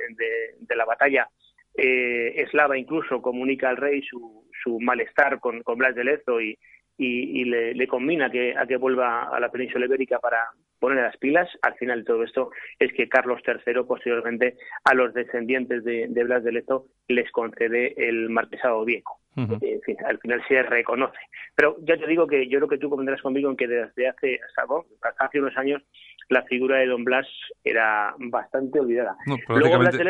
de, 0.61 0.77
la 0.77 0.85
batalla, 0.85 1.29
eh, 1.77 2.47
Slava 2.51 2.79
incluso 2.79 3.21
comunica 3.21 3.69
al 3.69 3.77
rey 3.77 4.03
su, 4.03 4.49
su 4.63 4.79
malestar 4.81 5.41
con, 5.41 5.63
con 5.63 5.79
Blas 5.79 5.95
de 5.95 6.05
Lezo 6.05 6.41
y, 6.41 6.59
y, 6.97 7.45
le, 7.45 7.75
le, 7.75 7.87
combina 7.89 8.31
que, 8.31 8.57
a 8.57 8.67
que 8.67 8.77
vuelva 8.77 9.25
a 9.25 9.41
la 9.41 9.51
península 9.51 9.87
ibérica 9.87 10.19
para 10.21 10.39
poner 10.79 11.03
las 11.03 11.17
pilas. 11.17 11.49
Al 11.63 11.75
final 11.75 12.01
de 12.01 12.05
todo 12.05 12.23
esto 12.23 12.51
es 12.79 12.93
que 12.93 13.09
Carlos 13.09 13.41
III, 13.47 13.83
posteriormente, 13.83 14.57
a 14.85 14.95
los 14.95 15.13
descendientes 15.13 15.83
de, 15.83 16.07
de 16.09 16.25
Blas 16.25 16.45
de 16.45 16.53
Lezo, 16.53 16.87
les 17.09 17.31
concede 17.33 17.95
el 17.97 18.31
marquesado 18.31 18.85
viejo. 18.85 19.19
en 19.37 19.83
fin, 19.83 19.97
al 20.07 20.19
final 20.19 20.43
se 20.47 20.63
reconoce. 20.63 21.19
Pero 21.57 21.77
ya 21.83 21.97
te 21.97 22.07
digo 22.07 22.27
que 22.27 22.47
yo 22.49 22.59
creo 22.59 22.69
que 22.69 22.79
tú 22.79 22.89
convendrás 22.89 23.23
conmigo 23.23 23.51
en 23.51 23.57
que 23.57 23.67
desde 23.67 24.09
hace, 24.09 24.39
hasta 24.47 25.25
hace 25.25 25.41
unos 25.41 25.57
años 25.57 25.83
la 26.29 26.43
figura 26.45 26.79
de 26.79 26.87
Don 26.87 27.05
Blas 27.05 27.27
era 27.65 28.15
bastante 28.19 28.79
olvidada. 28.79 29.17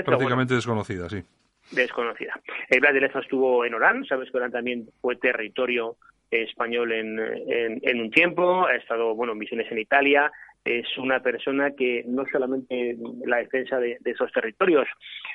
prácticamente, 0.05 0.55
desconocida, 0.55 1.09
sí. 1.09 1.23
Desconocida. 1.71 2.39
El 2.69 2.81
Blas 2.81 2.93
de 2.93 3.01
Lezo 3.01 3.21
estuvo 3.21 3.65
en 3.65 3.75
Orán, 3.75 4.05
sabes 4.05 4.31
que 4.31 4.37
Orán 4.37 4.53
también 4.53 4.87
fue 5.01 5.17
territorio 5.17 5.97
español 6.31 6.93
en, 6.93 7.19
en, 7.19 8.01
un 8.01 8.11
tiempo, 8.11 8.67
ha 8.67 8.75
estado, 8.75 9.15
bueno, 9.15 9.33
en 9.33 9.39
misiones 9.39 9.71
en 9.71 9.79
Italia, 9.79 10.31
es 10.65 10.87
una 10.99 11.21
persona 11.21 11.73
que 11.73 12.05
no 12.07 12.25
solamente 12.31 12.97
la 13.27 13.39
defensa 13.39 13.79
de, 13.79 13.99
esos 14.05 14.33
territorios 14.33 14.89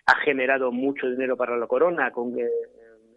ha 0.08 0.16
generado 0.22 0.72
mucho 0.72 1.10
dinero 1.10 1.38
para 1.38 1.56
la 1.56 1.68
corona, 1.68 2.12
con 2.12 2.38
eh, 2.40 2.48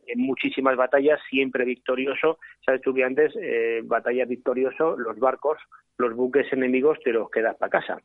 en 0.07 0.21
muchísimas 0.21 0.77
batallas, 0.77 1.21
siempre 1.31 1.65
victorioso. 1.65 2.39
Sabes 2.65 2.83
tú 2.83 2.93
que 2.93 3.05
antes, 3.05 3.33
eh, 3.41 3.81
batalla 3.85 4.27
victorioso, 4.27 4.97
los 4.97 5.19
barcos, 5.19 5.59
los 5.97 6.15
buques 6.15 6.53
enemigos 6.53 6.99
te 7.03 7.13
los 7.13 7.31
quedas 7.31 7.57
para 7.57 7.71
casa. 7.71 8.03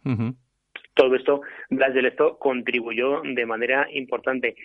Todo 0.93 1.15
esto, 1.15 1.41
Blas 1.70 1.93
de 1.93 2.01
Lezo 2.01 2.38
contribuyó 2.39 3.22
de 3.24 3.45
manera 3.45 3.88
importante 3.91 4.55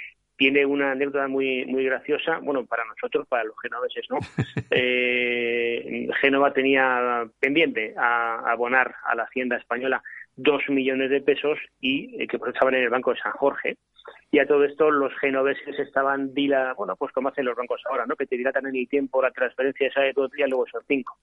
tiene 0.42 0.66
una 0.66 0.90
anécdota 0.90 1.28
muy 1.28 1.64
muy 1.66 1.84
graciosa, 1.84 2.40
bueno, 2.42 2.66
para 2.66 2.84
nosotros, 2.84 3.28
para 3.28 3.44
los 3.44 3.54
genoveses, 3.62 4.04
¿no? 4.10 4.18
eh, 4.72 6.08
Génova 6.20 6.52
tenía 6.52 7.28
pendiente 7.38 7.94
a, 7.96 8.50
abonar 8.50 8.92
a 9.04 9.14
la 9.14 9.22
hacienda 9.22 9.56
española 9.56 10.02
dos 10.34 10.62
millones 10.68 11.10
de 11.10 11.20
pesos 11.20 11.60
y 11.80 12.20
eh, 12.20 12.26
que 12.26 12.40
pues 12.40 12.54
estaban 12.54 12.74
en 12.74 12.82
el 12.82 12.90
Banco 12.90 13.12
de 13.12 13.20
San 13.20 13.30
Jorge. 13.34 13.76
Y 14.32 14.40
a 14.40 14.46
todo 14.46 14.64
esto 14.64 14.90
los 14.90 15.16
genoveses 15.20 15.78
estaban, 15.78 16.34
dila, 16.34 16.74
bueno, 16.76 16.96
pues 16.96 17.12
como 17.12 17.28
hacen 17.28 17.44
los 17.44 17.54
bancos 17.54 17.80
ahora, 17.88 18.04
¿no? 18.04 18.16
Que 18.16 18.26
te 18.26 18.36
dilatan 18.36 18.66
en 18.66 18.74
el 18.74 18.88
tiempo 18.88 19.22
la 19.22 19.30
transferencia 19.30 19.86
esa 19.86 20.00
de 20.00 20.12
todo 20.12 20.24
el 20.24 20.32
día, 20.32 20.48
luego 20.48 20.66
son 20.66 20.82
cinco. 20.88 21.18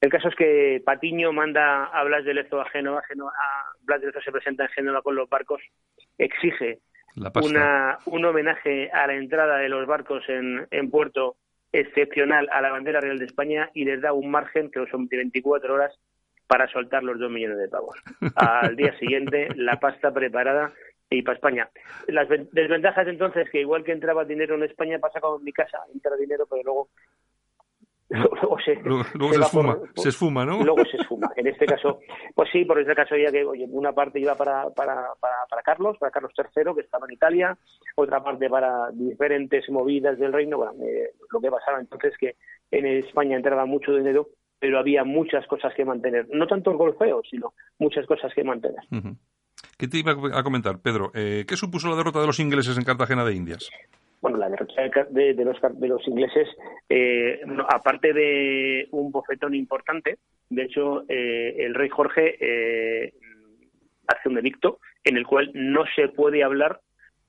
El 0.00 0.08
caso 0.08 0.28
es 0.28 0.34
que 0.34 0.80
Patiño 0.82 1.30
manda 1.30 1.84
a 1.84 2.02
Blas 2.04 2.24
de 2.24 2.32
Lezo 2.32 2.58
a 2.58 2.70
Génova, 2.70 3.00
a 3.00 3.64
Blas 3.82 4.00
de 4.00 4.06
Lezo 4.06 4.22
se 4.22 4.32
presenta 4.32 4.64
en 4.64 4.70
Génova 4.70 5.02
con 5.02 5.14
los 5.14 5.28
barcos, 5.28 5.60
exige 6.16 6.78
una, 7.16 7.98
un 8.06 8.24
homenaje 8.24 8.90
a 8.90 9.06
la 9.06 9.14
entrada 9.14 9.58
de 9.58 9.68
los 9.68 9.86
barcos 9.86 10.22
en, 10.28 10.66
en 10.70 10.90
puerto 10.90 11.36
excepcional 11.72 12.48
a 12.52 12.60
la 12.60 12.70
bandera 12.70 13.00
real 13.00 13.18
de 13.18 13.24
España 13.24 13.70
y 13.74 13.84
les 13.84 14.00
da 14.00 14.12
un 14.12 14.30
margen 14.30 14.70
que 14.70 14.84
son 14.90 15.08
de 15.08 15.16
24 15.16 15.74
horas 15.74 15.98
para 16.46 16.68
soltar 16.68 17.02
los 17.02 17.18
dos 17.18 17.30
millones 17.30 17.58
de 17.58 17.68
pavos. 17.68 17.96
Al 18.36 18.76
día 18.76 18.96
siguiente, 18.98 19.48
la 19.56 19.80
pasta 19.80 20.12
preparada 20.12 20.72
y 21.08 21.22
para 21.22 21.36
España. 21.36 21.68
Las 22.08 22.28
desventajas 22.28 23.06
entonces 23.06 23.48
que 23.50 23.60
igual 23.60 23.84
que 23.84 23.92
entraba 23.92 24.24
dinero 24.24 24.54
en 24.54 24.64
España 24.64 24.98
pasa 24.98 25.20
como 25.20 25.38
en 25.38 25.44
mi 25.44 25.52
casa, 25.52 25.78
entra 25.92 26.16
dinero 26.16 26.46
pero 26.48 26.62
luego 26.62 26.88
luego 28.40 28.58
se, 28.58 28.72
esfuma, 29.40 29.78
se 29.94 30.08
esfuma, 30.10 30.44
¿no? 30.44 30.62
Luego 30.62 30.84
se 30.84 30.98
esfuma. 30.98 31.30
En 31.36 31.46
este 31.46 31.66
caso, 31.66 32.00
pues 32.34 32.50
sí, 32.52 32.64
por 32.64 32.78
este 32.78 32.94
caso 32.94 33.16
ya 33.16 33.30
que 33.30 33.44
oye, 33.44 33.66
una 33.70 33.92
parte 33.92 34.20
iba 34.20 34.34
para, 34.34 34.68
para, 34.70 35.08
para, 35.20 35.62
Carlos, 35.62 35.96
para 35.98 36.12
Carlos 36.12 36.32
III, 36.36 36.74
que 36.74 36.82
estaba 36.82 37.06
en 37.08 37.14
Italia, 37.14 37.58
otra 37.96 38.22
parte 38.22 38.48
para 38.50 38.90
diferentes 38.92 39.68
movidas 39.70 40.18
del 40.18 40.32
reino. 40.32 40.58
Bueno, 40.58 40.72
eh, 40.82 41.12
lo 41.30 41.40
que 41.40 41.50
pasaba 41.50 41.80
entonces 41.80 42.12
es 42.12 42.18
que 42.18 42.36
en 42.70 42.86
España 42.86 43.36
entraba 43.36 43.64
mucho 43.64 43.94
dinero, 43.94 44.28
pero 44.58 44.78
había 44.78 45.04
muchas 45.04 45.46
cosas 45.46 45.72
que 45.74 45.84
mantener. 45.84 46.26
No 46.30 46.46
tanto 46.46 46.70
el 46.70 46.76
golfeo, 46.76 47.22
sino 47.28 47.54
muchas 47.78 48.06
cosas 48.06 48.32
que 48.34 48.44
mantener. 48.44 48.82
¿Qué 49.78 49.88
te 49.88 49.98
iba 49.98 50.12
a 50.12 50.42
comentar, 50.42 50.80
Pedro? 50.80 51.10
Eh, 51.14 51.44
¿Qué 51.48 51.56
supuso 51.56 51.88
la 51.88 51.96
derrota 51.96 52.20
de 52.20 52.26
los 52.26 52.40
ingleses 52.40 52.76
en 52.76 52.84
Cartagena 52.84 53.24
de 53.24 53.34
Indias? 53.34 53.70
Bueno, 54.22 54.38
la 54.38 54.48
derrota 54.48 54.74
de, 55.10 55.34
los, 55.44 55.56
de 55.80 55.88
los 55.88 56.06
ingleses, 56.06 56.48
eh, 56.88 57.40
aparte 57.68 58.12
de 58.12 58.86
un 58.92 59.10
bofetón 59.10 59.52
importante, 59.52 60.18
de 60.48 60.62
hecho, 60.62 61.04
eh, 61.08 61.56
el 61.58 61.74
rey 61.74 61.88
Jorge 61.88 62.36
eh, 62.40 63.14
hace 64.06 64.28
un 64.28 64.38
edicto 64.38 64.78
en 65.02 65.16
el 65.16 65.26
cual 65.26 65.50
no 65.54 65.84
se 65.96 66.06
puede 66.06 66.44
hablar 66.44 66.80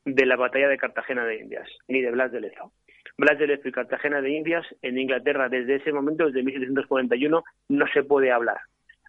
de 0.06 0.28
la 0.28 0.36
batalla 0.36 0.70
de 0.70 0.78
Cartagena 0.78 1.26
de 1.26 1.38
Indias, 1.38 1.68
ni 1.88 2.00
de 2.02 2.12
Blas 2.12 2.32
de 2.32 2.42
Lezo. 2.42 2.72
Blas 3.18 3.40
de 3.40 3.48
Lezo 3.48 3.68
y 3.68 3.72
Cartagena 3.72 4.22
de 4.22 4.30
Indias 4.30 4.66
en 4.84 5.00
Inglaterra 5.00 5.50
desde 5.50 5.78
ese 5.78 5.92
momento, 5.92 6.28
desde 6.28 6.44
1741, 6.44 7.44
no 7.70 7.88
se 7.88 8.04
puede 8.04 8.32
hablar. 8.32 8.58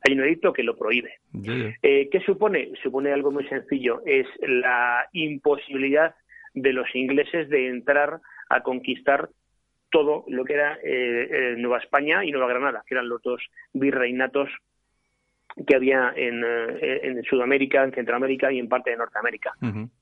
Hay 0.06 0.14
un 0.14 0.24
edicto 0.24 0.54
que 0.54 0.62
lo 0.62 0.76
prohíbe. 0.76 1.16
¿Qué 1.82 2.22
supone? 2.24 2.72
Supone 2.82 3.12
algo 3.12 3.30
muy 3.30 3.46
sencillo, 3.48 4.00
es 4.06 4.26
la 4.40 5.06
imposibilidad 5.12 6.14
de 6.54 6.72
los 6.72 6.86
ingleses 6.94 7.48
de 7.48 7.68
entrar 7.68 8.20
a 8.48 8.62
conquistar 8.62 9.28
todo 9.90 10.24
lo 10.28 10.44
que 10.44 10.54
era 10.54 10.74
eh, 10.82 11.28
eh, 11.30 11.54
Nueva 11.56 11.78
España 11.78 12.24
y 12.24 12.32
Nueva 12.32 12.48
Granada, 12.48 12.82
que 12.86 12.94
eran 12.94 13.08
los 13.08 13.22
dos 13.22 13.40
virreinatos 13.72 14.50
que 15.66 15.76
había 15.76 16.12
en, 16.16 16.42
eh, 16.44 17.00
en 17.02 17.22
Sudamérica, 17.22 17.84
en 17.84 17.92
Centroamérica 17.92 18.50
y 18.50 18.58
en 18.58 18.68
parte 18.68 18.90
de 18.90 18.96
Norteamérica. 18.96 19.52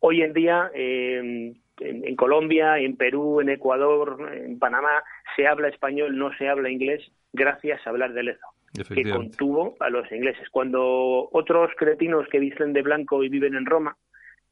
Hoy 0.01 0.23
en 0.23 0.33
día, 0.33 0.71
en, 0.73 1.59
en, 1.79 2.17
Colombia, 2.17 2.79
en 2.79 2.97
Perú, 2.97 3.43
en 3.43 3.51
Ecuador, 3.51 4.31
en 4.33 4.59
Panamá, 4.59 5.03
se 5.37 5.47
habla 5.47 5.69
español, 5.69 6.17
no 6.17 6.33
se 6.39 6.49
habla 6.49 6.71
inglés, 6.71 7.03
gracias 7.35 7.87
a 7.87 7.91
hablar 7.91 8.15
de 8.15 8.23
Lezo, 8.23 8.47
que 8.95 9.11
contuvo 9.11 9.77
a 9.81 9.91
los 9.91 10.11
ingleses. 10.11 10.49
Cuando 10.49 11.29
otros 11.33 11.71
cretinos 11.77 12.27
que 12.29 12.39
visten 12.39 12.73
de 12.73 12.81
blanco 12.81 13.23
y 13.23 13.29
viven 13.29 13.57
en 13.57 13.67
Roma, 13.67 13.97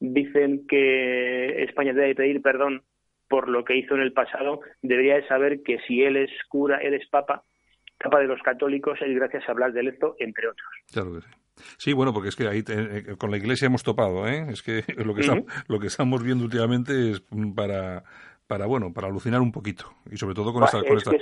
dicen 0.01 0.67
que 0.67 1.63
España 1.63 1.93
debe 1.93 2.15
pedir 2.15 2.43
perdón 2.43 2.83
por 3.29 3.49
lo 3.49 3.65
que 3.65 3.77
hizo 3.77 3.95
en 3.95 4.01
el 4.01 4.13
pasado, 4.13 4.61
debería 4.83 5.15
de 5.15 5.29
saber 5.29 5.63
que 5.63 5.79
si 5.87 6.03
él 6.03 6.17
es 6.17 6.31
cura, 6.49 6.79
él 6.79 6.95
es 6.95 7.09
papa, 7.09 7.45
papa 8.03 8.19
de 8.19 8.27
los 8.27 8.43
católicos, 8.43 8.99
es 9.01 9.15
gracias 9.15 9.49
a 9.49 9.53
hablar 9.53 9.73
de 9.73 9.83
esto, 9.89 10.17
entre 10.19 10.49
otros. 10.49 10.69
Claro 10.93 11.15
que 11.15 11.21
sí. 11.21 11.29
Sí, 11.79 11.93
bueno, 11.93 12.13
porque 12.13 12.31
es 12.31 12.37
que 12.37 12.49
ahí 12.49 12.65
eh, 12.67 13.17
con 13.19 13.31
la 13.31 13.37
Iglesia 13.37 13.67
hemos 13.67 13.83
topado, 13.83 14.27
¿eh? 14.27 14.47
Es 14.51 14.63
que 14.63 14.83
lo 15.05 15.15
que, 15.15 15.21
estamos, 15.21 15.45
lo 15.69 15.79
que 15.79 15.87
estamos 15.87 16.25
viendo 16.25 16.45
últimamente 16.45 17.11
es 17.11 17.23
para 17.55 18.03
para 18.51 18.67
bueno 18.67 18.93
para 18.93 19.07
alucinar 19.07 19.41
un 19.41 19.53
poquito. 19.53 19.85
Y 20.11 20.17
sobre 20.17 20.35
todo 20.35 20.53
con, 20.53 20.65
esta, 20.65 20.83
con, 20.83 20.97
esta, 20.97 21.13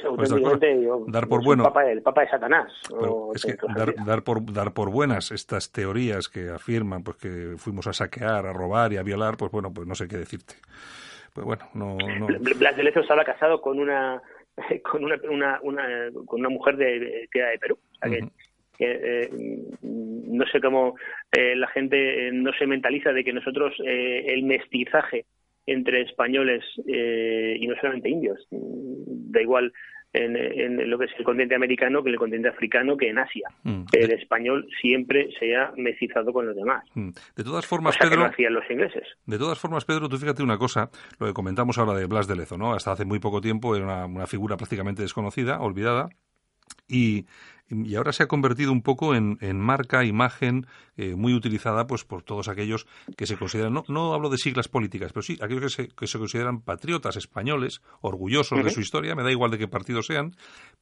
dar 1.09 1.29
por 1.29 1.45
bueno. 1.45 1.65
el 1.87 2.01
papa, 2.01 2.23
de 2.23 2.29
Satanás 2.31 2.73
es 3.35 3.45
que 3.45 3.55
dar, 3.77 3.95
dar, 4.07 4.23
por 4.23 4.51
dar 4.51 4.73
por 4.73 4.91
buenas 4.91 5.31
estas 5.31 5.71
teorías 5.71 6.31
que 6.31 6.49
afirman 6.49 7.05
pues 7.05 7.19
que 7.19 7.57
fuimos 7.59 7.87
a 7.87 7.93
saquear 7.93 8.47
a 8.47 8.55
robar 8.55 8.95
y 8.95 8.97
a 8.97 9.03
violar 9.03 9.37
pues 9.37 9.53
bueno 9.53 9.71
pues 9.75 9.87
no 9.87 9.95
sé 9.95 10.09
qué 10.09 10.17
decirte. 10.17 10.55
Pues 11.35 11.45
bueno 11.45 11.69
no, 11.75 11.99
no... 11.99 12.29
Blas 12.57 12.75
de 12.75 12.83
Lezo 12.83 13.01
estaba 13.01 13.27
casado 13.27 13.61
con 13.61 13.79
una 13.79 14.23
con 14.91 15.05
una, 15.05 15.17
una, 15.31 15.61
una 15.63 15.85
con 16.25 16.41
una 16.41 16.49
mujer 16.49 16.79
de, 16.79 17.29
que 17.31 17.41
era 17.41 17.51
de 17.51 17.59
Perú. 17.59 17.79
O 17.93 18.09
sea 18.09 18.11
que, 18.11 18.31
eh, 18.81 19.29
no 19.83 20.47
sé 20.47 20.61
cómo 20.63 20.95
eh, 21.33 21.57
la 21.57 21.67
gente 21.67 22.31
no 22.33 22.53
se 22.55 22.67
mentaliza 22.67 23.13
de 23.13 23.23
que 23.23 23.35
nosotros 23.35 23.75
eh, 23.85 24.25
el 24.29 24.45
mestizaje 24.45 25.27
entre 25.69 26.03
españoles 26.03 26.65
eh, 26.87 27.57
y 27.61 27.67
no 27.67 27.77
solamente 27.77 28.09
indios. 28.09 28.39
Da 28.51 29.43
igual 29.43 29.73
en, 30.13 30.91
lo 30.91 30.99
que 30.99 31.05
es 31.05 31.11
el 31.19 31.25
continente 31.25 31.55
americano 31.55 32.03
que 32.03 32.09
en 32.09 32.15
el 32.15 32.19
continente 32.19 32.49
africano 32.49 32.97
que 32.97 33.11
en 33.11 33.19
Asia. 33.19 33.49
Mm. 33.63 33.83
El 33.93 34.13
español 34.13 34.67
siempre 34.81 35.29
se 35.39 35.55
ha 35.55 35.73
mestizado 35.77 36.33
con 36.33 36.47
los 36.47 36.57
demás. 36.57 36.85
Mm. 36.95 37.11
De 37.37 37.45
todas 37.45 37.67
formas, 37.67 37.97
Pedro, 37.99 38.25
hacían 38.25 38.55
los 38.55 38.65
ingleses. 38.71 39.07
De 39.27 39.39
todas 39.39 39.59
formas, 39.59 39.85
Pedro, 39.85 40.09
tú 40.09 40.17
fíjate 40.17 40.43
una 40.43 40.57
cosa, 40.57 40.91
lo 41.19 41.27
que 41.27 41.35
comentamos 41.35 41.79
ahora 41.79 41.95
de 41.95 42.07
Blas 42.07 42.27
de 42.27 42.37
Lezo, 42.37 42.57
¿no? 42.57 42.73
Hasta 42.73 42.93
hace 42.93 43.05
muy 43.05 43.19
poco 43.19 43.41
tiempo 43.41 43.77
era 43.77 44.07
una 44.07 44.27
figura 44.27 44.57
prácticamente 44.57 45.03
desconocida, 45.03 45.61
olvidada, 45.61 46.09
y 46.89 47.27
y 47.71 47.97
ahora 47.97 48.13
se 48.13 48.23
ha 48.23 48.29
convertido 48.29 48.73
un 48.73 48.83
poco 48.83 49.15
en, 49.15 49.39
en 49.41 49.61
marca, 49.61 50.05
imagen, 50.05 50.67
eh, 50.97 51.15
muy 51.15 51.35
utilizada 51.35 51.87
pues 51.87 52.05
por 52.05 52.23
todos 52.23 52.49
aquellos 52.49 52.87
que 53.17 53.27
se 53.27 53.37
consideran, 53.37 53.75
no, 53.75 53.85
no 53.89 54.15
hablo 54.15 54.31
de 54.31 54.39
siglas 54.39 54.69
políticas, 54.69 55.13
pero 55.13 55.23
sí 55.23 55.39
aquellos 55.41 55.63
que 55.77 55.83
se, 55.83 55.89
que 55.89 56.07
se 56.07 56.19
consideran 56.19 56.63
patriotas 56.63 57.17
españoles, 57.17 57.83
orgullosos 58.01 58.65
de 58.65 58.71
su 58.71 58.81
historia, 58.81 59.15
me 59.15 59.23
da 59.23 59.31
igual 59.31 59.51
de 59.51 59.59
qué 59.59 59.69
partido 59.69 60.03
sean, 60.03 60.33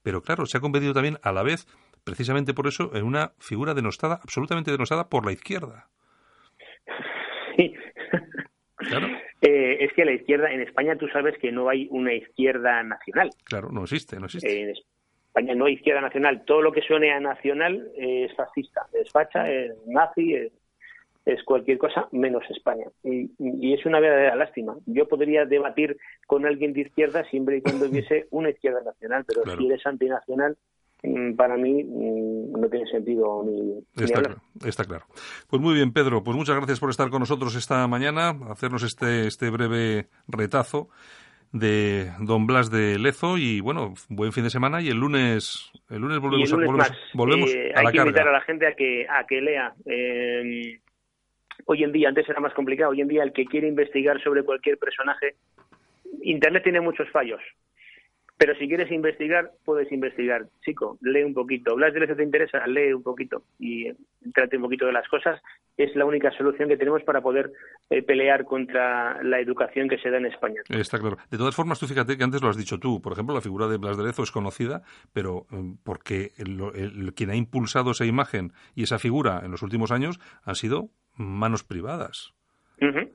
pero 0.03 0.22
claro, 0.22 0.47
se 0.47 0.59
ha 0.59 0.61
convertido 0.61 0.95
también 0.95 1.18
a 1.22 1.32
la 1.32 1.43
vez, 1.43 1.66
precisamente 2.05 2.55
por 2.55 2.66
eso, 2.66 2.95
en 2.95 3.05
una 3.05 3.32
figura 3.39 3.74
denostada, 3.74 4.20
absolutamente 4.22 4.70
denostada 4.70 5.09
por 5.09 5.26
la 5.26 5.32
izquierda. 5.32 5.89
Sí. 7.57 7.74
Claro. 8.76 9.09
Eh, 9.43 9.84
es 9.84 9.93
que 9.93 10.07
la 10.07 10.12
izquierda, 10.12 10.51
en 10.51 10.62
España 10.62 10.97
tú 10.97 11.07
sabes 11.09 11.37
que 11.39 11.53
no 11.53 11.68
hay 11.68 11.87
una 11.91 12.14
izquierda 12.14 12.82
nacional. 12.82 13.28
Claro, 13.45 13.68
no 13.70 13.82
existe, 13.82 14.18
no 14.18 14.24
existe 14.24 14.72
España 15.37 15.55
no 15.55 15.66
hay 15.66 15.74
izquierda 15.74 16.01
nacional. 16.01 16.43
Todo 16.47 16.62
lo 16.62 16.72
que 16.72 16.80
suene 16.80 17.12
a 17.12 17.20
nacional 17.20 17.91
es 17.95 18.34
fascista, 18.34 18.87
es 18.95 19.11
facha, 19.11 19.51
es 19.51 19.72
nazi, 19.87 20.34
es, 20.34 20.53
es 21.26 21.43
cualquier 21.45 21.76
cosa 21.76 22.09
menos 22.12 22.43
España. 22.49 22.87
Y, 23.05 23.30
y, 23.39 23.74
es 23.74 23.84
una 23.84 24.01
verdadera 24.01 24.34
lástima. 24.34 24.76
Yo 24.87 25.07
podría 25.07 25.45
debatir 25.45 25.99
con 26.26 26.47
alguien 26.47 26.72
de 26.72 26.82
izquierda 26.82 27.22
siempre 27.24 27.59
y 27.59 27.61
cuando 27.61 27.84
hubiese 27.91 28.26
una 28.30 28.49
izquierda 28.49 28.80
nacional, 28.82 29.24
pero 29.26 29.43
Claro. 29.43 29.61
si 29.61 29.66
eres 29.66 29.87
antinacional, 29.87 30.57
mm, 31.03 31.34
para 31.34 31.59
mí 31.59 31.84
mm, 31.84 32.59
no 32.59 32.68
tiene 32.70 32.87
sentido 32.91 33.45
ni, 33.45 33.84
Está, 34.03 34.22
claro, 34.22 34.37
está 34.64 34.84
claro. 34.84 35.05
Pues 35.51 35.61
muy 35.61 35.74
bien, 35.74 35.93
Pedro. 35.93 36.24
Pues 36.24 36.34
muchas 36.34 36.57
gracias 36.57 36.80
por 36.80 36.89
estar 36.89 37.11
con 37.11 37.20
nosotros 37.20 37.55
esta 37.57 37.87
mañana, 37.89 38.30
hacernos 38.49 38.84
este, 38.84 39.26
este 39.26 39.51
breve 39.51 40.07
retazo 40.28 40.89
de 41.53 42.11
Don 42.20 42.47
Blas 42.47 42.70
de 42.70 42.99
Lezo 42.99 43.38
y 43.38 43.61
bueno, 43.61 43.94
buen 44.09 44.32
fin 44.32 44.44
de 44.44 44.51
semana 44.51 44.80
y 44.80 44.88
el 44.88 44.99
lunes 44.99 45.70
el 45.90 46.01
lunes 46.01 46.18
volvemos, 46.18 46.51
el 46.51 46.57
lunes 46.57 46.68
a, 46.68 46.72
volvemos, 46.72 46.90
más, 46.90 47.11
volvemos 47.14 47.55
eh, 47.55 47.72
a 47.74 47.80
hay 47.80 47.84
la 47.86 47.92
que 47.92 47.99
invitar 47.99 48.28
a 48.28 48.32
la 48.32 48.40
gente 48.40 48.66
a 48.66 48.74
que 48.74 49.07
a 49.09 49.26
que 49.26 49.40
lea. 49.40 49.74
Eh, 49.84 50.80
hoy 51.66 51.84
en 51.84 51.92
día, 51.92 52.09
antes 52.09 52.28
era 52.28 52.40
más 52.40 52.55
complicado, 52.55 52.90
hoy 52.90 53.01
en 53.01 53.09
día 53.09 53.22
el 53.22 53.32
que 53.32 53.44
quiere 53.47 53.68
investigar 53.68 54.22
sobre 54.22 54.42
cualquier 54.42 54.78
personaje, 54.78 55.36
Internet 56.22 56.64
tiene 56.64 56.80
muchos 56.80 57.09
fallos. 57.11 57.40
Pero 58.39 58.55
si 58.57 58.68
quieres 58.68 58.91
investigar, 58.93 59.51
puedes 59.64 59.91
investigar. 59.91 60.47
Chico, 60.62 60.99
lee 61.01 61.22
un 61.22 61.32
poquito. 61.32 61.74
Blas 61.74 61.95
de 61.95 62.01
Lezo 62.01 62.16
te 62.16 62.22
interesa, 62.22 62.66
lee 62.66 62.93
un 62.93 63.03
poquito 63.03 63.45
y 63.59 63.87
eh, 63.89 63.97
trate 64.34 64.57
un 64.57 64.64
poquito 64.64 64.84
de 64.87 64.93
las 64.93 65.09
cosas. 65.09 65.41
Es 65.78 65.97
la 65.97 66.05
única 66.05 66.30
solución 66.37 66.68
que 66.68 66.76
tenemos 66.76 67.03
para 67.05 67.22
poder 67.22 67.51
eh, 67.89 68.03
pelear 68.03 68.45
contra 68.45 69.22
la 69.22 69.41
educación 69.41 69.89
que 69.89 69.97
se 69.99 70.11
da 70.11 70.18
en 70.18 70.26
España. 70.26 70.61
Está 70.68 70.99
claro. 70.99 71.16
De 71.30 71.39
todas 71.39 71.55
formas, 71.57 71.80
tú 71.80 71.87
fíjate 71.87 72.18
que 72.18 72.24
antes 72.24 72.43
lo 72.43 72.49
has 72.51 72.59
dicho 72.59 72.78
tú. 72.78 73.01
Por 73.01 73.12
ejemplo, 73.14 73.34
la 73.34 73.41
figura 73.41 73.68
de 73.68 73.78
Blas 73.78 73.97
de 73.97 74.05
Lezo 74.05 74.22
es 74.22 74.30
conocida, 74.32 74.82
pero 75.14 75.47
eh, 75.53 75.74
porque 75.82 76.32
el- 76.37 76.61
el- 76.74 77.14
quien 77.14 77.30
ha 77.30 77.37
impulsado 77.37 77.93
esa 77.93 78.05
imagen 78.05 78.53
y 78.74 78.82
esa 78.82 78.99
figura 78.99 79.41
en 79.45 79.51
los 79.51 79.62
últimos 79.62 79.91
años 79.93 80.20
han 80.45 80.57
sido 80.57 80.91
manos 81.16 81.64
privadas. 81.64 82.34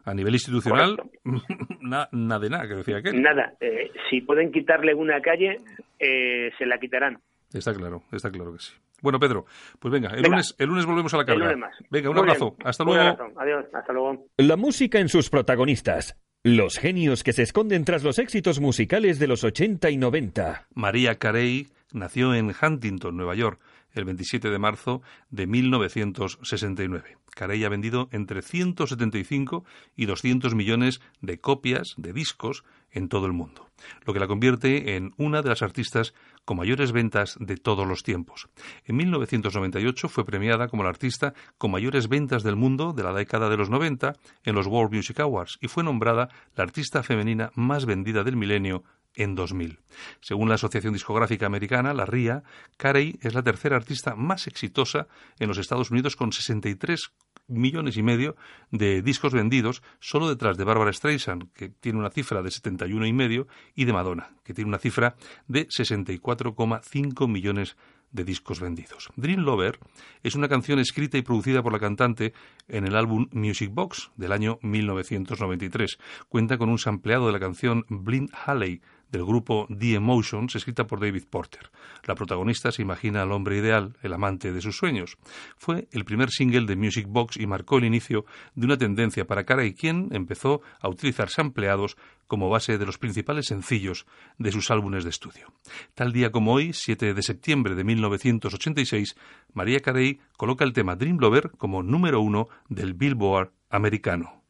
A 0.05 0.14
nivel 0.14 0.34
institucional, 0.34 0.97
na- 1.82 2.09
nada 2.12 2.39
de 2.39 2.49
nada, 2.49 2.68
que 2.68 2.76
decía 2.76 2.97
aquel. 2.97 3.22
Nada, 3.22 3.53
eh, 3.59 3.91
si 4.09 4.22
pueden 4.22 4.51
quitarle 4.51 4.93
una 4.93 5.22
calle, 5.22 5.57
eh, 5.99 6.51
se 6.57 6.66
la 6.66 6.78
quitarán. 6.80 7.20
Está 7.53 7.74
claro, 7.74 8.03
está 8.12 8.32
claro 8.32 8.53
que 8.53 8.59
sí. 8.59 8.74
Bueno, 9.01 9.20
Pedro, 9.20 9.45
pues 9.80 9.91
venga, 9.91 10.09
el, 10.09 10.18
Venga. 10.18 10.30
Lunes, 10.30 10.55
el 10.59 10.68
lunes 10.68 10.86
volvemos 10.86 11.14
a 11.14 11.18
la 11.18 11.24
El 11.24 11.28
carga. 11.28 11.43
lunes 11.45 11.57
más. 11.57 11.76
Venga, 11.89 12.09
un 12.09 12.16
Muy 12.16 12.22
abrazo. 12.22 12.51
bien. 12.57 12.68
Hasta 12.68 12.84
Un 12.84 12.89
luego. 12.89 13.09
abrazo. 13.09 13.39
Adiós. 13.39 13.66
Hasta 13.74 13.93
luego. 13.93 14.26
La 14.38 14.57
música 14.57 14.99
en 14.99 15.09
sus 15.09 15.30
protagonistas. 15.30 16.16
Los 16.43 16.78
genios 16.80 17.24
que 17.24 17.34
se 17.34 17.43
esconden 17.43 17.84
tras 17.84 18.03
los 18.03 18.20
éxitos 18.20 18.59
musicales 18.59 19.20
de 19.20 19.28
los 19.28 19.43
80 19.43 19.89
y 19.89 19.97
90. 19.97 20.68
María 20.76 21.16
Carey 21.16 21.68
nació 21.93 22.34
en 22.36 22.51
Huntington, 22.59 23.16
Nueva 23.18 23.36
York, 23.36 23.59
el 23.93 24.05
27 24.05 24.49
de 24.49 24.59
marzo 24.59 25.01
de 25.29 25.47
1969. 25.47 27.17
Carey 27.33 27.63
ha 27.63 27.69
vendido 27.69 28.09
entre 28.11 28.41
175 28.41 29.63
y 29.95 30.05
200 30.05 30.53
millones 30.53 31.01
de 31.21 31.39
copias 31.39 31.93
de 31.97 32.13
discos 32.13 32.63
en 32.91 33.07
todo 33.07 33.25
el 33.25 33.33
mundo, 33.33 33.69
lo 34.05 34.13
que 34.13 34.19
la 34.19 34.27
convierte 34.27 34.95
en 34.97 35.13
una 35.17 35.41
de 35.41 35.49
las 35.49 35.61
artistas 35.61 36.13
con 36.45 36.57
mayores 36.57 36.91
ventas 36.91 37.37
de 37.39 37.55
todos 37.55 37.87
los 37.87 38.03
tiempos. 38.03 38.49
En 38.85 38.97
1998 38.97 40.09
fue 40.09 40.25
premiada 40.25 40.67
como 40.67 40.83
la 40.83 40.89
artista 40.89 41.33
con 41.57 41.71
mayores 41.71 42.09
ventas 42.09 42.43
del 42.43 42.57
mundo 42.57 42.93
de 42.93 43.03
la 43.03 43.13
década 43.13 43.49
de 43.49 43.57
los 43.57 43.69
90 43.69 44.15
en 44.43 44.55
los 44.55 44.67
World 44.67 44.93
Music 44.93 45.19
Awards 45.21 45.57
y 45.61 45.67
fue 45.67 45.83
nombrada 45.83 46.29
la 46.55 46.63
artista 46.63 47.03
femenina 47.03 47.51
más 47.55 47.85
vendida 47.85 48.23
del 48.23 48.35
milenio 48.35 48.83
en 49.16 49.36
2000. 49.36 49.80
Según 50.22 50.49
la 50.49 50.55
Asociación 50.55 50.93
Discográfica 50.93 51.45
Americana, 51.45 51.93
la 51.93 52.05
RIA, 52.05 52.43
Carey 52.78 53.20
es 53.22 53.34
la 53.34 53.43
tercera 53.43 53.76
artista 53.76 54.16
más 54.16 54.47
exitosa 54.47 55.07
en 55.39 55.47
los 55.47 55.57
Estados 55.57 55.91
Unidos 55.91 56.16
con 56.16 56.32
63 56.32 57.12
millones 57.47 57.97
y 57.97 58.03
medio 58.03 58.36
de 58.72 59.01
discos 59.01 59.34
vendidos, 59.34 59.84
solo 59.99 60.30
detrás 60.30 60.57
de 60.57 60.64
Barbara 60.64 60.93
Streisand, 60.93 61.51
que 61.53 61.70
tiene 61.70 61.99
una 61.99 62.09
cifra 62.09 62.41
de 62.41 62.51
71 62.51 63.05
y 63.05 63.14
medio, 63.14 63.47
y 63.76 63.86
de 63.86 63.93
Madonna, 63.93 64.32
que 64.43 64.53
tiene 64.53 64.70
una 64.70 64.80
cifra 64.80 65.16
de 65.47 65.68
64,5 65.68 67.28
millones 67.28 67.76
de 68.12 68.24
discos 68.24 68.59
vendidos. 68.59 69.09
Dream 69.16 69.41
Lover 69.41 69.80
es 70.24 70.36
una 70.36 70.49
canción 70.49 70.80
escrita 70.80 71.18
y 71.18 71.22
producida 71.22 71.64
por 71.64 71.72
la 71.72 71.80
cantante 71.80 72.34
en 72.68 72.86
el 72.86 72.95
álbum 72.95 73.28
Music 73.32 73.72
Box 73.74 74.12
del 74.18 74.32
año 74.34 74.59
1993. 74.62 75.97
Cuenta 76.28 76.57
con 76.57 76.70
un 76.70 76.78
sampleado 76.78 77.28
de 77.28 77.34
la 77.34 77.39
canción 77.39 77.86
Blind 77.89 78.30
Halley 78.45 78.82
del 79.12 79.26
grupo 79.26 79.68
The 79.68 79.95
Emotions, 79.95 80.55
escrita 80.55 80.88
por 80.88 80.99
David 80.99 81.26
Porter. 81.30 81.70
La 82.05 82.16
protagonista 82.16 82.72
se 82.72 82.82
imagina 82.82 83.22
al 83.22 83.32
hombre 83.32 83.57
ideal, 83.57 83.97
el 84.01 84.14
amante 84.14 84.51
de 84.51 84.62
sus 84.62 84.78
sueños. 84.78 85.18
Fue 85.57 85.88
el 85.91 86.05
primer 86.05 86.30
single 86.30 86.66
de 86.66 86.76
Music 86.76 87.05
Box 87.07 87.38
y 87.38 87.45
marcó 87.45 87.78
el 87.78 87.86
inicio 87.86 88.26
de 88.55 88.66
una 88.66 88.78
tendencia 88.78 89.26
para 89.26 89.43
Carey, 89.43 89.74
quien 89.74 90.09
empezó 90.12 90.62
a 90.80 90.89
utilizar 90.89 91.30
sampleados 91.30 91.97
como 92.28 92.49
base 92.49 92.78
de 92.78 92.86
los 92.86 92.97
principales 92.97 93.47
sencillos 93.47 94.05
de 94.38 94.51
sus 94.51 94.72
álbumes 94.72 95.03
de 95.03 95.09
estudio. 95.09 95.53
Tal 95.95 96.14
día 96.14 96.32
como 96.32 96.53
hoy, 96.53 96.72
7 96.72 97.14
de 97.14 97.22
septiembre 97.24 97.76
de 97.76 97.84
1986, 97.84 99.16
María 99.53 99.82
Carey 99.82 100.22
coloca 100.38 100.64
el 100.64 100.72
tema 100.74 100.95
Dream 100.95 101.18
Lover 101.20 101.51
como 101.57 101.84
número 101.84 102.22
uno 102.22 102.47
del 102.70 102.93
Billboard 102.93 103.51
americano. 103.70 104.40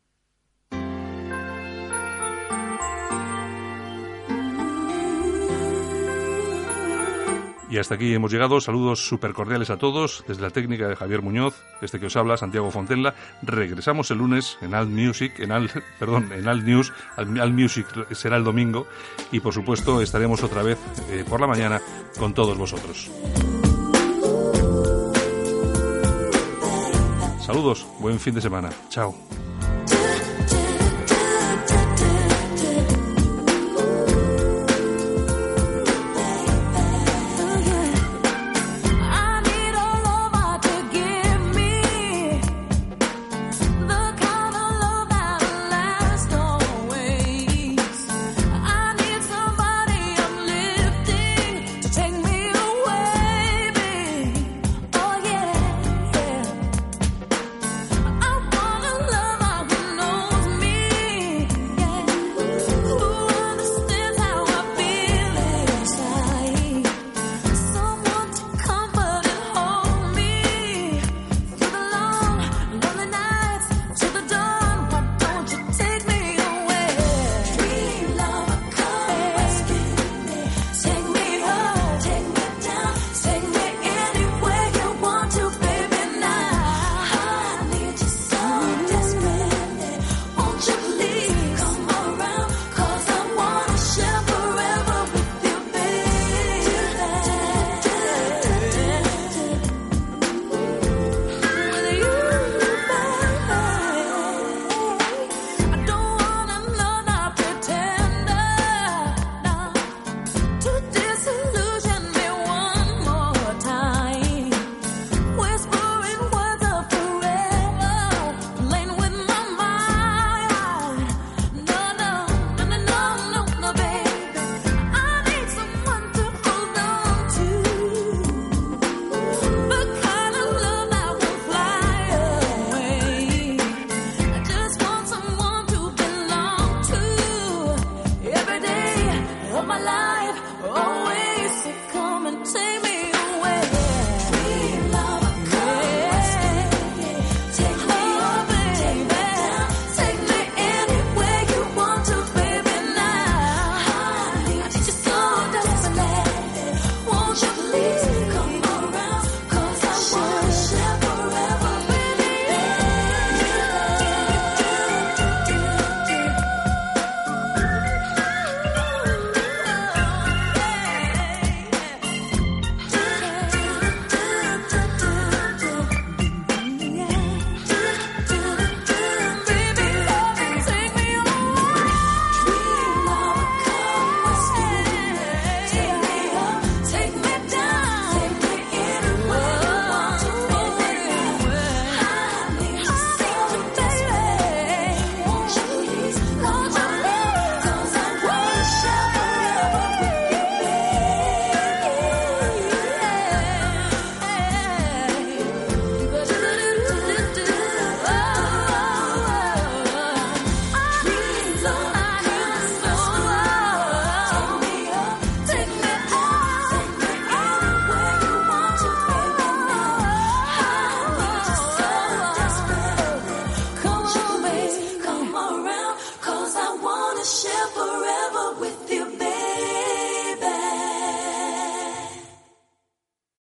Y 7.71 7.77
hasta 7.77 7.95
aquí 7.95 8.13
hemos 8.13 8.33
llegado. 8.33 8.59
Saludos 8.59 9.07
súper 9.07 9.31
cordiales 9.31 9.69
a 9.69 9.77
todos 9.77 10.25
desde 10.27 10.41
la 10.41 10.49
técnica 10.49 10.89
de 10.89 10.95
Javier 10.97 11.21
Muñoz, 11.21 11.55
este 11.81 12.01
que 12.01 12.07
os 12.07 12.15
habla, 12.17 12.35
Santiago 12.35 12.69
Fontella. 12.69 13.15
Regresamos 13.41 14.11
el 14.11 14.17
lunes 14.17 14.57
en 14.59 14.75
Alt 14.75 14.89
Music, 14.89 15.39
en 15.39 15.53
Alt, 15.53 15.71
perdón, 15.99 16.33
en 16.33 16.49
Alt 16.49 16.65
News. 16.65 16.91
Alt 17.15 17.53
Music 17.53 17.87
será 18.11 18.35
el 18.35 18.43
domingo 18.43 18.87
y 19.31 19.39
por 19.39 19.53
supuesto 19.53 20.01
estaremos 20.01 20.43
otra 20.43 20.63
vez 20.63 20.77
eh, 21.11 21.23
por 21.27 21.39
la 21.39 21.47
mañana 21.47 21.81
con 22.19 22.33
todos 22.33 22.57
vosotros. 22.57 23.09
Saludos, 27.39 27.87
buen 27.99 28.19
fin 28.19 28.35
de 28.35 28.41
semana. 28.41 28.69
Chao. 28.89 29.15